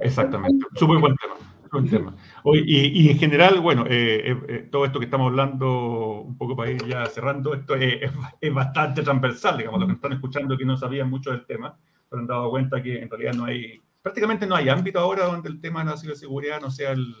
Exactamente, 0.00 0.64
súper 0.76 0.98
buen 0.98 1.14
tema. 1.16 1.34
Buen 1.72 1.88
tema. 1.88 2.16
y, 2.44 3.02
y, 3.04 3.10
en 3.10 3.18
general, 3.18 3.60
bueno, 3.60 3.84
eh, 3.88 4.68
todo 4.72 4.84
esto 4.84 4.98
que 4.98 5.04
estamos 5.04 5.28
hablando, 5.28 6.22
un 6.22 6.36
poco 6.36 6.56
para 6.56 6.70
ir 6.70 6.84
ya 6.84 7.06
cerrando, 7.06 7.54
esto 7.54 7.76
es, 7.76 8.10
es, 8.40 8.54
bastante 8.54 9.02
transversal, 9.02 9.58
digamos, 9.58 9.78
los 9.78 9.88
que 9.88 9.94
están 9.94 10.12
escuchando 10.12 10.58
que 10.58 10.64
no 10.64 10.76
sabían 10.76 11.08
mucho 11.08 11.30
del 11.30 11.46
tema, 11.46 11.76
se 12.08 12.16
han 12.16 12.26
dado 12.26 12.50
cuenta 12.50 12.82
que 12.82 13.00
en 13.00 13.08
realidad 13.08 13.34
no 13.34 13.44
hay 13.44 13.80
prácticamente 14.02 14.46
no 14.46 14.56
hay 14.56 14.68
ámbito 14.68 14.98
ahora 14.98 15.26
donde 15.26 15.48
el 15.48 15.60
tema 15.60 15.84
de 15.84 15.90
la 15.90 15.96
ciberseguridad 15.96 16.60
no 16.60 16.70
sea 16.70 16.92
el, 16.92 17.14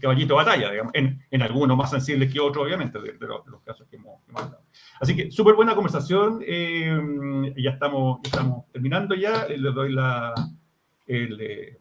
caballito 0.00 0.34
de 0.34 0.44
batalla, 0.44 0.70
digamos, 0.72 0.92
en, 0.94 1.24
en, 1.30 1.42
algunos 1.42 1.76
más 1.76 1.90
sensibles 1.90 2.32
que 2.32 2.40
otros, 2.40 2.66
obviamente, 2.66 2.98
de, 2.98 3.14
los, 3.20 3.62
casos 3.64 3.86
que 3.88 3.94
hemos, 3.94 4.20
hablado. 4.34 4.64
Así 5.00 5.14
que 5.14 5.30
súper 5.30 5.54
buena 5.54 5.76
conversación, 5.76 6.40
eh, 6.44 7.54
ya, 7.56 7.70
estamos, 7.70 8.18
estamos 8.24 8.64
terminando 8.72 9.14
ya, 9.14 9.46
les 9.46 9.72
doy 9.72 9.92
la, 9.92 10.34
eh, 11.06 11.78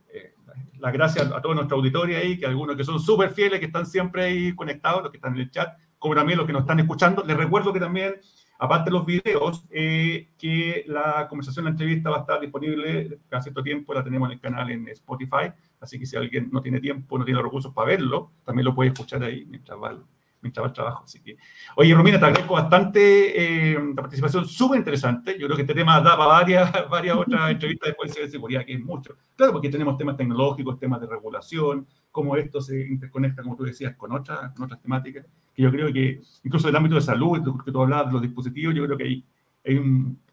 las 0.80 0.94
gracias 0.94 1.32
a 1.32 1.42
toda 1.42 1.56
nuestra 1.56 1.76
auditoría 1.76 2.20
ahí, 2.20 2.38
que 2.38 2.46
algunos 2.46 2.76
que 2.76 2.84
son 2.84 3.00
súper 3.00 3.32
fieles, 3.32 3.60
que 3.60 3.66
están 3.66 3.86
siempre 3.86 4.26
ahí 4.26 4.56
conectados, 4.56 5.04
los 5.04 5.12
que 5.12 5.18
están 5.18 5.34
en 5.34 5.42
el 5.42 5.52
chat, 5.52 5.76
como 5.98 6.16
también 6.16 6.38
los 6.38 6.46
que 6.46 6.54
nos 6.54 6.62
están 6.62 6.80
escuchando. 6.80 7.24
Les 7.26 7.36
recuerdo 7.36 7.74
que 7.74 7.80
también 7.80 8.16
Aparte 8.58 8.90
de 8.90 8.96
los 8.96 9.06
videos, 9.06 9.66
eh, 9.70 10.30
que 10.38 10.86
la 10.88 11.28
conversación, 11.28 11.66
la 11.66 11.72
entrevista 11.72 12.10
va 12.10 12.18
a 12.18 12.20
estar 12.22 12.40
disponible 12.40 13.20
cada 13.30 13.42
cierto 13.42 13.62
tiempo, 13.62 13.94
la 13.94 14.04
tenemos 14.04 14.30
en 14.30 14.34
el 14.34 14.40
canal 14.40 14.72
en 14.72 14.88
Spotify, 14.90 15.52
así 15.82 16.00
que 16.00 16.06
si 16.06 16.16
alguien 16.16 16.50
no 16.52 16.62
tiene 16.62 16.80
tiempo, 16.80 17.18
no 17.18 17.26
tiene 17.26 17.42
recursos 17.42 17.74
para 17.74 17.90
verlo, 17.90 18.32
también 18.46 18.66
lo 18.66 18.74
puede 18.74 18.92
escuchar 18.92 19.24
ahí 19.24 19.46
mientras 19.46 19.78
va, 19.78 19.98
mientras 20.42 20.64
va 20.64 20.68
el 20.68 20.74
trabajo. 20.74 21.04
Así 21.04 21.22
que, 21.22 21.38
oye, 21.76 21.94
Romina, 21.94 22.18
te 22.18 22.26
agradezco 22.26 22.54
bastante 22.54 23.74
eh, 23.74 23.78
la 23.78 24.02
participación, 24.02 24.48
súper 24.48 24.78
interesante. 24.78 25.38
Yo 25.38 25.48
creo 25.48 25.58
que 25.58 25.64
este 25.64 25.74
tema 25.74 26.00
da 26.00 26.18
para 26.18 26.30
varias, 26.30 26.72
varias 26.90 27.18
otras 27.18 27.52
entrevistas 27.52 27.88
después 27.88 28.16
de 28.16 28.30
seguridad, 28.30 28.66
que 28.66 28.74
es 28.74 28.82
mucho. 28.82 29.16
Claro, 29.36 29.52
porque 29.52 29.70
tenemos 29.70 29.98
temas 29.98 30.16
tecnológicos, 30.16 30.80
temas 30.80 31.02
de 31.02 31.08
regulación, 31.08 31.86
cómo 32.16 32.38
esto 32.38 32.62
se 32.62 32.88
interconecta, 32.88 33.44
como 33.44 33.58
tú 33.58 33.66
decías, 33.66 33.94
con 33.98 34.14
otras, 34.14 34.54
con 34.54 34.64
otras 34.64 34.82
temáticas 34.82 35.26
que 35.54 35.62
yo 35.62 35.70
creo 35.70 35.92
que 35.92 36.22
incluso 36.46 36.68
del 36.68 36.78
ámbito 36.78 36.96
de 36.96 37.02
salud, 37.02 37.62
que 37.66 37.72
tú 37.74 37.82
hablabas 37.82 38.08
de 38.08 38.14
los 38.14 38.22
dispositivos, 38.22 38.74
yo 38.74 38.86
creo 38.86 38.98
que 38.98 39.04
hay, 39.04 39.26
hay 39.66 39.78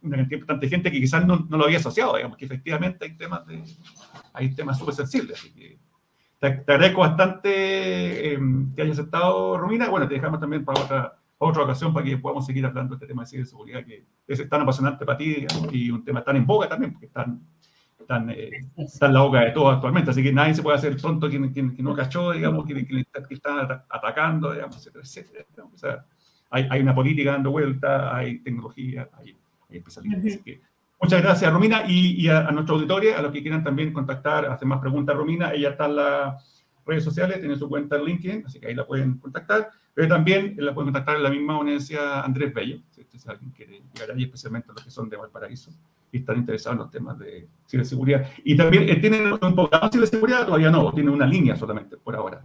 una 0.00 0.16
cantidad 0.16 0.60
de 0.60 0.68
gente 0.68 0.92
que 0.92 1.00
quizás 1.00 1.26
no, 1.26 1.44
no, 1.50 1.56
lo 1.56 1.64
había 1.64 1.78
asociado, 1.78 2.14
digamos, 2.14 2.36
que 2.36 2.44
efectivamente 2.44 3.04
hay 3.04 3.16
temas, 3.16 3.44
de, 3.48 3.64
hay 4.32 4.54
temas 4.54 4.78
súper 4.78 4.94
sensibles. 4.94 5.40
Así 5.40 5.52
que 5.52 5.76
te, 6.38 6.46
agradezco 6.46 7.00
bastante 7.00 8.34
em, 8.34 8.72
que 8.76 8.82
hayas 8.82 9.00
aceptado, 9.00 9.58
Romina. 9.58 9.88
Bueno, 9.88 10.06
te 10.06 10.14
dejamos 10.14 10.38
también 10.38 10.64
para 10.64 10.80
otra, 10.80 11.18
otra 11.38 11.64
ocasión 11.64 11.92
para 11.92 12.06
que 12.06 12.16
podamos 12.16 12.46
seguir 12.46 12.64
hablando 12.64 12.94
de 12.94 12.96
este 12.96 13.08
tema 13.08 13.22
de 13.22 13.28
ciberseguridad 13.28 13.84
que 13.84 14.04
es 14.28 14.48
tan 14.48 14.60
apasionante 14.60 15.04
para 15.04 15.18
ti 15.18 15.46
y 15.72 15.90
un 15.90 16.04
tema 16.04 16.22
tan 16.22 16.36
en 16.36 16.46
boga 16.46 16.68
también, 16.68 16.92
porque 16.92 17.06
están 17.06 17.40
están, 18.02 18.30
eh, 18.30 18.50
está 18.76 19.08
la 19.08 19.22
boca 19.22 19.40
de 19.40 19.50
todos 19.50 19.74
actualmente, 19.74 20.10
así 20.10 20.22
que 20.22 20.32
nadie 20.32 20.54
se 20.54 20.62
puede 20.62 20.76
hacer 20.76 21.00
tonto 21.00 21.28
quien, 21.28 21.52
quien, 21.52 21.74
no 21.78 21.94
cachó, 21.94 22.32
digamos, 22.32 22.66
que, 22.66 22.86
que, 22.86 23.04
están 23.30 23.82
atacando, 23.88 24.52
digamos, 24.52 24.76
etcétera, 24.76 25.02
etcétera. 25.04 25.66
O 25.72 25.76
sea, 25.76 26.04
hay, 26.50 26.66
hay, 26.70 26.80
una 26.80 26.94
política 26.94 27.32
dando 27.32 27.50
vuelta, 27.50 28.14
hay 28.14 28.38
tecnología, 28.40 29.08
hay, 29.18 29.36
hay 29.70 29.76
especialistas. 29.78 30.24
Así 30.26 30.42
que, 30.42 30.60
muchas 31.00 31.22
gracias, 31.22 31.52
Romina, 31.52 31.84
y, 31.88 32.22
y 32.22 32.28
a, 32.28 32.50
nuestra 32.50 32.74
auditorio, 32.74 33.16
a 33.16 33.22
los 33.22 33.32
que 33.32 33.42
quieran 33.42 33.64
también 33.64 33.92
contactar, 33.92 34.46
hacer 34.46 34.68
más 34.68 34.80
preguntas, 34.80 35.16
Romina, 35.16 35.52
ella 35.52 35.70
está 35.70 35.86
en 35.86 35.96
las 35.96 36.62
redes 36.84 37.04
sociales, 37.04 37.40
tiene 37.40 37.56
su 37.56 37.68
cuenta 37.68 37.96
en 37.96 38.04
LinkedIn, 38.04 38.44
así 38.46 38.60
que 38.60 38.68
ahí 38.68 38.74
la 38.74 38.86
pueden 38.86 39.18
contactar, 39.18 39.70
pero 39.94 40.08
también 40.08 40.54
la 40.58 40.74
pueden 40.74 40.92
contactar 40.92 41.16
en 41.16 41.22
la 41.22 41.30
misma 41.30 41.58
Universidad 41.58 42.24
Andrés 42.24 42.52
Bello, 42.52 42.78
si, 42.90 43.04
si 43.18 43.28
alguien 43.28 43.50
quiere 43.50 43.82
llegar 43.94 44.14
ahí, 44.14 44.24
especialmente 44.24 44.68
los 44.74 44.84
que 44.84 44.90
son 44.90 45.08
de 45.08 45.16
Valparaíso 45.16 45.72
y 46.12 46.18
están 46.18 46.36
interesados 46.36 46.76
en 46.76 46.82
los 46.82 46.90
temas 46.90 47.18
de 47.18 47.48
ciberseguridad. 47.66 48.26
Y 48.44 48.54
también, 48.54 48.88
eh, 48.88 48.96
¿tienen 48.96 49.32
un 49.32 49.38
programa 49.38 49.86
de 49.86 49.92
ciberseguridad? 49.92 50.44
Todavía 50.44 50.70
no, 50.70 50.92
tienen 50.92 51.14
una 51.14 51.26
línea 51.26 51.56
solamente 51.56 51.96
por 51.96 52.14
ahora. 52.14 52.44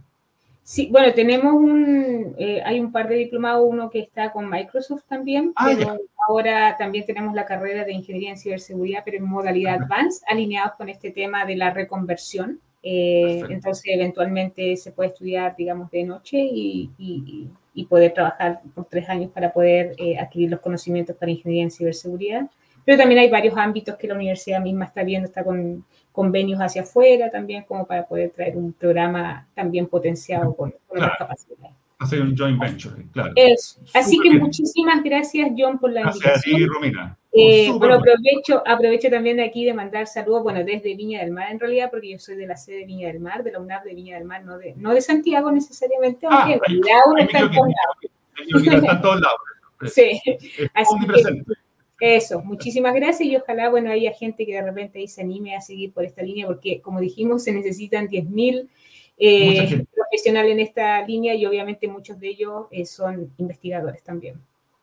Sí, 0.62 0.88
bueno, 0.90 1.12
tenemos 1.14 1.52
un, 1.52 2.34
eh, 2.38 2.62
hay 2.64 2.80
un 2.80 2.90
par 2.90 3.08
de 3.08 3.16
diplomados, 3.16 3.66
uno 3.66 3.90
que 3.90 4.00
está 4.00 4.32
con 4.32 4.48
Microsoft 4.50 5.04
también, 5.06 5.52
ah, 5.56 5.66
pero 5.66 5.96
ahora 6.26 6.76
también 6.78 7.06
tenemos 7.06 7.34
la 7.34 7.44
carrera 7.44 7.84
de 7.84 7.92
Ingeniería 7.92 8.30
en 8.30 8.38
Ciberseguridad, 8.38 9.02
pero 9.04 9.18
en 9.18 9.24
modalidad 9.24 9.82
Advanced, 9.82 10.24
alineados 10.28 10.72
con 10.76 10.88
este 10.88 11.10
tema 11.10 11.44
de 11.44 11.56
la 11.56 11.70
reconversión. 11.70 12.60
Eh, 12.82 13.42
entonces, 13.50 13.84
eventualmente 13.86 14.76
se 14.76 14.92
puede 14.92 15.10
estudiar, 15.10 15.56
digamos, 15.56 15.90
de 15.90 16.04
noche 16.04 16.38
y, 16.38 16.90
y, 16.98 17.48
y 17.74 17.84
poder 17.86 18.12
trabajar 18.14 18.60
por 18.74 18.86
tres 18.86 19.08
años 19.08 19.30
para 19.30 19.52
poder 19.52 19.94
adquirir 20.18 20.50
los 20.50 20.60
conocimientos 20.60 21.16
para 21.16 21.32
Ingeniería 21.32 21.64
en 21.64 21.70
Ciberseguridad. 21.70 22.50
Pero 22.88 23.00
también 23.00 23.20
hay 23.20 23.28
varios 23.28 23.54
ámbitos 23.54 23.96
que 23.96 24.08
la 24.08 24.14
universidad 24.14 24.62
misma 24.62 24.86
está 24.86 25.02
viendo, 25.02 25.28
está 25.28 25.44
con 25.44 25.84
convenios 26.10 26.58
hacia 26.58 26.80
afuera 26.80 27.28
también, 27.28 27.64
como 27.64 27.86
para 27.86 28.06
poder 28.06 28.30
traer 28.30 28.56
un 28.56 28.72
programa 28.72 29.46
también 29.54 29.86
potenciado 29.88 30.56
con, 30.56 30.72
con 30.86 30.96
claro. 30.96 31.12
capacidades. 31.18 31.74
Hacer 31.98 32.22
un 32.22 32.34
joint 32.34 32.58
venture, 32.58 33.04
claro. 33.12 33.30
Eso. 33.36 33.78
Así 33.92 34.18
que 34.18 34.30
muchísimas 34.38 35.04
gracias, 35.04 35.50
John, 35.54 35.78
por 35.78 35.92
la 35.92 36.00
invitación. 36.00 36.32
Gracias 36.32 36.54
a 36.54 36.56
ti, 36.56 36.64
Romina. 36.64 37.18
Eh, 37.30 37.70
bueno, 37.76 37.96
aprovecho, 37.96 38.62
aprovecho 38.66 39.10
también 39.10 39.36
de 39.36 39.44
aquí 39.44 39.66
de 39.66 39.74
mandar 39.74 40.06
saludos, 40.06 40.42
bueno, 40.42 40.64
desde 40.64 40.96
Viña 40.96 41.20
del 41.20 41.30
Mar 41.30 41.50
en 41.50 41.60
realidad, 41.60 41.90
porque 41.90 42.12
yo 42.12 42.18
soy 42.18 42.36
de 42.36 42.46
la 42.46 42.56
sede 42.56 42.76
de 42.78 42.84
Viña 42.86 43.08
del 43.08 43.20
Mar, 43.20 43.44
de 43.44 43.52
la 43.52 43.60
UNAP 43.60 43.84
de 43.84 43.94
Viña 43.94 44.16
del 44.16 44.24
Mar, 44.24 44.42
no 44.46 44.56
de, 44.56 44.72
no 44.78 44.94
de 44.94 45.02
Santiago 45.02 45.52
necesariamente, 45.52 46.26
ah, 46.30 46.44
aunque 46.44 46.54
ah, 46.90 47.22
está 47.22 47.38
en 47.40 47.50
todos 47.50 47.68
lados. 47.68 48.74
Está 48.74 48.92
en 48.92 49.02
todos 49.02 49.20
lados. 49.20 49.92
Sí, 49.92 50.18
así 50.72 50.94
que, 51.06 51.58
eso, 52.00 52.42
muchísimas 52.42 52.94
gracias 52.94 53.28
y 53.28 53.36
ojalá, 53.36 53.70
bueno, 53.70 53.90
haya 53.90 54.12
gente 54.12 54.46
que 54.46 54.54
de 54.54 54.62
repente 54.62 54.98
ahí 54.98 55.08
se 55.08 55.22
anime 55.22 55.56
a 55.56 55.60
seguir 55.60 55.92
por 55.92 56.04
esta 56.04 56.22
línea, 56.22 56.46
porque 56.46 56.80
como 56.80 57.00
dijimos, 57.00 57.42
se 57.42 57.52
necesitan 57.52 58.08
10.000 58.08 58.68
eh, 59.18 59.84
profesionales 59.94 60.52
en 60.52 60.60
esta 60.60 61.04
línea 61.04 61.34
y 61.34 61.44
obviamente 61.44 61.88
muchos 61.88 62.20
de 62.20 62.28
ellos 62.28 62.66
eh, 62.70 62.86
son 62.86 63.32
investigadores 63.38 64.02
también. 64.02 64.40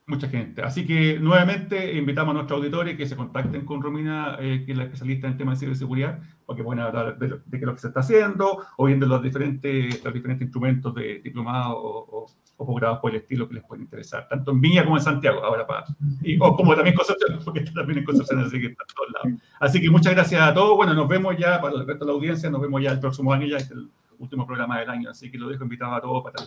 Mucha 0.08 0.30
gente. 0.30 0.62
Así 0.62 0.86
que 0.86 1.20
nuevamente 1.20 1.98
invitamos 1.98 2.32
a 2.32 2.34
nuestros 2.36 2.60
auditores 2.60 2.96
que 2.96 3.08
se 3.08 3.16
contacten 3.16 3.66
con 3.66 3.82
Romina, 3.82 4.38
eh, 4.40 4.62
que 4.64 4.74
es 4.74 4.78
la 4.78 4.84
especialista 4.84 5.28
en 5.28 5.36
temas 5.36 5.60
de 5.60 5.66
ciberseguridad, 5.66 6.20
para 6.46 6.56
que 6.56 6.64
puedan 6.64 6.86
hablar 6.86 7.18
de, 7.18 7.28
qué 7.50 7.58
es 7.58 7.62
lo 7.64 7.74
que 7.74 7.82
se 7.82 7.88
está 7.88 8.02
haciendo, 8.02 8.60
o 8.78 8.86
bien 8.86 9.00
de 9.00 9.08
los 9.08 9.24
diferentes, 9.24 10.04
los 10.04 10.14
diferentes 10.14 10.46
instrumentos 10.46 10.94
de 10.94 11.22
diplomado 11.24 11.76
o, 11.80 12.28
o, 12.56 12.66
posgrados 12.68 13.00
por 13.00 13.10
el 13.10 13.18
estilo 13.18 13.48
que 13.48 13.56
les 13.56 13.64
pueden 13.64 13.86
interesar, 13.86 14.28
tanto 14.30 14.52
en 14.52 14.62
Viña 14.62 14.84
como 14.84 14.96
en 14.98 15.04
Santiago, 15.04 15.44
ahora 15.44 15.66
para, 15.66 15.86
y, 16.22 16.38
o 16.40 16.56
como 16.56 16.76
también 16.76 16.94
en 16.94 16.98
Concepción, 16.98 17.40
porque 17.44 17.62
está 17.62 17.74
también 17.74 17.98
en 17.98 18.06
Concepción, 18.06 18.42
así 18.42 18.62
que 18.62 18.68
está 18.68 18.84
en 18.84 18.96
todos 18.96 19.12
lados. 19.12 19.42
Así 19.60 19.82
que 19.82 19.90
muchas 19.90 20.14
gracias 20.14 20.40
a 20.40 20.54
todos. 20.54 20.78
Bueno, 20.78 20.94
nos 20.94 21.08
vemos 21.08 21.36
ya, 21.36 21.60
para 21.60 21.74
el 21.78 21.88
resto 21.88 22.06
de 22.06 22.12
la 22.12 22.16
audiencia, 22.16 22.48
nos 22.52 22.62
vemos 22.62 22.80
ya 22.80 22.92
el 22.92 23.00
próximo 23.00 23.34
año, 23.34 23.48
ya 23.48 23.58
es 23.58 23.72
el 23.72 23.90
último 24.20 24.46
programa 24.46 24.80
del 24.82 24.90
año, 24.92 25.10
así 25.10 25.32
que 25.32 25.40
lo 25.40 25.50
dejo 25.50 25.64
invitado 25.64 25.96
a 25.96 26.02
todos 26.02 26.24
para 26.24 26.46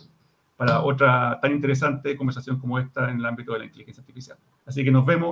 para 0.59 0.83
otra 0.83 1.39
tan 1.41 1.53
interesante 1.53 2.17
conversación 2.17 2.59
como 2.59 2.81
esta 2.81 3.09
en 3.09 3.21
el 3.21 3.27
ámbito 3.27 3.53
de 3.53 3.61
la 3.61 3.65
inteligencia 3.67 4.01
artificial. 4.01 4.37
Así 4.67 4.83
que 4.83 4.91
nos 4.91 5.07
vemos 5.07 5.27